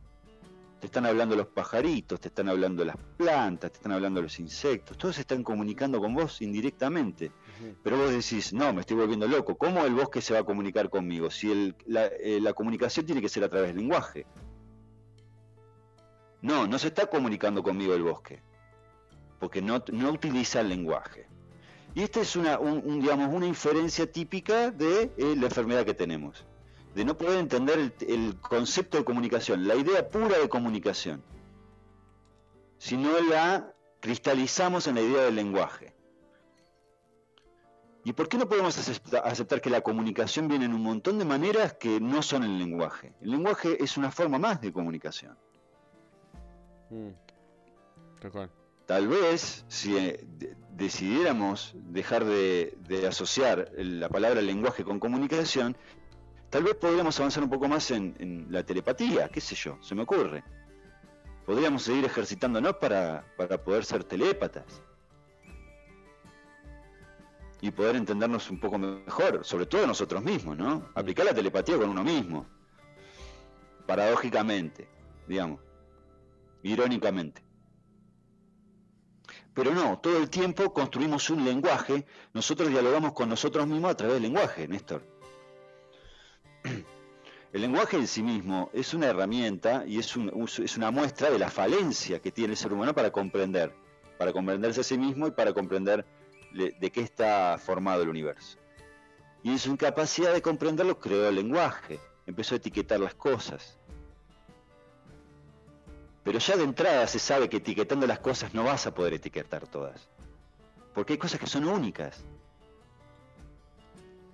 Te 0.80 0.86
están 0.86 1.06
hablando 1.06 1.34
los 1.36 1.46
pajaritos, 1.46 2.20
te 2.20 2.28
están 2.28 2.48
hablando 2.48 2.84
las 2.84 2.96
plantas, 3.16 3.72
te 3.72 3.78
están 3.78 3.92
hablando 3.92 4.20
los 4.20 4.38
insectos, 4.38 4.98
todos 4.98 5.14
se 5.14 5.22
están 5.22 5.42
comunicando 5.42 6.00
con 6.00 6.14
vos 6.14 6.42
indirectamente. 6.42 7.32
Pero 7.82 7.96
vos 7.96 8.10
decís, 8.10 8.52
no, 8.52 8.72
me 8.74 8.80
estoy 8.80 8.98
volviendo 8.98 9.26
loco, 9.26 9.56
¿cómo 9.56 9.84
el 9.86 9.94
bosque 9.94 10.20
se 10.20 10.34
va 10.34 10.40
a 10.40 10.44
comunicar 10.44 10.90
conmigo? 10.90 11.30
Si 11.30 11.74
la, 11.86 12.06
eh, 12.06 12.38
la 12.40 12.52
comunicación 12.52 13.06
tiene 13.06 13.22
que 13.22 13.30
ser 13.30 13.44
a 13.44 13.48
través 13.48 13.68
del 13.68 13.78
lenguaje. 13.78 14.26
No, 16.42 16.66
no 16.66 16.78
se 16.78 16.88
está 16.88 17.06
comunicando 17.06 17.62
conmigo 17.62 17.94
el 17.94 18.02
bosque, 18.02 18.40
porque 19.40 19.62
no, 19.62 19.82
utiliza 20.12 20.60
el 20.60 20.68
lenguaje. 20.68 21.26
Y 21.96 22.02
esta 22.02 22.20
es 22.20 22.36
una, 22.36 22.58
digamos, 22.58 23.32
una 23.32 23.46
inferencia 23.46 24.12
típica 24.12 24.70
de 24.70 25.10
eh, 25.16 25.34
la 25.34 25.46
enfermedad 25.46 25.86
que 25.86 25.94
tenemos, 25.94 26.44
de 26.94 27.06
no 27.06 27.16
poder 27.16 27.38
entender 27.38 27.94
el, 28.06 28.38
concepto 28.38 28.98
de 28.98 29.04
comunicación, 29.04 29.66
la 29.66 29.76
idea 29.76 30.06
pura 30.06 30.36
de 30.36 30.46
comunicación, 30.46 31.24
si 32.76 32.98
no 32.98 33.18
la 33.22 33.72
cristalizamos 34.00 34.86
en 34.88 34.96
la 34.96 35.00
idea 35.00 35.22
del 35.22 35.36
lenguaje. 35.36 35.94
¿Y 38.04 38.12
por 38.12 38.28
qué 38.28 38.36
no 38.36 38.46
podemos 38.46 38.76
aceptar 38.76 39.62
que 39.62 39.70
la 39.70 39.80
comunicación 39.80 40.48
viene 40.48 40.66
en 40.66 40.74
un 40.74 40.82
montón 40.82 41.18
de 41.18 41.24
maneras 41.24 41.72
que 41.80 41.98
no 41.98 42.20
son 42.20 42.44
el 42.44 42.58
lenguaje? 42.58 43.14
El 43.22 43.30
lenguaje 43.30 43.82
es 43.82 43.96
una 43.96 44.10
forma 44.10 44.38
más 44.38 44.60
de 44.60 44.70
comunicación. 44.70 45.34
Mm. 46.90 47.08
Vez, 48.86 49.64
si 49.68 49.96
eh, 49.96 50.24
decidiéramos 50.70 51.74
dejar 51.74 52.24
de, 52.24 52.76
asociar 53.08 53.70
la 53.76 54.08
palabra 54.08 54.40
lenguaje 54.40 54.84
con 54.84 55.00
comunicación, 55.00 55.76
tal 56.50 56.64
vez 56.64 56.74
podríamos 56.74 57.18
avanzar 57.18 57.42
un 57.42 57.50
poco 57.50 57.68
más 57.68 57.90
en, 57.90 58.46
la 58.50 58.64
telepatía, 58.64 59.28
qué 59.28 59.40
sé 59.40 59.54
yo, 59.54 59.78
se 59.82 59.94
me 59.94 60.02
ocurre. 60.02 60.44
Podríamos 61.44 61.82
seguir 61.82 62.04
ejercitándonos 62.04 62.76
para, 62.76 63.24
para 63.36 63.62
poder 63.62 63.84
ser 63.84 64.02
telépatas 64.02 64.64
y 67.60 67.70
poder 67.70 67.96
entendernos 67.96 68.50
un 68.50 68.58
poco 68.58 68.78
mejor, 68.78 69.44
sobre 69.44 69.66
todo 69.66 69.86
nosotros 69.86 70.22
mismos, 70.22 70.56
¿no? 70.56 70.88
Aplicar 70.94 71.24
la 71.24 71.34
telepatía 71.34 71.76
con 71.76 71.88
uno 71.88 72.02
mismo, 72.02 72.46
paradójicamente, 73.86 74.88
digamos 75.28 75.66
irónicamente. 76.66 77.45
Pero 79.56 79.74
no, 79.74 79.98
todo 80.00 80.18
el 80.18 80.28
tiempo 80.28 80.70
construimos 80.74 81.30
un 81.30 81.42
lenguaje, 81.42 82.04
nosotros 82.34 82.68
dialogamos 82.68 83.14
con 83.14 83.30
nosotros 83.30 83.66
mismos 83.66 83.92
a 83.92 83.96
través 83.96 84.16
del 84.16 84.24
lenguaje, 84.24 84.68
Néstor. 84.68 85.02
El 87.54 87.62
lenguaje 87.62 87.96
en 87.96 88.06
sí 88.06 88.22
mismo 88.22 88.68
es 88.74 88.92
una 88.92 89.06
herramienta 89.06 89.84
y 89.86 89.98
es, 89.98 90.14
es 90.62 90.76
una 90.76 90.90
muestra 90.90 91.30
de 91.30 91.38
la 91.38 91.48
falencia 91.48 92.20
que 92.20 92.30
tiene 92.30 92.52
el 92.52 92.58
ser 92.58 92.70
humano 92.70 92.92
para 92.92 93.10
comprender, 93.10 93.72
para 94.18 94.30
comprenderse 94.30 94.82
a 94.82 94.84
sí 94.84 94.98
mismo 94.98 95.26
y 95.26 95.30
para 95.30 95.54
comprender 95.54 96.04
de 96.52 96.92
qué 96.92 97.00
está 97.00 97.56
formado 97.56 98.02
el 98.02 98.10
universo. 98.10 98.58
Y 99.42 99.52
en 99.52 99.58
su 99.58 99.70
incapacidad 99.70 100.34
de 100.34 100.42
comprenderlo 100.42 100.98
creó 100.98 101.30
el 101.30 101.36
lenguaje, 101.36 101.98
empezó 102.26 102.56
a 102.56 102.58
etiquetar 102.58 103.00
las 103.00 103.14
cosas, 103.14 103.78
pero 106.26 106.40
ya 106.40 106.56
de 106.56 106.64
entrada 106.64 107.06
se 107.06 107.20
sabe 107.20 107.48
que 107.48 107.58
etiquetando 107.58 108.04
las 108.04 108.18
cosas 108.18 108.52
no 108.52 108.64
vas 108.64 108.84
a 108.88 108.92
poder 108.92 109.14
etiquetar 109.14 109.68
todas. 109.68 110.08
Porque 110.92 111.12
hay 111.12 111.18
cosas 111.20 111.38
que 111.38 111.46
son 111.46 111.68
únicas. 111.68 112.24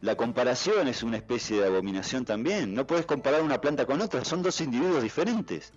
La 0.00 0.16
comparación 0.16 0.88
es 0.88 1.02
una 1.02 1.18
especie 1.18 1.60
de 1.60 1.66
abominación 1.66 2.24
también. 2.24 2.72
No 2.72 2.86
puedes 2.86 3.04
comparar 3.04 3.42
una 3.42 3.60
planta 3.60 3.84
con 3.84 4.00
otra, 4.00 4.24
son 4.24 4.42
dos 4.42 4.58
individuos 4.62 5.02
diferentes. 5.02 5.70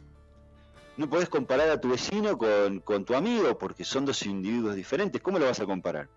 No 0.96 1.10
puedes 1.10 1.28
comparar 1.28 1.70
a 1.70 1.82
tu 1.82 1.90
vecino 1.90 2.38
con, 2.38 3.04
tu 3.04 3.14
amigo 3.14 3.58
porque 3.58 3.84
son 3.84 4.06
dos 4.06 4.26
individuos 4.26 4.76
diferentes. 4.76 5.22
¿Cómo 5.22 5.38
lo 5.38 5.48
vas 5.48 5.60
a 5.60 5.66
comparar? 5.66 6.08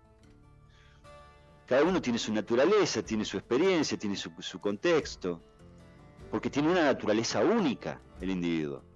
Cada 1.65 1.83
uno 1.83 2.01
tiene 2.01 2.19
su 2.19 2.33
naturaleza, 2.33 3.03
tiene 3.03 3.25
su 3.25 3.35
experiencia, 3.35 3.99
tiene 3.99 4.15
su, 4.15 4.31
su 4.39 4.61
contexto. 4.61 5.41
Porque 6.31 6.49
tiene 6.49 6.71
una 6.71 6.85
naturaleza 6.85 7.41
única 7.41 7.99
el 8.21 8.29
individuo. 8.29 8.88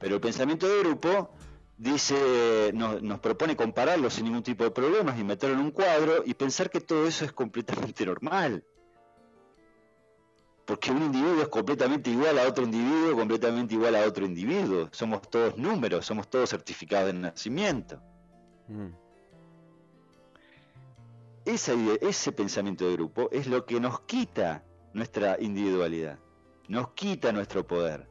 Pero 0.00 0.14
el 0.14 0.20
pensamiento 0.20 0.66
de 0.66 0.80
grupo 0.80 1.30
dice, 1.76 2.72
nos, 2.72 3.20
propone 3.20 3.54
compararlo 3.54 4.08
sin 4.08 4.24
ningún 4.24 4.42
tipo 4.42 4.64
de 4.64 4.70
problemas 4.70 5.18
y 5.18 5.24
meterlo 5.24 5.56
en 5.56 5.60
un 5.60 5.70
cuadro 5.70 6.22
y 6.24 6.32
pensar 6.32 6.70
que 6.70 6.80
todo 6.80 7.06
eso 7.06 7.26
es 7.26 7.32
completamente 7.32 8.06
normal. 8.06 8.64
Porque 10.64 10.90
un 10.90 11.02
individuo 11.02 11.42
es 11.42 11.48
completamente 11.48 12.10
igual 12.10 12.38
a 12.38 12.48
otro 12.48 12.64
individuo, 12.64 13.14
completamente 13.14 13.74
igual 13.74 13.94
a 13.94 14.06
otro 14.06 14.24
individuo. 14.24 14.88
Somos 14.90 15.20
todos 15.28 15.58
números, 15.58 16.06
somos 16.06 16.28
todos 16.30 16.48
certificados 16.48 17.08
de 17.08 17.12
nacimiento. 17.12 18.00
Mm. 18.68 18.94
ese 21.44 22.32
pensamiento 22.32 22.86
de 22.86 22.92
grupo 22.92 23.28
es 23.32 23.48
lo 23.48 23.66
que 23.66 23.80
nos 23.80 24.00
quita 24.02 24.64
nuestra 24.94 25.36
individualidad, 25.40 26.18
nos 26.68 26.92
quita 26.92 27.32
nuestro 27.32 27.66
poder 27.66 28.09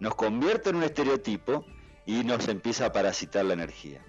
nos 0.00 0.14
convierte 0.14 0.70
en 0.70 0.76
un 0.76 0.82
estereotipo 0.82 1.64
y 2.06 2.24
nos 2.24 2.48
empieza 2.48 2.86
a 2.86 2.92
parasitar 2.92 3.44
la 3.44 3.54
energía. 3.54 4.04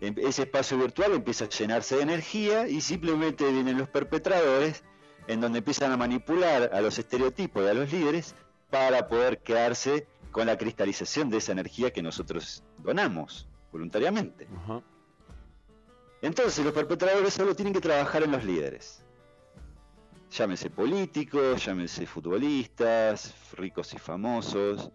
Ese 0.00 0.42
espacio 0.42 0.76
virtual 0.78 1.12
empieza 1.12 1.46
a 1.46 1.48
llenarse 1.48 1.96
de 1.96 2.02
energía 2.02 2.68
y 2.68 2.80
simplemente 2.80 3.50
vienen 3.50 3.78
los 3.78 3.88
perpetradores 3.88 4.84
en 5.26 5.40
donde 5.40 5.58
empiezan 5.58 5.90
a 5.92 5.96
manipular 5.96 6.70
a 6.72 6.80
los 6.80 6.98
estereotipos 6.98 7.64
y 7.64 7.68
a 7.68 7.74
los 7.74 7.90
líderes 7.92 8.34
para 8.70 9.08
poder 9.08 9.38
quedarse 9.38 10.06
con 10.30 10.46
la 10.46 10.58
cristalización 10.58 11.30
de 11.30 11.38
esa 11.38 11.52
energía 11.52 11.92
que 11.92 12.02
nosotros 12.02 12.62
donamos 12.78 13.48
voluntariamente. 13.72 14.46
Entonces 16.20 16.64
los 16.64 16.74
perpetradores 16.74 17.32
solo 17.32 17.54
tienen 17.54 17.72
que 17.72 17.80
trabajar 17.80 18.22
en 18.22 18.32
los 18.32 18.44
líderes. 18.44 19.02
Llámese 20.36 20.68
políticos, 20.68 21.64
llámese 21.64 22.06
futbolistas, 22.06 23.34
ricos 23.52 23.94
y 23.94 23.98
famosos, 23.98 24.90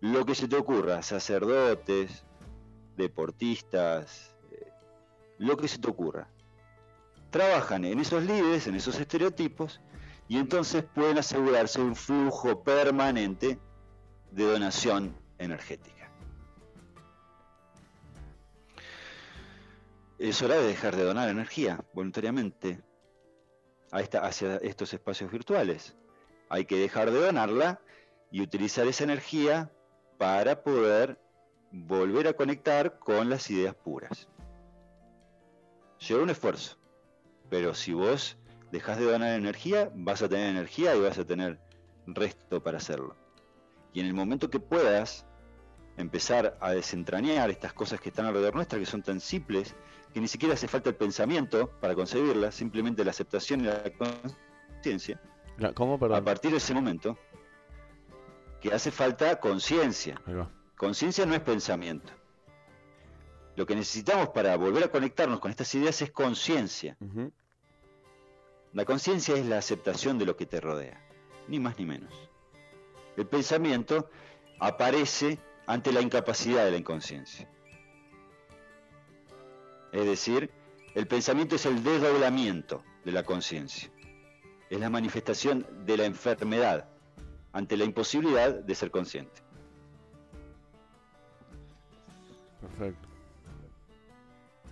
lo 0.00 0.26
que 0.26 0.34
se 0.34 0.48
te 0.48 0.56
ocurra, 0.56 1.00
sacerdotes, 1.00 2.26
deportistas, 2.94 4.36
eh, 4.50 4.70
lo 5.38 5.56
que 5.56 5.66
se 5.66 5.78
te 5.78 5.88
ocurra. 5.88 6.28
Trabajan 7.30 7.86
en 7.86 8.00
esos 8.00 8.22
líderes, 8.24 8.66
en 8.66 8.74
esos 8.74 9.00
estereotipos, 9.00 9.80
y 10.28 10.36
entonces 10.36 10.84
pueden 10.84 11.16
asegurarse 11.16 11.80
un 11.80 11.96
flujo 11.96 12.62
permanente 12.62 13.58
de 14.30 14.44
donación 14.44 15.16
energética. 15.38 16.12
Es 20.18 20.42
hora 20.42 20.56
de 20.56 20.66
dejar 20.66 20.96
de 20.96 21.04
donar 21.04 21.30
energía 21.30 21.82
voluntariamente 21.94 22.82
hacia 23.92 24.56
estos 24.56 24.92
espacios 24.94 25.30
virtuales. 25.30 25.94
Hay 26.48 26.64
que 26.64 26.76
dejar 26.76 27.10
de 27.10 27.20
donarla 27.20 27.80
y 28.30 28.40
utilizar 28.40 28.86
esa 28.86 29.04
energía 29.04 29.70
para 30.18 30.62
poder 30.62 31.18
volver 31.70 32.28
a 32.28 32.32
conectar 32.32 32.98
con 32.98 33.28
las 33.28 33.50
ideas 33.50 33.74
puras. 33.74 34.28
Lleva 35.98 36.22
un 36.22 36.30
esfuerzo, 36.30 36.76
pero 37.48 37.74
si 37.74 37.92
vos 37.92 38.36
dejas 38.70 38.98
de 38.98 39.04
donar 39.04 39.38
energía, 39.38 39.90
vas 39.94 40.22
a 40.22 40.28
tener 40.28 40.48
energía 40.48 40.96
y 40.96 41.00
vas 41.00 41.18
a 41.18 41.24
tener 41.24 41.60
resto 42.06 42.62
para 42.62 42.78
hacerlo. 42.78 43.14
Y 43.92 44.00
en 44.00 44.06
el 44.06 44.14
momento 44.14 44.50
que 44.50 44.58
puedas 44.58 45.26
empezar 45.96 46.56
a 46.60 46.70
desentrañar 46.72 47.50
estas 47.50 47.72
cosas 47.72 48.00
que 48.00 48.08
están 48.08 48.26
alrededor 48.26 48.54
nuestra, 48.54 48.78
que 48.78 48.86
son 48.86 49.02
tan 49.02 49.20
simples 49.20 49.74
que 50.12 50.20
ni 50.20 50.28
siquiera 50.28 50.54
hace 50.54 50.68
falta 50.68 50.90
el 50.90 50.96
pensamiento 50.96 51.70
para 51.80 51.94
concebirla, 51.94 52.52
simplemente 52.52 53.04
la 53.04 53.10
aceptación 53.10 53.60
y 53.60 53.64
la 53.64 53.82
conciencia. 53.92 55.20
¿Cómo, 55.74 55.98
perdón? 55.98 56.18
A 56.18 56.24
partir 56.24 56.50
de 56.50 56.58
ese 56.58 56.74
momento, 56.74 57.18
que 58.60 58.72
hace 58.72 58.90
falta 58.90 59.40
conciencia. 59.40 60.20
Conciencia 60.76 61.26
no 61.26 61.34
es 61.34 61.40
pensamiento. 61.40 62.12
Lo 63.56 63.66
que 63.66 63.74
necesitamos 63.74 64.30
para 64.30 64.56
volver 64.56 64.84
a 64.84 64.88
conectarnos 64.88 65.40
con 65.40 65.50
estas 65.50 65.74
ideas 65.74 66.00
es 66.02 66.10
conciencia. 66.10 66.96
La 68.72 68.84
conciencia 68.84 69.34
es 69.36 69.46
la 69.46 69.58
aceptación 69.58 70.18
de 70.18 70.26
lo 70.26 70.36
que 70.36 70.46
te 70.46 70.60
rodea, 70.60 71.00
ni 71.48 71.58
más 71.60 71.78
ni 71.78 71.84
menos. 71.84 72.12
El 73.16 73.26
pensamiento 73.26 74.08
aparece 74.58 75.38
ante 75.66 75.92
la 75.92 76.00
incapacidad 76.00 76.64
de 76.64 76.72
la 76.72 76.76
inconsciencia. 76.76 77.48
Es 79.92 80.06
decir, 80.06 80.50
el 80.94 81.06
pensamiento 81.06 81.56
es 81.56 81.66
el 81.66 81.82
desdoblamiento 81.82 82.82
de 83.04 83.12
la 83.12 83.22
conciencia. 83.22 83.90
Es 84.70 84.80
la 84.80 84.90
manifestación 84.90 85.66
de 85.84 85.96
la 85.96 86.04
enfermedad 86.04 86.88
ante 87.52 87.76
la 87.76 87.84
imposibilidad 87.84 88.52
de 88.52 88.74
ser 88.74 88.90
consciente. 88.90 89.42
Perfecto. 92.60 93.08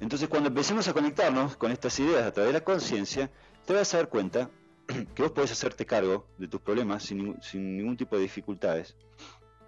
Entonces 0.00 0.28
cuando 0.28 0.48
empecemos 0.48 0.88
a 0.88 0.94
conectarnos 0.94 1.56
con 1.56 1.70
estas 1.70 1.98
ideas 2.00 2.26
a 2.26 2.32
través 2.32 2.52
de 2.52 2.58
la 2.58 2.64
conciencia, 2.64 3.30
te 3.66 3.74
vas 3.74 3.92
a 3.92 3.98
dar 3.98 4.08
cuenta 4.08 4.50
que 5.14 5.22
vos 5.22 5.32
podés 5.32 5.52
hacerte 5.52 5.84
cargo 5.84 6.26
de 6.38 6.48
tus 6.48 6.60
problemas 6.60 7.02
sin, 7.02 7.38
ningún 7.52 7.96
tipo 7.96 8.16
de 8.16 8.22
dificultades 8.22 8.96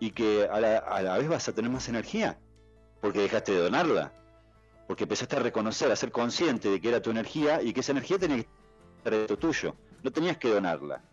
y 0.03 0.11
que 0.11 0.48
a 0.50 0.59
la, 0.59 1.16
vez 1.16 1.28
vas 1.28 1.48
a 1.48 1.53
tener 1.53 1.70
más 1.70 1.88
energía 1.88 2.36
porque 3.00 3.20
dejaste 3.20 3.53
de 3.53 3.59
donarla, 3.59 4.12
porque 4.88 5.05
empezaste 5.05 5.36
a 5.36 5.38
reconocer, 5.38 5.92
a 5.92 5.94
ser 5.94 6.11
consciente 6.11 6.70
de 6.70 6.80
que 6.80 6.88
era 6.88 7.00
tu 7.00 7.12
energía 7.12 7.62
y 7.62 7.72
que 7.72 7.80
esa 7.80 7.92
energía 7.92 8.18
tenía 8.18 8.38
que 8.38 8.48
estar 8.98 9.12
de 9.12 9.36
tuyo, 9.36 9.76
no 10.03 10.11
tenías 10.11 10.38
que 10.38 10.48
donarla. 10.48 11.05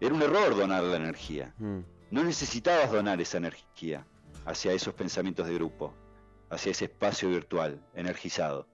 Era 0.00 0.12
un 0.12 0.20
error 0.20 0.56
donar 0.56 0.82
la 0.82 0.96
energía. 0.96 1.54
Mm. 1.58 1.78
No 2.10 2.24
necesitabas 2.24 2.90
donar 2.90 3.20
esa 3.20 3.36
energía 3.36 4.04
hacia 4.44 4.72
esos 4.72 4.94
pensamientos 4.94 5.46
de 5.46 5.54
grupo, 5.54 5.94
hacia 6.50 6.72
ese 6.72 6.86
espacio 6.86 7.28
virtual 7.28 7.80
energizado. 7.94 8.66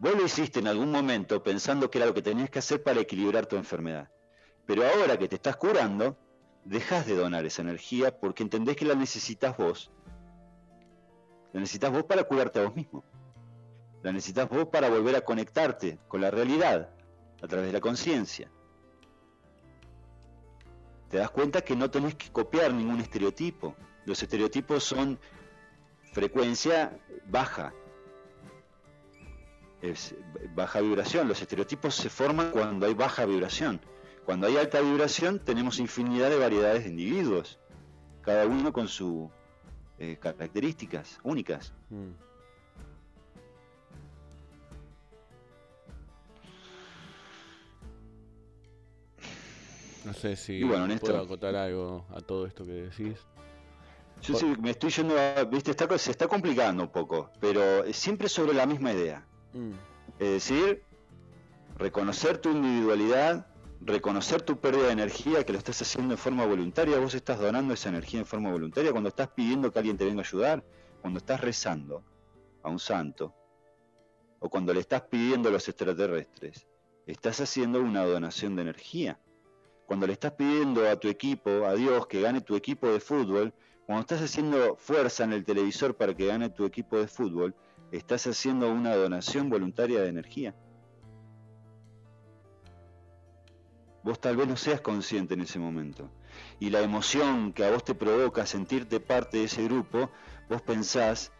Vos 0.00 0.16
lo 0.16 0.24
hiciste 0.24 0.58
en 0.58 0.66
algún 0.66 0.90
momento 0.90 1.44
pensando 1.44 1.88
que 1.88 1.98
era 1.98 2.08
lo 2.08 2.14
que 2.14 2.22
tenías 2.22 2.50
que 2.50 2.58
hacer 2.58 2.82
para 2.82 2.98
equilibrar 2.98 3.46
tu 3.46 3.54
enfermedad. 3.54 4.10
Pero 4.68 4.86
ahora 4.86 5.16
que 5.16 5.28
te 5.28 5.36
estás 5.36 5.56
curando, 5.56 6.14
dejas 6.62 7.06
de 7.06 7.16
donar 7.16 7.46
esa 7.46 7.62
energía 7.62 8.20
porque 8.20 8.42
entendés 8.42 8.76
que 8.76 8.84
la 8.84 8.94
necesitas 8.94 9.56
vos. 9.56 9.90
La 11.54 11.60
necesitas 11.60 11.90
vos 11.90 12.04
para 12.04 12.24
curarte 12.24 12.60
a 12.60 12.64
vos 12.64 12.76
mismo. 12.76 13.02
La 14.02 14.12
necesitas 14.12 14.46
vos 14.46 14.66
para 14.66 14.90
volver 14.90 15.16
a 15.16 15.22
conectarte 15.22 15.98
con 16.06 16.20
la 16.20 16.30
realidad 16.30 16.90
a 17.42 17.48
través 17.48 17.68
de 17.68 17.72
la 17.72 17.80
conciencia. 17.80 18.50
Te 21.08 21.16
das 21.16 21.30
cuenta 21.30 21.62
que 21.62 21.74
no 21.74 21.90
tenés 21.90 22.14
que 22.16 22.30
copiar 22.30 22.74
ningún 22.74 23.00
estereotipo. 23.00 23.74
Los 24.04 24.22
estereotipos 24.22 24.84
son 24.84 25.18
frecuencia 26.12 26.94
baja, 27.26 27.72
baja 30.54 30.80
vibración. 30.82 31.26
Los 31.26 31.40
estereotipos 31.40 31.94
se 31.94 32.10
forman 32.10 32.50
cuando 32.50 32.84
hay 32.84 32.92
baja 32.92 33.24
vibración. 33.24 33.80
Cuando 34.28 34.46
hay 34.46 34.58
alta 34.58 34.82
vibración 34.82 35.38
tenemos 35.38 35.78
infinidad 35.78 36.28
de 36.28 36.36
variedades 36.36 36.84
de 36.84 36.90
individuos, 36.90 37.58
cada 38.20 38.46
uno 38.46 38.74
con 38.74 38.86
sus 38.86 39.30
eh, 39.98 40.18
características 40.20 41.18
únicas. 41.22 41.72
Mm. 41.88 42.10
No 50.04 50.12
sé 50.12 50.36
si 50.36 50.62
puedo 50.62 51.22
acotar 51.22 51.56
algo 51.56 52.04
a 52.10 52.20
todo 52.20 52.44
esto 52.44 52.66
que 52.66 52.72
decís. 52.72 53.16
Yo 54.20 54.34
sí, 54.34 54.44
me 54.60 54.72
estoy 54.72 54.90
yendo 54.90 55.18
a, 55.18 55.44
viste, 55.44 55.72
se 55.96 56.10
está 56.10 56.28
complicando 56.28 56.82
un 56.82 56.90
poco, 56.90 57.30
pero 57.40 57.90
siempre 57.94 58.28
sobre 58.28 58.52
la 58.52 58.66
misma 58.66 58.92
idea. 58.92 59.26
Mm. 59.54 59.70
Es 60.18 60.28
decir, 60.28 60.82
reconocer 61.78 62.36
tu 62.36 62.50
individualidad, 62.50 63.46
reconocer 63.80 64.42
tu 64.42 64.58
pérdida 64.58 64.86
de 64.86 64.92
energía, 64.92 65.44
que 65.44 65.52
lo 65.52 65.58
estás 65.58 65.80
haciendo 65.82 66.14
en 66.14 66.18
forma 66.18 66.44
voluntaria, 66.46 66.98
vos 66.98 67.14
estás 67.14 67.38
donando 67.38 67.74
esa 67.74 67.88
energía 67.88 68.20
en 68.20 68.26
forma 68.26 68.50
voluntaria 68.50 68.92
cuando 68.92 69.08
estás 69.08 69.28
pidiendo 69.28 69.72
que 69.72 69.78
alguien 69.78 69.96
te 69.96 70.04
venga 70.04 70.22
a 70.22 70.26
ayudar, 70.26 70.64
cuando 71.00 71.18
estás 71.18 71.40
rezando 71.40 72.04
a 72.62 72.70
un 72.70 72.78
santo, 72.78 73.34
o 74.40 74.48
cuando 74.48 74.72
le 74.74 74.80
estás 74.80 75.02
pidiendo 75.02 75.48
a 75.48 75.52
los 75.52 75.68
extraterrestres, 75.68 76.66
estás 77.06 77.40
haciendo 77.40 77.80
una 77.80 78.04
donación 78.04 78.56
de 78.56 78.62
energía. 78.62 79.18
Cuando 79.86 80.06
le 80.06 80.12
estás 80.12 80.32
pidiendo 80.32 80.88
a 80.88 80.96
tu 80.96 81.08
equipo, 81.08 81.64
a 81.64 81.74
Dios, 81.74 82.06
que 82.06 82.20
gane 82.20 82.40
tu 82.42 82.56
equipo 82.56 82.88
de 82.88 83.00
fútbol, 83.00 83.54
cuando 83.86 84.02
estás 84.02 84.20
haciendo 84.20 84.76
fuerza 84.76 85.24
en 85.24 85.32
el 85.32 85.44
televisor 85.44 85.96
para 85.96 86.14
que 86.14 86.26
gane 86.26 86.50
tu 86.50 86.66
equipo 86.66 86.98
de 86.98 87.08
fútbol, 87.08 87.54
estás 87.90 88.26
haciendo 88.26 88.70
una 88.70 88.94
donación 88.94 89.48
voluntaria 89.48 90.02
de 90.02 90.08
energía. 90.08 90.54
Vos 94.08 94.18
tal 94.18 94.38
vez 94.38 94.48
no 94.48 94.56
seas 94.56 94.80
consciente 94.80 95.34
en 95.34 95.42
ese 95.42 95.58
momento. 95.58 96.08
Y 96.58 96.70
la 96.70 96.80
emoción 96.80 97.52
que 97.52 97.66
a 97.66 97.70
vos 97.70 97.84
te 97.84 97.94
provoca 97.94 98.46
sentirte 98.46 99.00
parte 99.00 99.36
de 99.36 99.44
ese 99.44 99.64
grupo, 99.64 100.10
vos 100.48 100.62
pensás 100.62 101.30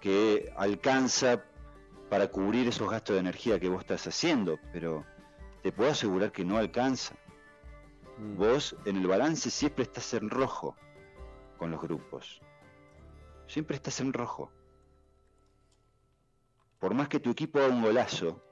que 0.00 0.52
alcanza 0.56 1.44
para 2.10 2.26
cubrir 2.26 2.66
esos 2.66 2.90
gastos 2.90 3.14
de 3.14 3.20
energía 3.20 3.60
que 3.60 3.68
vos 3.68 3.82
estás 3.82 4.08
haciendo, 4.08 4.58
pero 4.72 5.04
te 5.62 5.70
puedo 5.70 5.92
asegurar 5.92 6.32
que 6.32 6.44
no 6.44 6.56
alcanza. 6.56 7.14
Mm. 8.18 8.36
Vos 8.36 8.74
en 8.86 8.96
el 8.96 9.06
balance 9.06 9.48
siempre 9.48 9.84
estás 9.84 10.12
en 10.14 10.28
rojo 10.28 10.74
con 11.58 11.70
los 11.70 11.80
grupos. 11.80 12.40
Siempre 13.46 13.76
estás 13.76 14.00
en 14.00 14.12
rojo 14.12 14.50
por 16.80 16.92
más 16.92 17.08
que 17.08 17.20
tu 17.20 17.30
equipo 17.30 17.58
haga 17.58 17.68
un 17.68 17.82
golazo, 17.82 18.42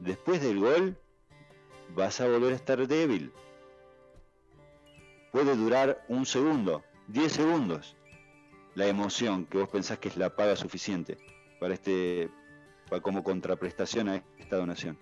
después 0.00 0.40
del 0.42 0.58
gol 0.58 0.98
vas 1.94 2.20
a 2.20 2.26
volver 2.26 2.52
a 2.52 2.56
estar 2.56 2.86
débil. 2.86 3.32
Puede 5.30 5.56
durar 5.56 6.04
un 6.08 6.26
segundo, 6.26 6.82
diez 7.08 7.32
segundos, 7.32 7.96
la 8.74 8.86
emoción 8.86 9.46
que 9.46 9.58
vos 9.58 9.68
pensás 9.68 9.98
que 9.98 10.08
es 10.08 10.16
la 10.16 10.34
paga 10.34 10.56
suficiente 10.56 11.18
para 11.60 11.74
este 11.74 12.30
como 13.00 13.24
contraprestación 13.24 14.08
a 14.10 14.22
esta 14.38 14.56
donación. 14.56 14.98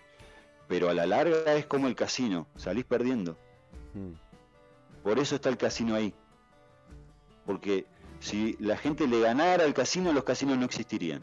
Pero 0.68 0.88
a 0.88 0.94
la 0.94 1.06
larga 1.06 1.54
es 1.54 1.66
como 1.66 1.88
el 1.88 1.96
casino, 1.96 2.46
salís 2.54 2.84
perdiendo. 2.84 3.36
Hmm. 3.94 4.12
Por 5.02 5.18
eso 5.18 5.34
está 5.34 5.48
el 5.48 5.56
casino 5.56 5.96
ahí. 5.96 6.14
Porque 7.44 7.86
si 8.20 8.56
la 8.60 8.76
gente 8.76 9.08
le 9.08 9.20
ganara 9.20 9.64
al 9.64 9.74
casino, 9.74 10.12
los 10.12 10.22
casinos 10.22 10.56
no 10.58 10.64
existirían. 10.64 11.22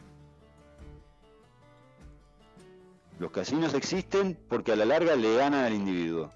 Los 3.18 3.32
casinos 3.32 3.74
existen 3.74 4.38
porque 4.48 4.72
a 4.72 4.76
la 4.76 4.84
larga 4.84 5.16
le 5.16 5.36
ganan 5.36 5.64
al 5.64 5.72
individuo 5.74 6.30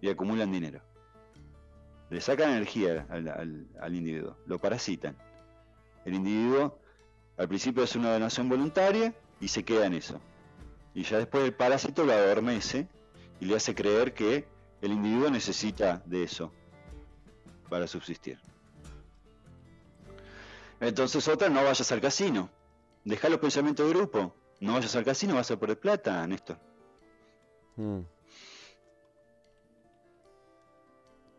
y 0.00 0.08
acumulan 0.08 0.50
dinero. 0.50 0.80
Le 2.10 2.20
sacan 2.20 2.50
energía 2.50 3.06
al, 3.10 3.94
individuo, 3.94 4.36
lo 4.46 4.58
parasitan. 4.58 5.16
El 6.04 6.14
individuo 6.14 6.78
al 7.36 7.48
principio 7.48 7.82
hace 7.82 7.98
una 7.98 8.12
donación 8.12 8.48
voluntaria 8.48 9.14
y 9.40 9.48
se 9.48 9.64
queda 9.64 9.86
en 9.86 9.94
eso. 9.94 10.20
Y 10.94 11.02
ya 11.02 11.18
después 11.18 11.44
el 11.44 11.52
parásito 11.52 12.04
lo 12.04 12.12
adormece 12.12 12.88
y 13.40 13.46
le 13.46 13.56
hace 13.56 13.74
creer 13.74 14.14
que 14.14 14.46
el 14.80 14.92
individuo 14.92 15.28
necesita 15.30 16.02
de 16.06 16.22
eso 16.22 16.52
para 17.68 17.86
subsistir. 17.86 18.38
Entonces 20.80 21.26
otra, 21.28 21.48
no 21.48 21.64
vayas 21.64 21.90
al 21.92 22.00
casino. 22.00 22.48
Deja 23.04 23.28
los 23.28 23.40
pensamientos 23.40 23.86
de 23.86 23.94
grupo. 23.94 24.34
No 24.64 24.72
vayas 24.72 24.96
al 24.96 25.04
casino, 25.04 25.34
vas 25.34 25.50
a 25.50 25.58
perder 25.58 25.78
plata, 25.78 26.26
Néstor. 26.26 26.58
Mm. 27.76 28.00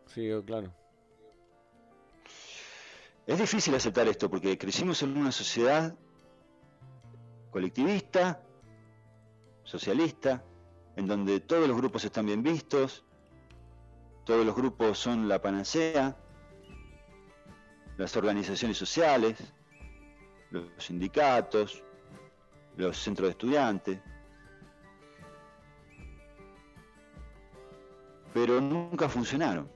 Sí, 0.06 0.30
claro. 0.46 0.72
Es 3.26 3.38
difícil 3.40 3.74
aceptar 3.74 4.06
esto 4.06 4.30
porque 4.30 4.56
crecimos 4.56 5.02
en 5.02 5.16
una 5.16 5.32
sociedad 5.32 5.92
colectivista, 7.50 8.40
socialista, 9.64 10.44
en 10.94 11.08
donde 11.08 11.40
todos 11.40 11.66
los 11.66 11.76
grupos 11.76 12.04
están 12.04 12.26
bien 12.26 12.44
vistos, 12.44 13.04
todos 14.24 14.46
los 14.46 14.54
grupos 14.54 15.00
son 15.00 15.26
la 15.26 15.42
panacea, 15.42 16.16
las 17.96 18.16
organizaciones 18.16 18.78
sociales, 18.78 19.52
los 20.50 20.70
sindicatos, 20.78 21.82
los 22.76 22.98
centros 22.98 23.28
de 23.28 23.30
estudiantes. 23.32 23.98
Pero 28.32 28.60
nunca 28.60 29.08
funcionaron. 29.08 29.70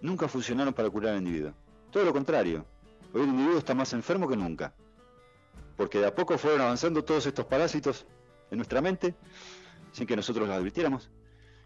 Nunca 0.00 0.28
funcionaron 0.28 0.74
para 0.74 0.90
curar 0.90 1.12
al 1.12 1.18
individuo. 1.18 1.52
Todo 1.90 2.04
lo 2.04 2.12
contrario. 2.12 2.64
Hoy 3.12 3.22
el 3.22 3.28
individuo 3.28 3.58
está 3.58 3.74
más 3.74 3.92
enfermo 3.92 4.28
que 4.28 4.36
nunca. 4.36 4.74
Porque 5.76 5.98
de 5.98 6.06
a 6.06 6.14
poco 6.14 6.36
fueron 6.38 6.60
avanzando 6.60 7.04
todos 7.04 7.26
estos 7.26 7.46
parásitos 7.46 8.06
en 8.50 8.58
nuestra 8.58 8.80
mente, 8.80 9.14
sin 9.92 10.06
que 10.06 10.16
nosotros 10.16 10.48
los 10.48 10.56
advirtiéramos. 10.56 11.10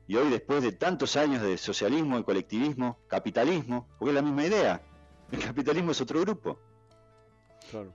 Y 0.07 0.17
hoy, 0.17 0.29
después 0.29 0.63
de 0.63 0.73
tantos 0.73 1.17
años 1.17 1.43
de 1.43 1.57
socialismo, 1.57 2.17
de 2.17 2.25
colectivismo, 2.25 2.99
capitalismo, 3.07 3.89
porque 3.99 4.11
es 4.11 4.15
la 4.15 4.23
misma 4.23 4.45
idea, 4.45 4.83
el 5.31 5.39
capitalismo 5.39 5.93
es 5.93 6.01
otro 6.01 6.21
grupo. 6.21 6.59
Claro. 7.71 7.95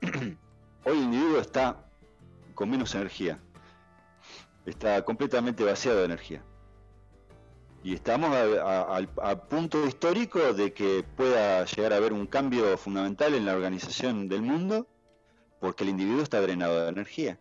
Hoy 0.84 0.98
el 0.98 1.04
individuo 1.04 1.40
está 1.40 1.84
con 2.54 2.70
menos 2.70 2.94
energía, 2.94 3.40
está 4.64 5.04
completamente 5.04 5.64
vaciado 5.64 5.98
de 5.98 6.04
energía. 6.04 6.44
Y 7.82 7.94
estamos 7.94 8.30
a, 8.32 9.48
punto 9.48 9.86
histórico 9.86 10.52
de 10.52 10.72
que 10.72 11.04
pueda 11.16 11.64
llegar 11.64 11.92
a 11.92 11.96
haber 11.96 12.12
un 12.12 12.26
cambio 12.26 12.76
fundamental 12.76 13.34
en 13.34 13.46
la 13.46 13.54
organización 13.54 14.28
del 14.28 14.42
mundo 14.42 14.88
porque 15.60 15.84
el 15.84 15.90
individuo 15.90 16.22
está 16.22 16.40
drenado 16.40 16.82
de 16.82 16.88
energía. 16.88 17.38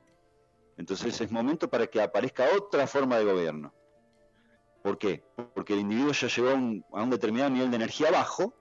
Entonces 0.77 1.19
es 1.19 1.31
momento 1.31 1.69
para 1.69 1.87
que 1.87 2.01
aparezca 2.01 2.45
otra 2.55 2.85
forma 2.85 3.17
de 3.17 3.25
gobierno. 3.25 3.73
¿Por 4.83 4.97
qué? 4.99 5.23
Porque 5.55 5.73
el 5.73 5.79
individuo 5.79 6.11
ya 6.11 6.27
llegó 6.27 6.49
a 6.49 6.53
un, 6.53 6.85
a 6.93 7.01
un 7.01 7.09
determinado 7.09 7.49
nivel 7.49 7.71
de 7.71 7.77
energía 7.77 8.11
bajo 8.11 8.53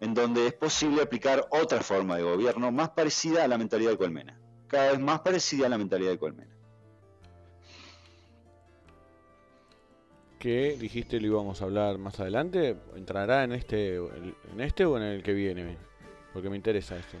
en 0.00 0.14
donde 0.14 0.46
es 0.46 0.54
posible 0.54 1.02
aplicar 1.02 1.46
otra 1.50 1.80
forma 1.80 2.16
de 2.16 2.22
gobierno 2.22 2.70
más 2.70 2.90
parecida 2.90 3.44
a 3.44 3.48
la 3.48 3.58
mentalidad 3.58 3.92
de 3.92 3.96
Colmena, 3.96 4.38
cada 4.66 4.92
vez 4.92 5.00
más 5.00 5.20
parecida 5.20 5.66
a 5.66 5.68
la 5.68 5.78
mentalidad 5.78 6.10
de 6.10 6.18
Colmena. 6.18 6.56
¿Qué 10.38 10.76
dijiste 10.78 11.18
lo 11.18 11.26
íbamos 11.26 11.60
a 11.60 11.64
hablar 11.64 11.98
más 11.98 12.20
adelante, 12.20 12.76
¿entrará 12.94 13.44
en 13.44 13.52
este, 13.52 13.96
en 13.96 14.60
este 14.60 14.84
o 14.84 14.96
en 14.96 15.02
el 15.02 15.22
que 15.22 15.32
viene? 15.32 15.76
Porque 16.32 16.50
me 16.50 16.56
interesa 16.56 16.96
esto. 16.96 17.16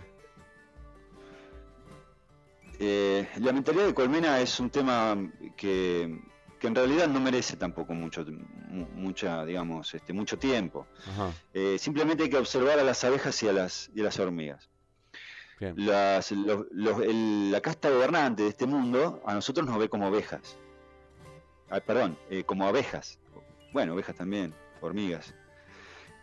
Eh, 2.78 3.26
la 3.40 3.52
mentalidad 3.52 3.86
de 3.86 3.94
Colmena 3.94 4.38
es 4.40 4.60
un 4.60 4.68
tema 4.68 5.16
que, 5.56 6.20
en 6.62 6.74
realidad 6.74 7.08
no 7.08 7.20
merece 7.20 7.56
tampoco 7.56 7.94
mucho, 7.94 8.24
mucha, 8.94 9.44
digamos, 9.44 9.94
este, 9.94 10.12
mucho 10.12 10.38
tiempo. 10.38 10.86
Eh, 11.52 11.76
simplemente 11.78 12.24
hay 12.24 12.30
que 12.30 12.38
observar 12.38 12.78
a 12.78 12.84
las 12.84 13.04
abejas 13.04 13.42
y 13.42 13.48
a 13.48 13.52
las, 13.52 13.90
y 13.94 14.02
las 14.02 14.18
hormigas. 14.18 14.68
la 15.60 17.60
casta 17.62 17.90
gobernante 17.90 18.44
de 18.44 18.48
este 18.48 18.66
mundo 18.66 19.22
a 19.26 19.34
nosotros 19.34 19.66
nos 19.66 19.78
ve 19.78 19.88
como 19.88 20.08
ovejas. 20.08 20.56
Ah, 21.70 21.80
perdón, 21.80 22.16
eh, 22.30 22.44
como 22.44 22.66
abejas. 22.66 23.18
Bueno, 23.72 23.94
ovejas 23.94 24.16
también, 24.16 24.54
hormigas 24.80 25.34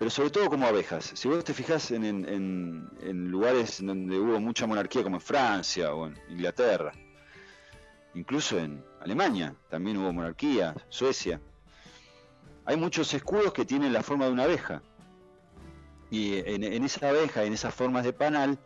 pero 0.04 0.12
sobre 0.12 0.32
todo 0.32 0.50
como 0.50 0.68
abejas. 0.68 1.14
Si 1.16 1.30
vos 1.30 1.46
te 1.46 1.54
fijas 1.54 1.90
en, 1.92 2.90
lugares 3.32 3.82
donde 3.82 4.20
hubo 4.20 4.38
mucha 4.40 4.68
monarquía, 4.68 5.02
como 5.02 5.16
en 5.16 5.22
Francia 5.22 5.94
o 5.94 6.08
en 6.08 6.20
Inglaterra, 6.30 6.92
incluso 8.14 8.60
en 8.60 8.84
Alemania 9.04 9.54
también 9.70 9.98
hubo 9.98 10.14
monarquía, 10.14 10.74
Suecia, 10.88 11.42
hay 12.66 12.78
muchos 12.78 13.14
escudos 13.14 13.52
que 13.52 13.66
tienen 13.66 13.92
la 13.92 14.02
forma 14.02 14.26
de 14.26 14.32
una 14.32 14.44
abeja. 14.44 14.82
Y 16.10 16.38
en, 16.38 16.64
esa 16.86 17.10
abeja, 17.10 17.44
en 17.44 17.52
esas 17.52 17.74
formas 17.74 18.06
de 18.06 18.14
panal, 18.14 18.58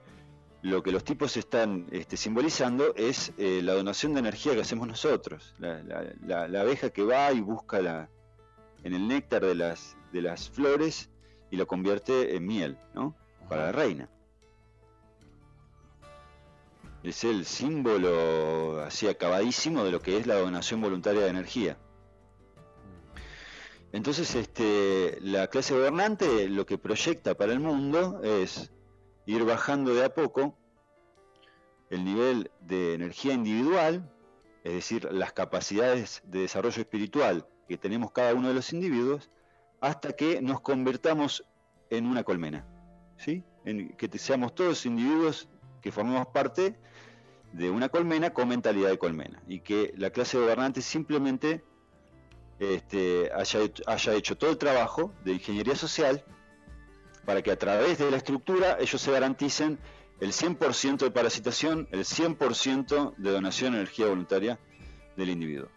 lo 0.61 0.83
que 0.83 0.91
los 0.91 1.03
tipos 1.03 1.37
están 1.37 1.87
este, 1.91 2.17
simbolizando 2.17 2.93
es 2.95 3.31
eh, 3.37 3.61
la 3.63 3.73
donación 3.73 4.13
de 4.13 4.19
energía 4.19 4.53
que 4.53 4.61
hacemos 4.61 4.87
nosotros. 4.87 5.55
La, 5.57 6.61
abeja 6.61 6.91
que 6.91 7.03
va 7.03 7.31
y 7.31 7.41
busca 7.41 7.81
la, 7.81 8.09
en 8.83 8.93
el 8.93 9.07
néctar 9.07 9.43
de 9.43 9.55
las, 9.55 9.97
de 10.11 10.21
las 10.21 10.51
flores 10.51 11.09
y 11.49 11.57
lo 11.57 11.65
convierte 11.65 12.35
en 12.35 12.45
miel, 12.45 12.77
¿no? 12.93 13.15
Para 13.49 13.67
la 13.67 13.71
reina. 13.71 14.09
Es 17.03 17.23
el 17.23 17.45
símbolo 17.45 18.81
así 18.81 19.07
acabadísimo 19.07 19.83
de 19.83 19.91
lo 19.91 20.01
que 20.01 20.17
es 20.17 20.27
la 20.27 20.35
donación 20.35 20.81
voluntaria 20.81 21.21
de 21.21 21.29
energía. 21.29 21.77
Entonces, 23.93 24.35
este, 24.35 25.17
la 25.21 25.47
clase 25.47 25.73
gobernante 25.73 26.49
lo 26.49 26.65
que 26.65 26.77
proyecta 26.77 27.35
para 27.35 27.53
el 27.53 27.59
mundo 27.59 28.21
es 28.23 28.71
ir 29.25 29.43
bajando 29.43 29.93
de 29.93 30.05
a 30.05 30.13
poco 30.13 30.57
el 31.89 32.03
nivel 32.03 32.51
de 32.59 32.95
energía 32.95 33.33
individual, 33.33 34.11
es 34.63 34.73
decir, 34.73 35.07
las 35.11 35.31
capacidades 35.31 36.21
de 36.25 36.41
desarrollo 36.41 36.81
espiritual 36.81 37.47
que 37.67 37.77
tenemos 37.77 38.11
cada 38.11 38.33
uno 38.33 38.49
de 38.49 38.53
los 38.53 38.73
individuos, 38.73 39.29
hasta 39.79 40.13
que 40.13 40.41
nos 40.41 40.61
convertamos 40.61 41.45
en 41.89 42.05
una 42.05 42.23
colmena, 42.23 42.65
¿sí? 43.17 43.43
En 43.63 43.89
que 43.95 44.09
seamos 44.17 44.55
todos 44.55 44.85
individuos 44.85 45.47
que 45.81 45.91
formemos 45.91 46.27
parte 46.27 46.75
de 47.53 47.69
una 47.69 47.89
colmena 47.89 48.31
con 48.31 48.49
mentalidad 48.49 48.89
de 48.89 48.97
colmena 48.97 49.41
y 49.47 49.61
que 49.61 49.93
la 49.97 50.09
clase 50.09 50.37
gobernante 50.37 50.81
simplemente 50.81 51.63
este, 52.59 53.31
haya, 53.33 53.59
haya 53.85 54.13
hecho 54.13 54.37
todo 54.37 54.49
el 54.49 54.57
trabajo 54.57 55.13
de 55.23 55.33
ingeniería 55.33 55.75
social 55.75 56.23
para 57.25 57.41
que 57.41 57.51
a 57.51 57.57
través 57.57 57.97
de 57.97 58.09
la 58.09 58.17
estructura 58.17 58.77
ellos 58.79 59.01
se 59.01 59.11
garanticen 59.11 59.79
el 60.19 60.31
100% 60.31 60.97
de 60.97 61.11
parasitación, 61.11 61.87
el 61.91 62.05
100% 62.05 63.15
de 63.17 63.31
donación 63.31 63.73
de 63.73 63.79
energía 63.79 64.07
voluntaria 64.07 64.59
del 65.15 65.29
individuo. 65.29 65.69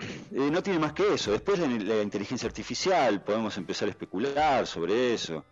Eh, 0.00 0.50
no 0.50 0.62
tiene 0.62 0.78
más 0.78 0.92
que 0.92 1.14
eso. 1.14 1.30
Después 1.30 1.58
la, 1.58 1.68
la, 1.68 2.02
inteligencia 2.02 2.48
artificial, 2.48 3.22
podemos 3.22 3.56
empezar 3.56 3.88
a 3.88 3.92
especular 3.92 4.66
sobre 4.66 5.14
eso. 5.14 5.44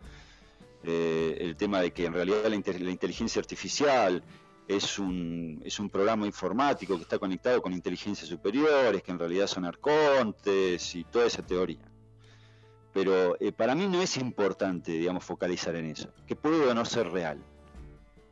Eh, 0.85 1.37
el 1.39 1.55
tema 1.55 1.79
de 1.79 1.91
que 1.91 2.05
en 2.05 2.13
realidad 2.13 2.45
la, 2.45 2.55
inteligencia 2.55 3.39
artificial 3.39 4.21
es 4.67 4.99
un, 4.99 5.61
es 5.63 5.79
un 5.79 5.89
programa 5.89 6.25
informático 6.25 6.97
que 6.97 7.03
está 7.03 7.17
conectado 7.17 7.61
con 7.61 7.71
inteligencias 7.71 8.27
superiores, 8.27 9.01
que 9.01 9.11
en 9.11 9.19
realidad 9.19 9.47
son 9.47 9.63
arcontes 9.63 10.95
y 10.95 11.05
toda 11.05 11.25
esa 11.25 11.41
teoría. 11.41 11.85
Pero 12.93 13.37
eh, 13.39 13.53
para 13.53 13.75
mí 13.75 13.87
no 13.87 14.01
es 14.01 14.17
importante, 14.17 14.91
digamos, 14.91 15.23
focalizar 15.23 15.75
en 15.75 15.85
eso, 15.85 16.09
que 16.27 16.35
puede 16.35 16.69
o 16.69 16.73
no 16.73 16.83
ser 16.83 17.09
real. 17.09 17.39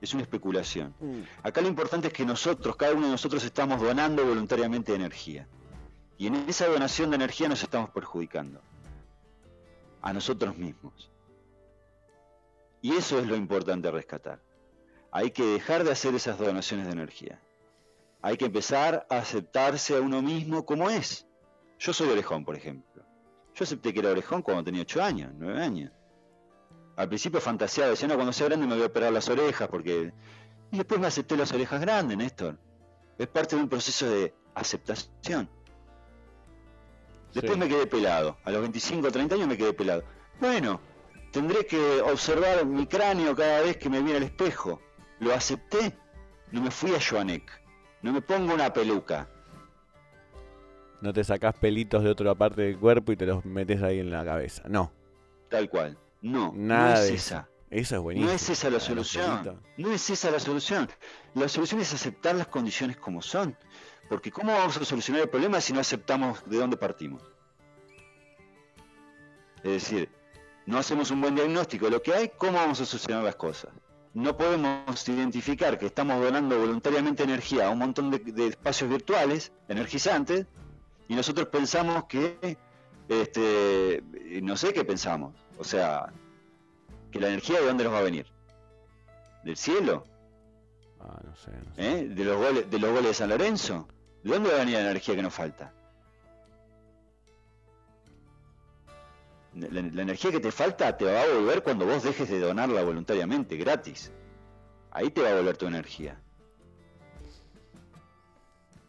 Es 0.01 0.13
una 0.13 0.23
especulación. 0.23 0.93
Mm. 0.99 1.21
Acá 1.43 1.61
lo 1.61 1.67
importante 1.67 2.07
es 2.07 2.13
que 2.13 2.25
nosotros, 2.25 2.75
cada 2.75 2.93
uno 2.93 3.05
de 3.05 3.11
nosotros, 3.11 3.43
estamos 3.45 3.81
donando 3.81 4.25
voluntariamente 4.25 4.93
energía. 4.93 5.47
Y 6.17 6.27
en 6.27 6.35
esa 6.47 6.67
donación 6.67 7.11
de 7.11 7.15
energía 7.15 7.47
nos 7.47 7.63
estamos 7.63 7.91
perjudicando. 7.91 8.61
A 10.01 10.11
nosotros 10.11 10.57
mismos. 10.57 11.10
Y 12.81 12.95
eso 12.95 13.19
es 13.19 13.27
lo 13.27 13.35
importante 13.35 13.87
a 13.87 13.91
rescatar. 13.91 14.41
Hay 15.11 15.31
que 15.31 15.43
dejar 15.43 15.83
de 15.83 15.91
hacer 15.91 16.15
esas 16.15 16.37
donaciones 16.37 16.87
de 16.87 16.93
energía. 16.93 17.39
Hay 18.21 18.37
que 18.37 18.45
empezar 18.45 19.05
a 19.09 19.17
aceptarse 19.17 19.95
a 19.95 20.01
uno 20.01 20.21
mismo 20.21 20.65
como 20.65 20.89
es. 20.89 21.27
Yo 21.79 21.93
soy 21.93 22.09
orejón, 22.09 22.45
por 22.45 22.55
ejemplo. 22.55 23.03
Yo 23.53 23.63
acepté 23.63 23.93
que 23.93 23.99
era 23.99 24.11
orejón 24.11 24.41
cuando 24.41 24.63
tenía 24.63 24.81
8 24.81 25.03
años, 25.03 25.31
9 25.37 25.61
años. 25.61 25.91
Al 26.95 27.07
principio 27.07 27.41
fantaseaba, 27.41 27.89
decía, 27.89 28.07
no, 28.07 28.15
cuando 28.15 28.33
sea 28.33 28.47
grande 28.47 28.67
me 28.67 28.75
voy 28.75 28.83
a 28.83 28.87
operar 28.87 29.11
las 29.11 29.27
orejas, 29.29 29.67
porque... 29.67 30.13
Y 30.71 30.77
después 30.77 30.99
me 30.99 31.07
acepté 31.07 31.35
las 31.35 31.51
orejas 31.51 31.81
grandes, 31.81 32.17
Néstor. 32.17 32.57
Es 33.17 33.27
parte 33.27 33.55
de 33.55 33.63
un 33.63 33.69
proceso 33.69 34.09
de 34.09 34.33
aceptación. 34.55 35.49
Después 37.33 37.57
me 37.57 37.67
quedé 37.67 37.87
pelado. 37.87 38.37
A 38.43 38.51
los 38.51 38.61
25 38.61 39.07
o 39.07 39.11
30 39.11 39.35
años 39.35 39.47
me 39.47 39.57
quedé 39.57 39.73
pelado. 39.73 40.03
Bueno, 40.39 40.79
tendré 41.31 41.65
que 41.65 42.01
observar 42.01 42.65
mi 42.65 42.85
cráneo 42.85 43.35
cada 43.35 43.61
vez 43.61 43.77
que 43.77 43.89
me 43.89 44.01
viene 44.01 44.17
al 44.17 44.23
espejo. 44.23 44.81
Lo 45.19 45.33
acepté. 45.33 45.97
No 46.51 46.61
me 46.61 46.71
fui 46.71 46.93
a 46.93 46.99
Joanek. 46.99 47.49
No 48.01 48.11
me 48.11 48.21
pongo 48.21 48.53
una 48.53 48.71
peluca. 48.73 49.29
No 51.01 51.13
te 51.13 51.23
sacás 51.23 51.55
pelitos 51.55 52.03
de 52.03 52.09
otra 52.09 52.35
parte 52.35 52.61
del 52.61 52.77
cuerpo 52.77 53.11
y 53.11 53.15
te 53.15 53.25
los 53.25 53.45
metes 53.45 53.81
ahí 53.81 53.99
en 53.99 54.11
la 54.11 54.23
cabeza. 54.23 54.63
No. 54.67 54.91
Tal 55.49 55.69
cual. 55.69 55.97
No. 56.21 56.53
Nada 56.55 56.95
no 56.95 57.01
es 57.01 57.09
esa. 57.09 57.49
Eso 57.69 57.95
es 57.95 58.01
buenísimo. 58.01 58.29
No 58.29 58.35
es 58.35 58.49
esa 58.49 58.69
la 58.69 58.79
solución. 58.79 59.61
No 59.77 59.91
es 59.91 60.09
esa 60.09 60.29
la 60.29 60.39
solución. 60.39 60.89
La 61.33 61.47
solución 61.47 61.79
es 61.79 61.93
aceptar 61.93 62.35
las 62.35 62.47
condiciones 62.47 62.97
como 62.97 63.21
son. 63.21 63.55
Porque 64.09 64.29
¿cómo 64.29 64.51
vamos 64.51 64.75
a 64.77 64.83
solucionar 64.83 65.23
el 65.23 65.29
problema 65.29 65.61
si 65.61 65.71
no 65.71 65.79
aceptamos 65.79 66.43
de 66.45 66.57
dónde 66.57 66.75
partimos? 66.75 67.23
Es 69.63 69.71
decir, 69.71 70.09
no 70.65 70.77
hacemos 70.77 71.11
un 71.11 71.21
buen 71.21 71.35
diagnóstico 71.35 71.85
de 71.85 71.91
lo 71.91 72.01
que 72.01 72.13
hay, 72.13 72.31
¿cómo 72.37 72.53
vamos 72.53 72.79
a 72.81 72.85
solucionar 72.85 73.23
las 73.23 73.35
cosas? 73.35 73.71
No 74.13 74.35
podemos 74.35 75.07
identificar 75.07 75.79
que 75.79 75.85
estamos 75.85 76.21
donando 76.21 76.59
voluntariamente 76.59 77.23
energía 77.23 77.67
a 77.67 77.69
un 77.69 77.79
montón 77.79 78.11
de, 78.11 78.47
espacios 78.47 78.89
virtuales, 78.89 79.51
energizantes, 79.69 80.45
y 81.07 81.15
nosotros 81.15 81.47
pensamos 81.47 82.05
que, 82.05 82.57
este, 83.07 84.03
no 84.41 84.57
sé 84.57 84.73
qué 84.73 84.83
pensamos, 84.83 85.33
o 85.57 85.63
sea, 85.63 86.11
que 87.11 87.19
la 87.19 87.27
energía 87.27 87.59
de 87.59 87.67
dónde 87.67 87.83
nos 87.83 87.93
va 87.93 87.99
a 87.99 88.03
venir, 88.03 88.27
del 89.43 89.57
cielo, 89.57 90.03
ah, 90.99 91.19
no 91.23 91.35
sé, 91.35 91.51
¿Eh? 91.77 92.07
de 92.09 92.23
los 92.25 92.37
goles, 92.37 92.69
de 92.69 92.79
los 92.79 92.91
goles 92.91 93.07
de 93.07 93.13
San 93.13 93.29
Lorenzo, 93.29 93.87
¿De 94.23 94.33
dónde 94.33 94.49
va 94.49 94.55
a 94.55 94.59
venir 94.59 94.75
la 94.75 94.81
energía 94.81 95.15
que 95.15 95.23
nos 95.23 95.33
falta? 95.33 95.73
La, 99.53 99.79
energía 100.01 100.31
que 100.31 100.39
te 100.39 100.51
falta 100.51 100.95
te 100.95 101.05
va 101.05 101.23
a 101.23 101.27
volver 101.27 101.61
cuando 101.61 101.85
vos 101.85 102.03
dejes 102.03 102.29
de 102.29 102.39
donarla 102.39 102.83
voluntariamente, 102.83 103.57
gratis. 103.57 104.11
Ahí 104.91 105.09
te 105.09 105.21
va 105.21 105.31
a 105.31 105.35
volver 105.35 105.57
tu 105.57 105.67
energía. 105.67 106.21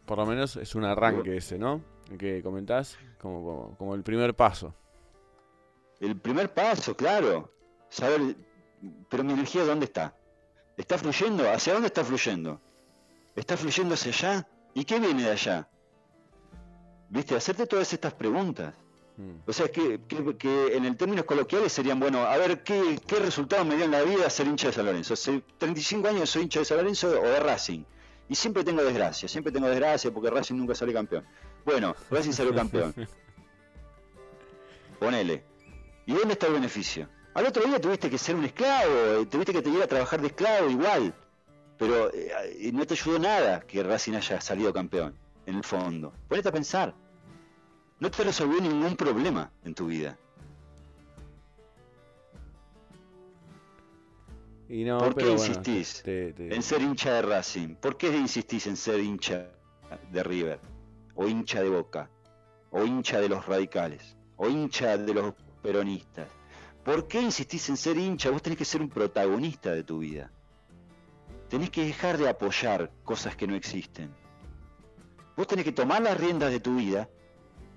Por 0.05 0.17
lo 0.17 0.25
menos 0.25 0.55
es 0.55 0.75
un 0.75 0.85
arranque 0.85 1.37
ese, 1.37 1.57
¿no? 1.57 1.81
El 2.09 2.17
que 2.17 2.41
comentás, 2.41 2.97
como, 3.19 3.75
como, 3.77 3.95
el 3.95 4.03
primer 4.03 4.35
paso. 4.35 4.73
El 5.99 6.19
primer 6.19 6.53
paso, 6.53 6.95
claro. 6.95 7.53
Saber, 7.89 8.35
pero 9.09 9.23
mi 9.23 9.33
energía, 9.33 9.63
¿dónde 9.65 9.85
está? 9.85 10.15
¿Está 10.77 10.97
fluyendo? 10.97 11.49
¿Hacia 11.49 11.73
dónde 11.73 11.87
está 11.87 12.03
fluyendo? 12.03 12.59
¿Está 13.35 13.57
fluyendo 13.57 13.93
hacia 13.93 14.11
allá? 14.11 14.47
¿Y 14.73 14.85
qué 14.85 14.99
viene 14.99 15.23
de 15.23 15.31
allá? 15.31 15.69
¿Viste? 17.09 17.35
Hacerte 17.35 17.67
todas 17.67 17.91
estas 17.93 18.13
preguntas. 18.13 18.73
O 19.45 19.53
sea, 19.53 19.67
que, 19.67 19.99
en 20.75 20.85
el 20.85 20.97
términos 20.97 21.25
coloquiales 21.25 21.71
serían, 21.71 21.99
bueno, 21.99 22.23
a 22.23 22.35
ver, 22.37 22.63
¿qué, 22.63 22.97
resultado 23.19 23.63
me 23.63 23.75
dio 23.75 23.85
en 23.85 23.91
la 23.91 24.01
vida 24.01 24.29
ser 24.29 24.47
hincha 24.47 24.67
de 24.67 24.73
San 24.73 24.85
Lorenzo? 24.85 25.13
Hace 25.13 25.43
35 25.57 26.07
años 26.07 26.29
soy 26.29 26.43
hincha 26.43 26.59
de 26.59 26.65
San 26.65 26.77
Lorenzo 26.77 27.09
o 27.09 27.27
de 27.27 27.39
Racing. 27.39 27.83
Y 28.29 28.35
siempre 28.35 28.63
tengo 28.63 28.83
desgracia, 28.83 29.27
siempre 29.27 29.51
tengo 29.51 29.67
desgracia 29.67 30.11
porque 30.11 30.29
Racing 30.29 30.55
nunca 30.55 30.73
sale 30.73 30.93
campeón. 30.93 31.25
Bueno, 31.65 31.95
Racing 32.09 32.31
salió 32.31 32.55
campeón. 32.55 32.93
ponele. 34.99 35.43
¿Y 36.05 36.13
dónde 36.13 36.33
está 36.33 36.47
el 36.47 36.53
beneficio? 36.53 37.07
Al 37.33 37.45
otro 37.45 37.63
día 37.65 37.79
tuviste 37.79 38.09
que 38.09 38.17
ser 38.17 38.35
un 38.35 38.45
esclavo, 38.45 39.21
eh, 39.21 39.25
tuviste 39.25 39.51
que 39.51 39.61
te 39.61 39.69
ir 39.69 39.81
a 39.81 39.87
trabajar 39.87 40.21
de 40.21 40.27
esclavo 40.27 40.69
igual. 40.69 41.13
Pero 41.77 42.11
eh, 42.13 42.71
no 42.73 42.85
te 42.85 42.93
ayudó 42.93 43.19
nada 43.19 43.61
que 43.61 43.83
Racing 43.83 44.13
haya 44.13 44.39
salido 44.39 44.71
campeón, 44.71 45.15
en 45.45 45.55
el 45.55 45.63
fondo. 45.63 46.13
Ponete 46.29 46.49
a 46.49 46.51
pensar. 46.51 46.95
No 48.03 48.11
te 48.11 48.25
resolvió 48.25 48.59
ningún 48.59 48.97
problema 48.97 49.49
en 49.63 49.73
tu 49.73 49.87
vida. 49.87 50.17
¿Por 54.67 55.15
qué 55.15 55.31
insistís 55.31 56.03
en 56.05 56.61
ser 56.61 56.81
hincha 56.81 57.13
de 57.13 57.21
Racing? 57.21 57.75
¿Por 57.75 57.95
qué 57.95 58.09
insistís 58.13 58.67
en 58.67 58.75
ser 58.75 58.99
hincha 58.99 59.47
de 60.11 60.21
River? 60.21 60.59
¿O 61.15 61.29
hincha 61.29 61.61
de 61.61 61.69
Boca? 61.69 62.09
¿O 62.71 62.83
hincha 62.83 63.21
de 63.21 63.29
los 63.29 63.45
radicales? 63.45 64.17
¿O 64.35 64.49
hincha 64.49 64.97
de 64.97 65.13
los 65.13 65.33
peronistas? 65.61 66.27
¿Por 66.83 67.07
qué 67.07 67.21
insistís 67.21 67.69
en 67.69 67.77
ser 67.77 67.97
hincha? 67.97 68.31
Vos 68.31 68.41
tenés 68.41 68.59
que 68.59 68.65
ser 68.65 68.81
un 68.81 68.89
protagonista 68.89 69.71
de 69.71 69.85
tu 69.85 69.99
vida. 69.99 70.29
Tenés 71.47 71.69
que 71.69 71.85
dejar 71.85 72.17
de 72.17 72.27
apoyar 72.27 72.91
cosas 73.05 73.37
que 73.37 73.47
no 73.47 73.55
existen. 73.55 74.13
Vos 75.37 75.47
tenés 75.47 75.63
que 75.63 75.71
tomar 75.71 76.01
las 76.01 76.19
riendas 76.19 76.51
de 76.51 76.59
tu 76.59 76.75
vida 76.75 77.07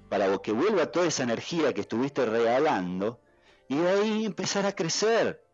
para 0.09 0.39
que 0.39 0.53
vuelva 0.53 0.91
toda 0.91 1.07
esa 1.07 1.23
energía 1.23 1.73
que 1.73 1.83
estuviste 1.83 2.25
regalando 2.25 3.21
y 3.69 3.77
de 3.77 3.89
ahí 3.89 4.25
empezar 4.25 4.67
a 4.67 4.73
crecer 4.73 5.47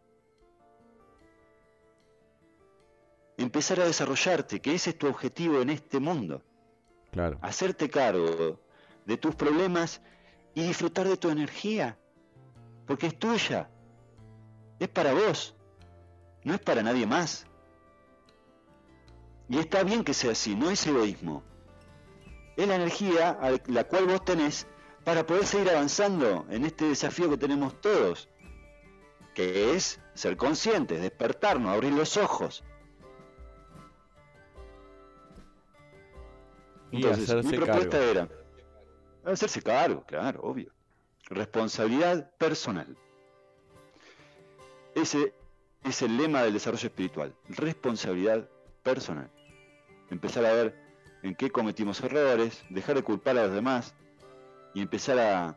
empezar 3.43 3.81
a 3.81 3.87
desarrollarte, 3.87 4.61
que 4.61 4.75
ese 4.75 4.91
es 4.91 4.99
tu 4.99 5.07
objetivo 5.07 5.61
en 5.61 5.71
este 5.71 6.01
mundo. 6.01 6.43
Claro. 7.11 7.39
Hacerte 7.43 7.91
cargo 7.91 8.61
de 9.05 9.17
tus 9.17 9.35
problemas 9.35 10.01
y 10.55 10.63
disfrutar 10.63 11.09
de 11.09 11.17
tu 11.17 11.29
energía, 11.31 11.99
porque 12.87 13.07
es 13.07 13.19
tuya, 13.19 13.71
es 14.79 14.89
para 14.89 15.13
vos, 15.13 15.55
no 16.45 16.55
es 16.55 16.61
para 16.61 16.83
nadie 16.83 17.07
más. 17.07 17.47
Y 19.49 19.59
está 19.59 19.83
bien 19.83 20.05
que 20.05 20.15
sea 20.15 20.33
así, 20.33 20.55
no 20.55 20.71
es 20.71 20.87
egoísmo. 20.87 21.43
Es 22.57 22.69
la 22.69 22.77
energía 22.77 23.31
a 23.31 23.53
la 23.67 23.85
cual 23.85 24.07
vos 24.07 24.25
tenés 24.25 24.67
para 25.05 25.27
poder 25.27 25.47
seguir 25.47 25.71
avanzando 25.71 26.47
en 26.51 26.65
este 26.65 26.87
desafío 26.87 27.31
que 27.31 27.39
tenemos 27.39 27.81
todos, 27.81 28.29
que 29.35 29.75
es 29.75 30.01
ser 30.15 30.37
conscientes, 30.37 31.01
despertarnos, 31.01 31.73
abrir 31.73 31.93
los 31.93 32.17
ojos, 32.17 32.63
Entonces, 36.93 37.45
mi 37.47 37.57
propuesta 37.57 37.99
era 37.99 38.29
hacerse 39.25 39.63
cargo, 39.63 40.05
claro, 40.07 40.41
obvio. 40.43 40.71
Responsabilidad 41.29 42.31
personal. 42.37 42.97
Ese 44.95 45.33
es 45.85 46.03
el 46.03 46.19
lema 46.19 46.43
del 46.43 46.53
desarrollo 46.53 46.87
espiritual. 46.87 47.35
Responsabilidad 47.49 48.47
personal. 48.83 49.31
Empezar 50.11 50.45
a 50.45 50.53
ver 50.53 50.82
en 51.23 51.35
qué 51.35 51.51
cometimos 51.51 52.01
errores, 52.01 52.65
dejar 52.69 52.97
de 52.97 53.03
culpar 53.03 53.39
a 53.39 53.47
los 53.47 53.55
demás 53.55 53.95
y 54.75 54.81
empezar 54.81 55.19
a, 55.19 55.57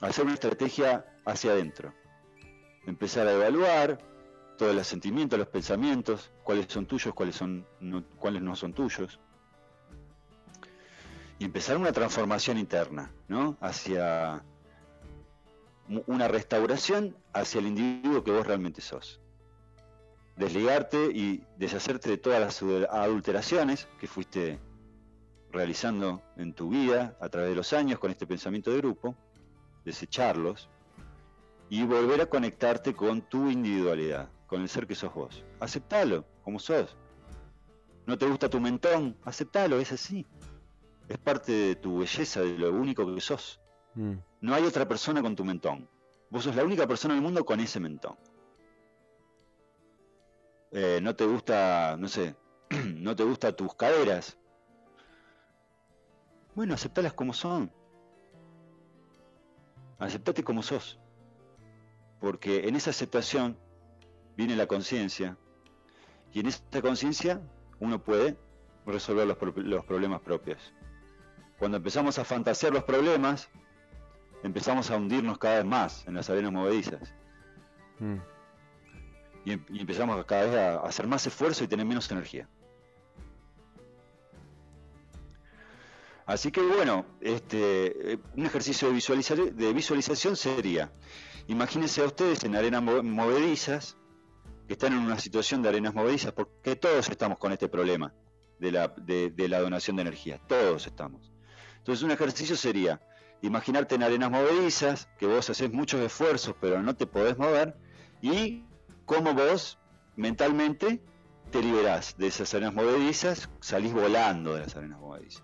hacer 0.00 0.24
una 0.24 0.34
estrategia 0.34 1.04
hacia 1.24 1.52
adentro. 1.52 1.92
Empezar 2.86 3.26
a 3.26 3.32
evaluar 3.32 3.98
todos 4.56 4.74
los 4.74 4.86
sentimientos, 4.86 5.38
los 5.38 5.48
pensamientos, 5.48 6.30
cuáles 6.42 6.66
son 6.68 6.86
tuyos, 6.86 7.14
cuáles, 7.14 7.36
son, 7.36 7.66
cuáles 8.18 8.42
no 8.42 8.56
son 8.56 8.72
tuyos 8.72 9.20
y 11.40 11.44
empezar 11.46 11.78
una 11.78 11.90
transformación 11.90 12.58
interna, 12.58 13.10
¿no? 13.26 13.56
Hacia 13.62 14.44
una 16.06 16.28
restauración 16.28 17.16
hacia 17.32 17.60
el 17.60 17.66
individuo 17.66 18.22
que 18.22 18.30
vos 18.30 18.46
realmente 18.46 18.82
sos. 18.82 19.20
Desligarte 20.36 21.10
y 21.12 21.44
deshacerte 21.56 22.10
de 22.10 22.18
todas 22.18 22.40
las 22.40 22.62
adulteraciones 22.90 23.88
que 23.98 24.06
fuiste 24.06 24.58
realizando 25.52 26.22
en 26.36 26.52
tu 26.52 26.70
vida 26.70 27.16
a 27.20 27.28
través 27.28 27.50
de 27.50 27.56
los 27.56 27.72
años 27.72 27.98
con 27.98 28.10
este 28.10 28.26
pensamiento 28.26 28.70
de 28.70 28.78
grupo, 28.78 29.16
desecharlos 29.84 30.68
y 31.68 31.84
volver 31.84 32.20
a 32.20 32.26
conectarte 32.26 32.94
con 32.94 33.22
tu 33.22 33.50
individualidad, 33.50 34.28
con 34.46 34.62
el 34.62 34.68
ser 34.68 34.86
que 34.86 34.94
sos 34.94 35.12
vos. 35.12 35.44
Aceptalo 35.58 36.24
como 36.42 36.58
sos. 36.58 36.96
¿No 38.06 38.16
te 38.16 38.26
gusta 38.26 38.48
tu 38.48 38.60
mentón? 38.60 39.16
Aceptalo, 39.24 39.78
es 39.78 39.92
así 39.92 40.26
es 41.10 41.18
parte 41.18 41.50
de 41.50 41.74
tu 41.74 41.98
belleza, 41.98 42.40
de 42.40 42.56
lo 42.56 42.70
único 42.70 43.04
que 43.12 43.20
sos. 43.20 43.60
Mm. 43.94 44.12
No 44.42 44.54
hay 44.54 44.64
otra 44.64 44.86
persona 44.86 45.20
con 45.20 45.34
tu 45.34 45.44
mentón. 45.44 45.88
Vos 46.30 46.44
sos 46.44 46.54
la 46.54 46.62
única 46.62 46.86
persona 46.86 47.14
en 47.14 47.18
el 47.18 47.24
mundo 47.24 47.44
con 47.44 47.58
ese 47.58 47.80
mentón. 47.80 48.16
Eh, 50.72 51.00
no 51.02 51.16
te 51.16 51.26
gusta, 51.26 51.96
no 51.98 52.08
sé, 52.08 52.36
no 52.94 53.16
te 53.16 53.24
gusta 53.24 53.54
tus 53.54 53.74
caderas. 53.74 54.38
Bueno, 56.54 56.74
aceptalas 56.74 57.12
como 57.12 57.32
son. 57.32 57.72
Aceptate 59.98 60.42
como 60.42 60.62
sos. 60.62 60.98
Porque 62.20 62.68
en 62.68 62.76
esa 62.76 62.90
aceptación 62.90 63.58
viene 64.36 64.56
la 64.56 64.66
conciencia. 64.66 65.36
Y 66.32 66.40
en 66.40 66.46
esa 66.46 66.82
conciencia 66.82 67.40
uno 67.80 68.02
puede 68.02 68.38
resolver 68.86 69.26
los, 69.26 69.36
los 69.56 69.84
problemas 69.84 70.20
propios. 70.20 70.74
Cuando 71.58 71.76
empezamos 71.76 72.18
a 72.18 72.24
fantasear 72.24 72.72
los 72.72 72.84
problemas, 72.84 73.50
empezamos 74.42 74.90
a 74.90 74.96
hundirnos 74.96 75.38
cada 75.38 75.56
vez 75.56 75.64
más 75.64 76.06
en 76.06 76.14
las 76.14 76.30
arenas 76.30 76.52
movedizas. 76.52 77.14
Mm. 77.98 78.16
Em, 79.46 79.64
y, 79.70 79.80
empezamos 79.80 80.24
cada 80.24 80.44
vez 80.44 80.54
a, 80.56 80.76
hacer 80.80 81.06
más 81.06 81.26
esfuerzo 81.26 81.64
y 81.64 81.68
tener 81.68 81.86
menos 81.86 82.10
energía. 82.10 82.48
Así 86.26 86.52
que 86.52 86.60
bueno, 86.60 87.06
este, 87.20 88.20
un 88.36 88.46
ejercicio 88.46 88.92
de, 88.92 89.50
de 89.50 89.72
visualización 89.72 90.36
sería, 90.36 90.92
imagínense 91.48 92.02
a 92.02 92.04
ustedes 92.04 92.44
en 92.44 92.54
arenas 92.54 92.82
movedizas, 92.82 93.96
que 94.68 94.74
están 94.74 94.92
en 94.92 95.00
una 95.00 95.18
situación 95.18 95.60
de 95.62 95.70
arenas 95.70 95.92
movedizas, 95.92 96.32
porque 96.32 96.76
todos 96.76 97.08
estamos 97.08 97.38
con 97.38 97.50
este 97.50 97.68
problema 97.68 98.14
de 98.60 98.70
la, 98.70 98.88
de 98.88 99.48
la 99.48 99.58
donación 99.58 99.96
de 99.96 100.02
energía, 100.02 100.40
todos 100.46 100.86
estamos. 100.86 101.32
Entonces 101.78 102.04
un 102.04 102.12
ejercicio 102.12 102.54
sería 102.54 103.00
imaginarte 103.42 103.96
en 103.96 104.04
arenas 104.04 104.30
movedizas, 104.30 105.08
que 105.18 105.26
vos 105.26 105.50
haces 105.50 105.72
muchos 105.72 106.00
esfuerzos 106.00 106.54
pero 106.60 106.80
no 106.80 106.94
te 106.94 107.06
podés 107.06 107.36
mover, 107.38 107.74
y 108.22 108.62
cómo 109.10 109.34
vos 109.34 109.76
mentalmente 110.14 111.02
te 111.50 111.60
liberás 111.60 112.16
de 112.16 112.28
esas 112.28 112.54
arenas 112.54 112.74
movedizas, 112.74 113.50
salís 113.58 113.92
volando 113.92 114.54
de 114.54 114.60
las 114.60 114.76
arenas 114.76 115.00
movedizas. 115.00 115.42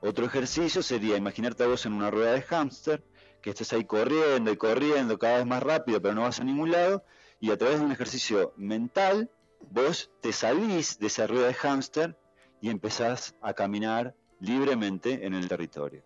Otro 0.00 0.24
ejercicio 0.24 0.82
sería 0.82 1.18
imaginarte 1.18 1.64
a 1.64 1.66
vos 1.66 1.84
en 1.84 1.92
una 1.92 2.10
rueda 2.10 2.32
de 2.32 2.40
hámster, 2.40 3.04
que 3.42 3.50
estés 3.50 3.74
ahí 3.74 3.84
corriendo 3.84 4.50
y 4.50 4.56
corriendo 4.56 5.18
cada 5.18 5.36
vez 5.36 5.46
más 5.46 5.62
rápido, 5.62 6.00
pero 6.00 6.14
no 6.14 6.22
vas 6.22 6.40
a 6.40 6.44
ningún 6.44 6.70
lado, 6.70 7.04
y 7.40 7.50
a 7.50 7.58
través 7.58 7.78
de 7.78 7.84
un 7.84 7.92
ejercicio 7.92 8.54
mental, 8.56 9.30
vos 9.60 10.10
te 10.22 10.32
salís 10.32 10.98
de 10.98 11.08
esa 11.08 11.26
rueda 11.26 11.48
de 11.48 11.54
hámster 11.54 12.18
y 12.62 12.70
empezás 12.70 13.34
a 13.42 13.52
caminar 13.52 14.14
libremente 14.40 15.26
en 15.26 15.34
el 15.34 15.46
territorio. 15.46 16.02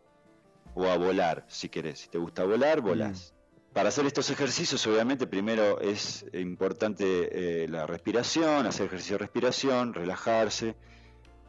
O 0.75 0.89
a 0.89 0.97
volar, 0.97 1.45
si 1.47 1.69
querés. 1.69 2.01
Si 2.01 2.09
te 2.09 2.19
gusta 2.19 2.43
volar, 2.43 2.81
volás. 2.81 3.38
Para 3.79 3.91
hacer 3.91 4.07
estos 4.07 4.29
ejercicios, 4.29 4.85
obviamente, 4.89 5.29
primero 5.29 5.81
es 5.81 6.27
importante 6.33 7.63
eh, 7.63 7.69
la 7.69 7.87
respiración, 7.87 8.67
hacer 8.67 8.87
ejercicio 8.87 9.15
de 9.15 9.19
respiración, 9.19 9.95
relajarse 9.95 10.75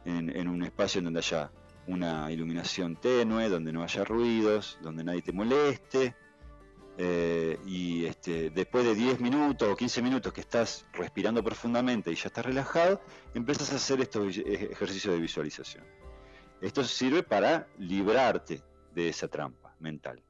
en, 0.04 0.46
un 0.46 0.62
espacio 0.62 1.00
en 1.00 1.06
donde 1.06 1.18
haya 1.18 1.50
una 1.88 2.30
iluminación 2.30 2.94
tenue, 2.94 3.48
donde 3.48 3.72
no 3.72 3.82
haya 3.82 4.04
ruidos, 4.04 4.78
donde 4.80 5.02
nadie 5.02 5.22
te 5.22 5.32
moleste. 5.32 6.14
Eh, 6.98 7.58
y 7.66 8.04
este, 8.04 8.50
después 8.50 8.84
de 8.84 8.94
10 8.94 9.18
minutos 9.18 9.68
o 9.68 9.74
15 9.74 10.00
minutos 10.00 10.32
que 10.32 10.42
estás 10.42 10.86
respirando 10.92 11.42
profundamente 11.42 12.12
y 12.12 12.14
ya 12.14 12.28
estás 12.28 12.46
relajado, 12.46 13.00
empiezas 13.34 13.72
a 13.72 13.74
hacer 13.74 14.00
estos 14.02 14.36
ejercicios 14.36 15.14
de 15.14 15.20
visualización. 15.20 15.84
Esto 16.60 16.84
sirve 16.84 17.24
para 17.24 17.66
librarte 17.76 18.62
de 18.94 19.08
esa 19.08 19.26
trampa 19.26 19.74
mental. 19.80 20.22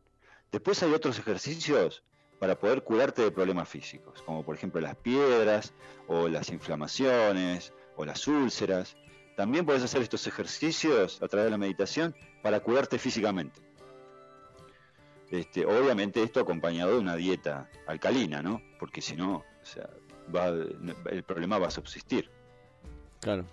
Después 0.53 0.83
hay 0.83 0.93
otros 0.93 1.19
ejercicios 1.19 2.03
para 2.39 2.59
poder 2.59 2.83
curarte 2.83 3.23
de 3.23 3.31
problemas 3.31 3.69
físicos, 3.69 4.23
como 4.23 4.43
por 4.43 4.57
ejemplo 4.57 4.81
las 4.81 4.97
piedras 4.97 5.73
o 6.09 6.29
las 6.29 6.49
inflamaciones 6.51 7.73
o 7.97 8.05
las 8.05 8.27
úlceras. 8.27 8.97
También 9.37 9.65
puedes 9.65 9.83
hacer 9.83 10.03
estos 10.03 10.27
ejercicios 10.27 11.23
a 11.23 11.29
través 11.29 11.47
de 11.47 11.51
la 11.51 11.59
meditación 11.59 12.15
para 12.43 12.61
curarte 12.61 12.99
físicamente. 12.99 13.61
Este, 15.31 15.65
obviamente 15.65 16.23
esto 16.23 16.41
acompañado 16.41 16.93
de 16.93 16.99
una 16.99 17.15
dieta 17.15 17.71
alcalina, 17.87 18.43
¿no? 18.43 18.61
Porque 18.81 19.01
si 19.01 19.15
no, 19.15 19.45
el 21.11 21.23
problema 21.23 21.59
va 21.59 21.69
a 21.69 21.71
subsistir. 21.71 22.29
Claro. 23.21 23.45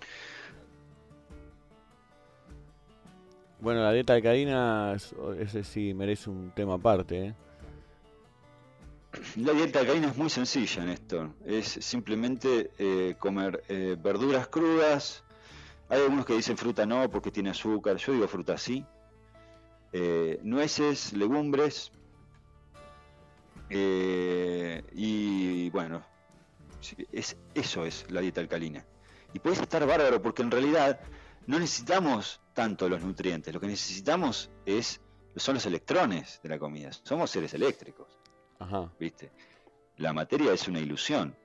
Bueno, 3.60 3.82
la 3.82 3.92
dieta 3.92 4.14
alcalina, 4.14 4.96
ese 5.38 5.64
sí 5.64 5.92
merece 5.92 6.30
un 6.30 6.52
tema 6.52 6.74
aparte. 6.74 7.26
¿eh? 7.26 7.34
La 9.36 9.52
dieta 9.52 9.80
alcalina 9.80 10.08
es 10.08 10.16
muy 10.16 10.30
sencilla, 10.30 10.84
Néstor. 10.84 11.30
Es 11.44 11.66
simplemente 11.66 12.70
eh, 12.78 13.16
comer 13.18 13.64
eh, 13.68 13.96
verduras 14.00 14.46
crudas. 14.46 15.24
Hay 15.88 16.02
algunos 16.02 16.24
que 16.24 16.34
dicen 16.34 16.56
fruta 16.56 16.86
no 16.86 17.10
porque 17.10 17.32
tiene 17.32 17.50
azúcar. 17.50 17.96
Yo 17.96 18.12
digo 18.12 18.28
fruta 18.28 18.56
sí. 18.56 18.84
Nueces, 20.42 21.14
legumbres. 21.14 21.90
y 23.70 25.70
bueno, 25.70 26.02
es, 27.10 27.36
eso 27.54 27.86
es 27.86 28.06
la 28.10 28.20
dieta 28.20 28.40
alcalina. 28.40 28.84
Y 29.32 29.40
puedes 29.40 29.60
estar 29.60 29.84
bárbaro 29.84 30.22
porque 30.22 30.42
en 30.42 30.50
realidad 30.50 31.00
no 31.46 31.58
necesitamos 31.58 32.40
tanto 32.58 32.88
los 32.88 33.00
nutrientes. 33.04 33.54
Lo 33.54 33.60
que 33.60 33.68
necesitamos 33.68 34.50
es 34.66 35.00
son 35.36 35.54
los 35.54 35.66
electrones 35.66 36.40
de 36.42 36.48
la 36.48 36.58
comida. 36.58 36.90
Somos 36.92 37.30
seres 37.30 37.54
eléctricos. 37.54 38.18
Ajá. 38.58 38.92
¿Viste? 38.98 39.30
La 39.98 40.12
materia 40.12 40.52
es 40.52 40.66
una 40.66 40.80
ilusión. 40.80 41.36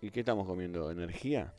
¿Y 0.00 0.10
qué 0.10 0.20
estamos 0.20 0.46
comiendo? 0.46 0.90
¿Energía? 0.90 1.52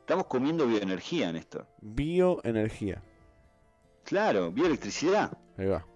Estamos 0.00 0.26
comiendo 0.26 0.66
bioenergía, 0.66 1.30
Néstor. 1.30 1.68
Bioenergía. 1.80 3.00
Claro, 4.02 4.50
bioelectricidad. 4.50 5.30
Ahí 5.56 5.66
va. 5.66 5.86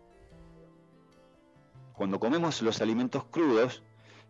Cuando 1.95 2.21
comemos 2.21 2.63
los 2.63 2.81
alimentos 2.81 3.25
crudos, 3.25 3.83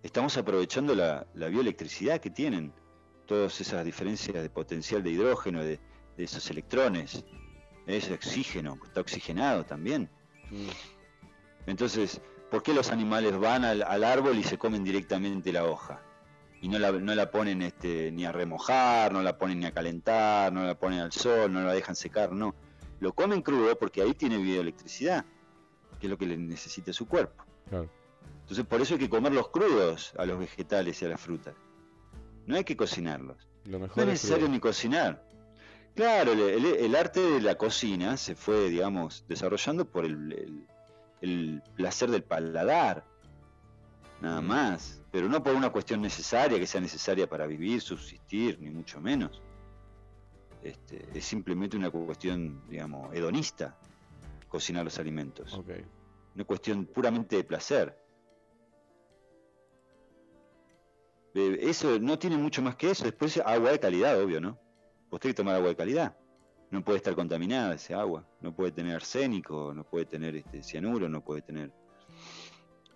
estamos 0.03 0.39
aprovechando 0.39 0.95
la, 0.95 1.27
bioelectricidad 1.35 2.19
que 2.19 2.31
tienen 2.31 2.73
todas 3.27 3.61
esas 3.61 3.85
diferencias 3.85 4.43
de 4.43 4.49
potencial 4.49 5.03
de 5.03 5.11
hidrógeno, 5.11 5.63
de, 5.63 5.79
esos 6.17 6.51
electrones, 6.51 7.27
ese 7.97 8.15
oxígeno, 8.15 8.79
está 8.85 9.01
oxigenado 9.01 9.65
también. 9.65 10.09
Mm. 10.51 10.69
Entonces, 11.67 12.21
¿Por 12.51 12.63
qué 12.63 12.73
los 12.73 12.91
animales 12.91 13.39
van 13.39 13.65
al, 13.65 14.05
árbol 14.05 14.39
y 14.39 14.43
se 14.43 14.57
comen 14.57 14.83
directamente 14.83 15.53
la 15.53 15.65
hoja? 15.67 16.01
Y 16.63 16.69
no 16.69 16.79
la, 16.79 16.93
no 16.93 17.15
la 17.15 17.31
ponen 17.31 17.61
este, 17.63 18.11
ni 18.11 18.25
a 18.25 18.33
remojar, 18.33 19.13
no 19.13 19.23
la 19.23 19.37
ponen 19.37 19.61
ni 19.61 19.67
a 19.67 19.73
calentar, 19.73 20.53
no 20.53 20.65
la 20.65 20.75
ponen 20.75 21.01
al 21.01 21.13
sol, 21.13 21.53
no 21.53 21.61
la 21.61 21.73
dejan 21.75 21.95
secar, 21.95 22.33
no. 22.33 22.55
Lo 23.01 23.13
comen 23.13 23.43
crudo 23.43 23.79
porque 23.79 24.01
ahí 24.01 24.15
tiene 24.15 24.39
bioelectricidad, 24.39 25.27
que 26.01 26.07
es 26.07 26.11
lo 26.11 26.17
que 26.17 26.27
le 26.27 26.39
necesita 26.39 26.93
su 26.93 27.07
cuerpo. 27.07 27.45
Entonces 27.71 28.65
por 28.65 28.81
eso 28.81 28.95
hay 28.95 29.01
que 29.01 29.11
comerlos 29.11 29.51
crudos 29.51 30.15
a 30.17 30.25
los 30.25 30.39
vegetales 30.39 31.01
y 31.03 31.05
a 31.05 31.09
las 31.11 31.21
frutas. 31.21 31.55
No 32.47 32.57
hay 32.57 32.65
que 32.65 32.79
cocinarlos. 32.79 33.47
no 33.67 33.85
es 33.85 33.97
necesario 33.97 34.49
ni 34.49 34.59
cocinar. 34.59 35.23
Claro, 35.99 36.33
el, 36.33 36.95
arte 36.95 37.21
de 37.21 37.41
la 37.41 37.57
cocina 37.57 38.17
se 38.17 38.37
fue, 38.37 38.71
digamos, 38.71 39.25
desarrollando 39.29 39.85
por 39.85 40.05
el 40.05 40.67
el 41.21 41.63
placer 41.75 42.11
del 42.11 42.23
paladar, 42.23 43.05
nada 44.21 44.41
mm. 44.41 44.47
más, 44.47 45.03
pero 45.11 45.29
no 45.29 45.43
por 45.43 45.55
una 45.55 45.71
cuestión 45.71 46.01
necesaria, 46.01 46.59
que 46.59 46.67
sea 46.67 46.81
necesaria 46.81 47.29
para 47.29 47.47
vivir, 47.47 47.81
subsistir, 47.81 48.61
ni 48.61 48.71
mucho 48.71 49.01
menos. 49.01 49.43
Este, 50.63 51.09
es 51.15 51.25
simplemente 51.25 51.77
una 51.77 51.91
cuestión, 51.91 52.63
digamos, 52.69 53.15
hedonista, 53.15 53.79
cocinar 54.49 54.85
los 54.85 54.99
alimentos. 54.99 55.61
Una 56.35 56.45
cuestión 56.45 56.87
puramente 56.87 57.37
de 57.37 57.45
placer. 57.45 57.97
Eh, 61.35 61.59
eso 61.63 61.99
no 62.01 62.19
tiene 62.19 62.37
mucho 62.37 62.61
más 62.63 62.77
que 62.77 62.91
eso. 62.91 63.05
Después 63.05 63.37
agua 63.39 63.71
de 63.71 63.79
calidad, 63.79 64.21
obvio, 64.21 64.41
¿no? 64.41 64.59
Vos 65.11 65.21
tenés 65.21 65.35
que 65.35 65.43
tomar 65.43 65.57
agua 65.57 65.69
de 65.69 65.77
calidad 65.77 66.17
no 66.71 66.85
puede 66.85 66.99
estar 66.99 67.15
contaminada 67.15 67.75
ese 67.75 67.95
agua, 67.95 68.25
no 68.41 68.55
puede 68.55 68.73
tener 68.73 68.97
arsénico, 68.97 69.73
no 69.75 69.85
puede 69.85 70.05
tener 70.05 70.37
este 70.37 70.63
cianuro, 70.63 71.09
no 71.09 71.23
puede 71.23 71.43
tener 71.43 71.73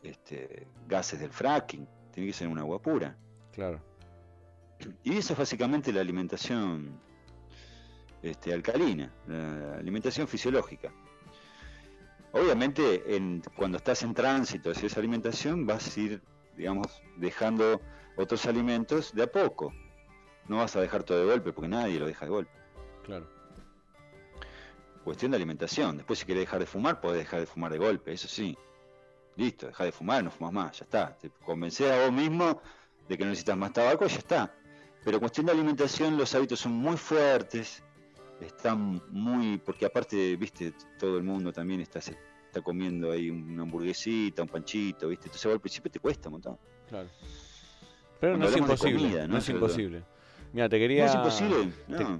este, 0.02 0.66
gases 0.86 1.20
del 1.20 1.30
fracking, 1.30 1.88
tiene 2.12 2.28
que 2.28 2.34
ser 2.34 2.48
un 2.48 2.58
agua 2.58 2.80
pura. 2.80 3.16
Claro. 3.52 3.80
Y 5.04 5.16
eso 5.16 5.32
es 5.32 5.38
básicamente 5.38 5.92
la 5.92 6.00
alimentación 6.00 7.00
este, 8.22 8.52
alcalina, 8.52 9.12
la 9.26 9.76
alimentación 9.76 10.28
fisiológica. 10.28 10.92
Obviamente, 12.32 13.14
en, 13.14 13.42
cuando 13.56 13.76
estás 13.78 14.02
en 14.02 14.14
tránsito 14.14 14.70
hacia 14.70 14.86
esa 14.86 15.00
alimentación, 15.00 15.66
vas 15.66 15.96
a 15.96 16.00
ir, 16.00 16.22
digamos, 16.56 17.02
dejando 17.16 17.80
otros 18.16 18.46
alimentos 18.46 19.14
de 19.14 19.22
a 19.22 19.26
poco. 19.30 19.72
No 20.48 20.58
vas 20.58 20.74
a 20.76 20.80
dejar 20.80 21.02
todo 21.02 21.18
de 21.18 21.26
golpe, 21.26 21.52
porque 21.52 21.68
nadie 21.68 21.98
lo 21.98 22.06
deja 22.06 22.24
de 22.24 22.30
golpe. 22.30 22.52
Claro 23.04 23.42
cuestión 25.02 25.32
de 25.32 25.36
alimentación. 25.36 25.96
Después 25.96 26.18
si 26.18 26.26
querés 26.26 26.42
dejar 26.42 26.60
de 26.60 26.66
fumar, 26.66 27.00
podés 27.00 27.18
dejar 27.18 27.40
de 27.40 27.46
fumar 27.46 27.72
de 27.72 27.78
golpe, 27.78 28.12
eso 28.12 28.28
sí. 28.28 28.56
Listo, 29.36 29.66
deja 29.66 29.84
de 29.84 29.92
fumar, 29.92 30.22
no 30.22 30.30
fumas 30.30 30.52
más, 30.52 30.78
ya 30.78 30.84
está. 30.84 31.16
Te 31.16 31.30
convences 31.44 31.90
a 31.90 32.04
vos 32.04 32.12
mismo 32.12 32.60
de 33.08 33.18
que 33.18 33.24
no 33.24 33.30
necesitas 33.30 33.56
más 33.56 33.72
tabaco, 33.72 34.06
ya 34.06 34.18
está. 34.18 34.54
Pero 35.04 35.18
cuestión 35.18 35.46
de 35.46 35.52
alimentación, 35.52 36.16
los 36.16 36.34
hábitos 36.34 36.60
son 36.60 36.72
muy 36.72 36.96
fuertes, 36.96 37.82
están 38.40 39.02
muy, 39.10 39.58
porque 39.58 39.86
aparte, 39.86 40.36
viste, 40.36 40.74
todo 40.98 41.16
el 41.16 41.24
mundo 41.24 41.52
también 41.52 41.80
está, 41.80 41.98
está 41.98 42.60
comiendo 42.62 43.10
ahí 43.10 43.30
una 43.30 43.62
hamburguesita, 43.62 44.42
un 44.42 44.48
panchito, 44.48 45.08
viste, 45.08 45.26
entonces 45.26 45.52
al 45.52 45.60
principio 45.60 45.90
te 45.90 45.98
cuesta 45.98 46.28
un 46.28 46.34
montón. 46.34 46.58
Claro. 46.88 47.08
Pero 48.20 48.36
no 48.36 48.46
es 48.46 48.56
imposible, 48.56 49.26
¿no? 49.26 49.38
es 49.38 49.48
imposible. 49.48 50.04
Mira, 50.52 50.68
te 50.68 50.78
quería. 50.78 51.06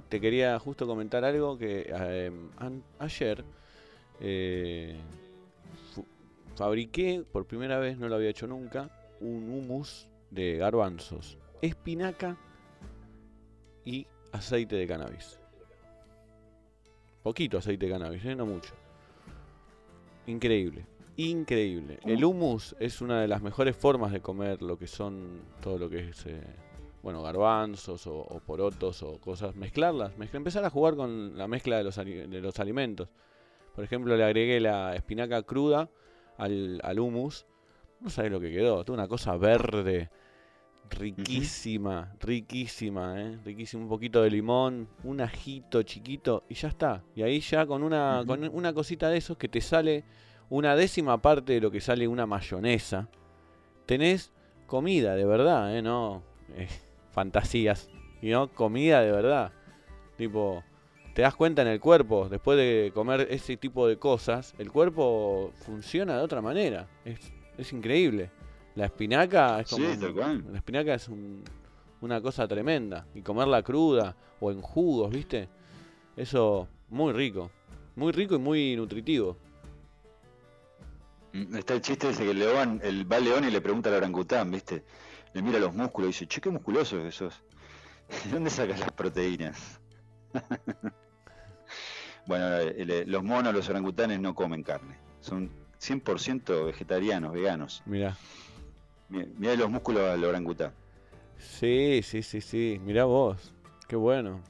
Te, 0.09 0.19
quería 0.19 0.57
justo 0.59 0.87
comentar 0.87 1.23
algo 1.23 1.57
que 1.57 1.87
em, 1.89 2.49
ayer 2.99 3.43
eh, 4.19 4.95
fabriqué 6.55 7.23
por 7.31 7.45
primera 7.45 7.77
vez, 7.77 7.97
no 7.97 8.07
lo 8.07 8.15
había 8.15 8.29
hecho 8.29 8.47
nunca, 8.47 8.89
un 9.19 9.49
hummus 9.49 10.07
de 10.31 10.57
garbanzos, 10.57 11.37
espinaca 11.61 12.37
y 13.85 14.07
aceite 14.31 14.75
de 14.75 14.87
cannabis. 14.87 15.39
Poquito 17.21 17.57
aceite 17.59 17.85
de 17.85 17.91
cannabis, 17.91 18.25
¿eh? 18.25 18.35
no 18.35 18.47
mucho. 18.47 18.73
Increíble, 20.25 20.85
increíble. 21.17 21.99
El 22.03 22.23
hummus 22.25 22.75
es 22.79 22.99
una 22.99 23.21
de 23.21 23.27
las 23.27 23.41
mejores 23.43 23.75
formas 23.75 24.11
de 24.11 24.21
comer 24.21 24.61
lo 24.61 24.77
que 24.77 24.87
son 24.87 25.41
todo 25.61 25.77
lo 25.77 25.89
que 25.89 26.09
es. 26.09 26.25
Bueno, 27.03 27.21
garbanzos 27.21 28.07
o, 28.07 28.41
porotos 28.45 29.03
o 29.03 29.19
cosas, 29.19 29.55
mezclarlas, 29.55 30.13
empezar 30.33 30.63
a 30.63 30.69
jugar 30.69 30.95
con 30.95 31.37
la 31.37 31.47
mezcla 31.49 31.77
de 31.77 31.83
los, 31.83 31.97
de 31.97 32.41
los 32.41 32.59
alimentos. 32.59 33.09
Por 33.75 33.83
ejemplo, 33.83 34.15
le 34.15 34.23
agregué 34.23 34.61
la 34.61 34.95
espinaca 34.95 35.43
cruda 35.43 35.89
al, 36.37 36.79
al 36.81 36.99
hummus. 36.99 37.45
No 37.99 38.09
sabés 38.09 38.31
lo 38.31 38.39
que 38.39 38.51
quedó, 38.51 38.85
toda 38.85 38.97
una 38.97 39.07
cosa 39.09 39.35
verde, 39.35 40.09
riquísima, 40.89 42.15
riquísima, 42.19 43.21
¿eh? 43.21 43.39
riquísima. 43.43 43.83
Un 43.83 43.89
poquito 43.89 44.21
de 44.21 44.29
limón, 44.29 44.87
un 45.03 45.21
ajito 45.21 45.83
chiquito 45.83 46.43
y 46.47 46.55
ya 46.55 46.69
está. 46.69 47.03
Y 47.15 47.23
ahí 47.23 47.41
ya 47.41 47.65
con 47.65 47.83
una, 47.83 48.23
con 48.25 48.43
una 48.43 48.73
cosita 48.73 49.09
de 49.09 49.17
esos 49.17 49.37
que 49.37 49.49
te 49.49 49.61
sale 49.61 50.05
una 50.49 50.75
décima 50.75 51.21
parte 51.21 51.53
de 51.53 51.61
lo 51.61 51.71
que 51.71 51.81
sale 51.81 52.07
una 52.07 52.25
mayonesa, 52.25 53.09
tenés 53.85 54.31
comida 54.67 55.15
de 55.15 55.25
verdad, 55.25 55.75
¿eh? 55.75 55.81
No, 55.81 56.23
eh, 56.55 56.67
fantasías, 57.13 57.89
y 58.21 58.31
no 58.31 58.51
comida 58.51 59.01
de 59.01 59.11
verdad. 59.11 59.51
Tipo, 60.17 60.63
te 61.13 61.21
das 61.21 61.35
cuenta 61.35 61.61
en 61.61 61.67
el 61.69 61.79
cuerpo, 61.79 62.27
después 62.27 62.57
de 62.57 62.91
comer 62.93 63.27
ese 63.29 63.55
tipo 63.55 63.87
de 63.87 63.97
cosas, 63.97 64.55
el 64.57 64.71
cuerpo 64.71 65.53
funciona 65.65 66.17
de 66.17 66.23
otra 66.23 66.41
manera. 66.41 66.87
Es, 67.05 67.31
es 67.57 67.71
increíble. 67.71 68.31
La 68.75 68.85
espinaca 68.85 69.59
es 69.61 69.69
como. 69.69 69.85
la 69.85 70.57
espinaca 70.57 70.95
es 70.95 71.09
una 72.01 72.21
cosa 72.21 72.47
tremenda. 72.47 73.05
Y 73.13 73.21
comerla 73.21 73.61
cruda 73.61 74.15
o 74.39 74.51
en 74.51 74.61
jugos, 74.61 75.11
¿viste? 75.11 75.47
Eso, 76.17 76.67
muy 76.89 77.13
rico. 77.13 77.51
Muy 77.95 78.11
rico 78.11 78.35
y 78.35 78.39
muy 78.39 78.75
nutritivo. 78.75 79.37
Mm, 81.33 81.55
está 81.55 81.75
el 81.75 81.81
chiste 81.81 82.09
ese 82.09 82.23
que 82.23 82.31
el 82.31 82.39
león, 82.39 82.79
el 82.83 83.11
va 83.11 83.19
león 83.19 83.43
y 83.43 83.51
le 83.51 83.61
pregunta 83.61 83.89
al 83.89 83.95
orangután, 83.95 84.49
¿viste? 84.49 84.83
Le 85.33 85.41
mira 85.41 85.59
los 85.59 85.73
músculos 85.73 86.09
y 86.09 86.11
dice, 86.11 86.27
che, 86.27 86.41
qué 86.41 86.49
musculoso 86.49 87.01
que 87.01 87.11
sos. 87.11 87.43
¿De 88.25 88.31
dónde 88.31 88.49
sacas 88.49 88.79
las 88.79 88.91
proteínas? 88.91 89.79
bueno, 92.27 92.45
los 93.05 93.23
monos, 93.23 93.53
los 93.53 93.69
orangutanes 93.69 94.19
no 94.19 94.35
comen 94.35 94.63
carne. 94.63 94.97
Son 95.19 95.49
100% 95.79 96.65
vegetarianos, 96.65 97.33
veganos. 97.33 97.83
Mira. 97.85 98.17
Mira 99.09 99.55
los 99.55 99.69
músculos 99.69 100.09
del 100.11 100.23
orangután. 100.23 100.73
Sí, 101.37 102.01
sí, 102.03 102.23
sí, 102.23 102.41
sí. 102.41 102.79
Mira 102.83 103.05
vos. 103.05 103.53
Qué 103.87 103.95
bueno. 103.95 104.41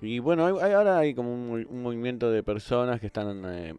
Y 0.00 0.20
bueno, 0.20 0.46
hay, 0.46 0.72
ahora 0.72 0.98
hay 0.98 1.14
como 1.14 1.32
un, 1.32 1.82
movimiento 1.82 2.30
de 2.30 2.42
personas 2.42 3.00
que 3.00 3.06
están, 3.06 3.44
eh, 3.46 3.70
eh, 3.70 3.74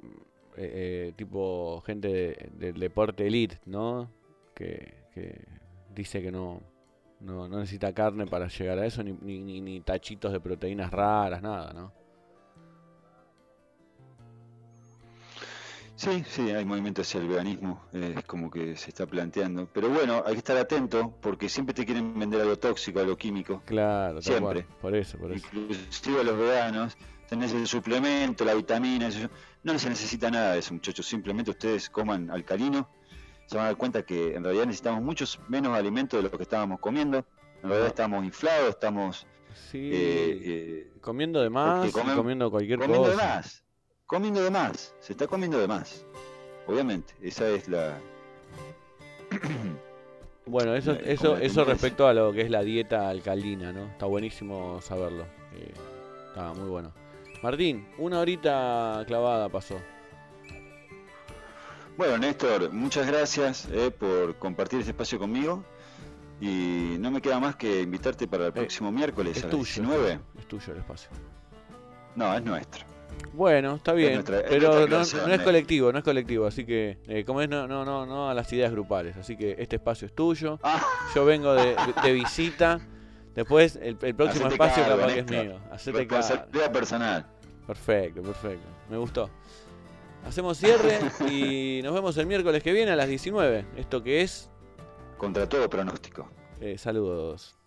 eh, 0.58 1.14
tipo 1.16 1.82
gente 1.86 2.50
del 2.54 2.78
deporte 2.80 3.26
elite, 3.26 3.60
¿no? 3.66 4.12
Que, 4.54 4.99
que 5.14 5.46
dice 5.94 6.22
que 6.22 6.32
no, 6.32 6.62
no, 7.20 7.48
necesita 7.48 7.94
carne 7.94 8.26
para 8.26 8.48
llegar 8.48 8.80
a 8.80 8.86
eso, 8.86 9.04
ni, 9.04 9.14
ni, 9.14 9.62
ni, 9.62 9.82
tachitos 9.82 10.32
de 10.32 10.40
proteínas 10.40 10.92
raras, 10.92 11.42
nada, 11.42 11.74
¿no? 11.74 11.94
Sí, 16.00 16.24
sí, 16.30 16.50
hay 16.52 16.64
movimiento 16.64 17.02
hacia 17.02 17.20
el 17.20 17.28
veganismo, 17.28 17.84
es 17.92 18.24
como 18.24 18.50
que 18.50 18.78
se 18.78 18.88
está 18.88 19.06
planteando. 19.06 19.68
Pero 19.74 19.90
bueno, 19.90 20.24
hay 20.26 20.32
que 20.32 20.38
estar 20.38 20.56
atento 20.56 21.14
porque 21.20 21.50
siempre 21.50 21.76
te 21.76 21.86
quieren 21.86 22.18
vender 22.18 22.40
algo 22.40 22.58
tóxico, 22.58 23.02
algo 23.02 23.18
químico. 23.18 23.62
Claro, 23.66 24.22
siempre. 24.22 24.66
Por 24.80 24.96
eso, 24.96 25.18
por 25.18 25.34
eso. 25.34 25.46
Inclusive 25.52 26.22
a 26.22 26.24
los 26.24 26.38
veganos, 26.38 26.98
tenés 27.28 27.52
el 27.52 27.68
suplemento, 27.68 28.46
la 28.46 28.54
vitamina, 28.54 29.10
eso. 29.10 29.30
no 29.64 29.78
se 29.78 29.90
necesita 29.90 30.32
nada 30.32 30.54
de 30.54 30.60
eso, 30.60 30.74
muchachos. 30.74 31.06
Simplemente 31.06 31.52
ustedes 31.52 31.90
coman 31.90 32.32
alcalino, 32.32 32.90
se 33.50 33.58
van 33.58 33.66
a 33.66 33.70
dar 33.70 33.78
cuenta 33.78 34.04
que 34.04 34.36
en 34.36 34.44
realidad 34.44 34.66
necesitamos 34.66 35.02
muchos 35.02 35.40
menos 35.48 35.76
alimentos 35.76 36.24
de 36.24 36.30
lo 36.30 36.38
que 36.38 36.44
estábamos 36.44 36.80
comiendo. 36.80 37.26
En 37.64 37.70
realidad 37.70 37.88
estamos 37.88 38.24
inflados, 38.24 38.70
estamos... 38.70 39.28
Sí, 39.72 39.90
eh, 39.92 40.40
eh, 40.44 40.92
comiendo 41.02 41.42
de 41.42 41.50
más, 41.50 41.92
comiendo 41.92 42.52
cualquier 42.52 42.80
comiendo 42.80 43.10
cosa. 43.10 43.12
De 43.12 43.18
más 43.18 43.64
comiendo 44.10 44.44
de 44.44 44.50
más, 44.50 44.96
se 45.00 45.14
está 45.14 45.28
comiendo 45.28 45.60
de 45.60 45.68
más. 45.68 46.04
Obviamente, 46.66 47.14
esa 47.22 47.48
es 47.48 47.68
la... 47.68 48.00
bueno, 50.48 50.74
eso, 50.74 50.94
eso, 50.94 51.38
eso 51.38 51.64
respecto 51.64 52.08
a 52.08 52.14
lo 52.16 52.34
que 52.34 52.42
es 52.42 52.50
la 52.50 52.64
dieta 52.64 53.08
alcalina, 53.08 53.72
¿no? 53.72 53.86
Está 53.86 54.08
buenísimo 54.08 54.82
saberlo. 54.82 55.26
Eh, 55.54 55.74
está 56.30 56.54
muy 56.54 56.68
bueno. 56.70 56.92
Martín, 57.44 57.88
una 58.00 58.20
horita 58.20 59.04
clavada 59.06 59.48
pasó. 59.48 59.80
Bueno, 62.00 62.18
Néstor, 62.18 62.72
muchas 62.72 63.06
gracias 63.06 63.68
eh, 63.74 63.92
por 63.92 64.38
compartir 64.38 64.80
este 64.80 64.92
espacio 64.92 65.20
conmigo. 65.20 65.66
Y 66.40 66.96
no 66.98 67.12
me 67.12 67.22
queda 67.22 67.42
más 67.42 67.58
que 67.58 67.82
invitarte 67.82 68.26
para 68.26 68.46
el 68.46 68.50
eh, 68.52 68.54
próximo 68.54 68.90
miércoles 68.90 69.44
a 69.44 69.48
las 69.48 69.54
19. 69.54 70.20
Es 70.38 70.48
tuyo 70.48 70.72
el 70.72 70.80
espacio. 70.80 71.10
No, 72.16 72.34
es 72.34 72.42
nuestro. 72.42 72.86
Bueno, 73.34 73.76
está 73.76 73.92
bien, 73.92 74.24
pero 74.24 74.88
no, 74.88 75.02
es 75.02 75.14
eh. 75.14 75.44
colectivo, 75.44 75.92
no 75.92 75.98
es 75.98 76.06
colectivo, 76.06 76.46
así 76.48 76.66
que 76.66 77.00
eh, 77.06 77.26
como 77.26 77.42
es 77.42 77.50
no, 77.50 77.68
no, 77.68 77.84
no, 77.84 78.06
no 78.06 78.30
a 78.30 78.34
las 78.34 78.52
ideas 78.54 78.72
grupales, 78.72 79.18
así 79.18 79.36
que 79.36 79.58
este 79.60 79.76
espacio 79.76 80.06
es 80.06 80.16
tuyo, 80.16 80.58
ah. 80.64 80.82
yo 81.14 81.26
vengo 81.26 81.54
de, 81.54 81.76
visita, 82.14 82.80
después 83.36 83.78
el, 83.82 83.98
próximo 84.16 84.48
espacio 84.48 84.86
capaz 84.86 85.08
que 85.14 85.20
es 85.20 85.30
mío, 85.30 85.60
hacete 85.70 86.06
personal. 86.72 87.28
Perfecto, 87.68 88.22
perfecto, 88.22 88.68
me 88.90 88.96
gustó. 88.96 89.30
Hacemos 90.26 90.58
cierre 90.58 91.00
y 91.30 91.82
nos 91.84 91.94
vemos 91.94 92.18
el 92.18 92.28
miércoles 92.28 92.62
que 92.62 92.72
viene 92.72 92.92
a 92.92 92.96
las 92.96 93.08
19, 93.08 93.66
esto 93.78 94.04
que 94.04 94.22
es... 94.22 94.50
Contra 95.18 95.50
todo 95.50 95.70
pronóstico. 95.70 96.30
Eh, 96.62 96.78
saludos. 96.78 97.59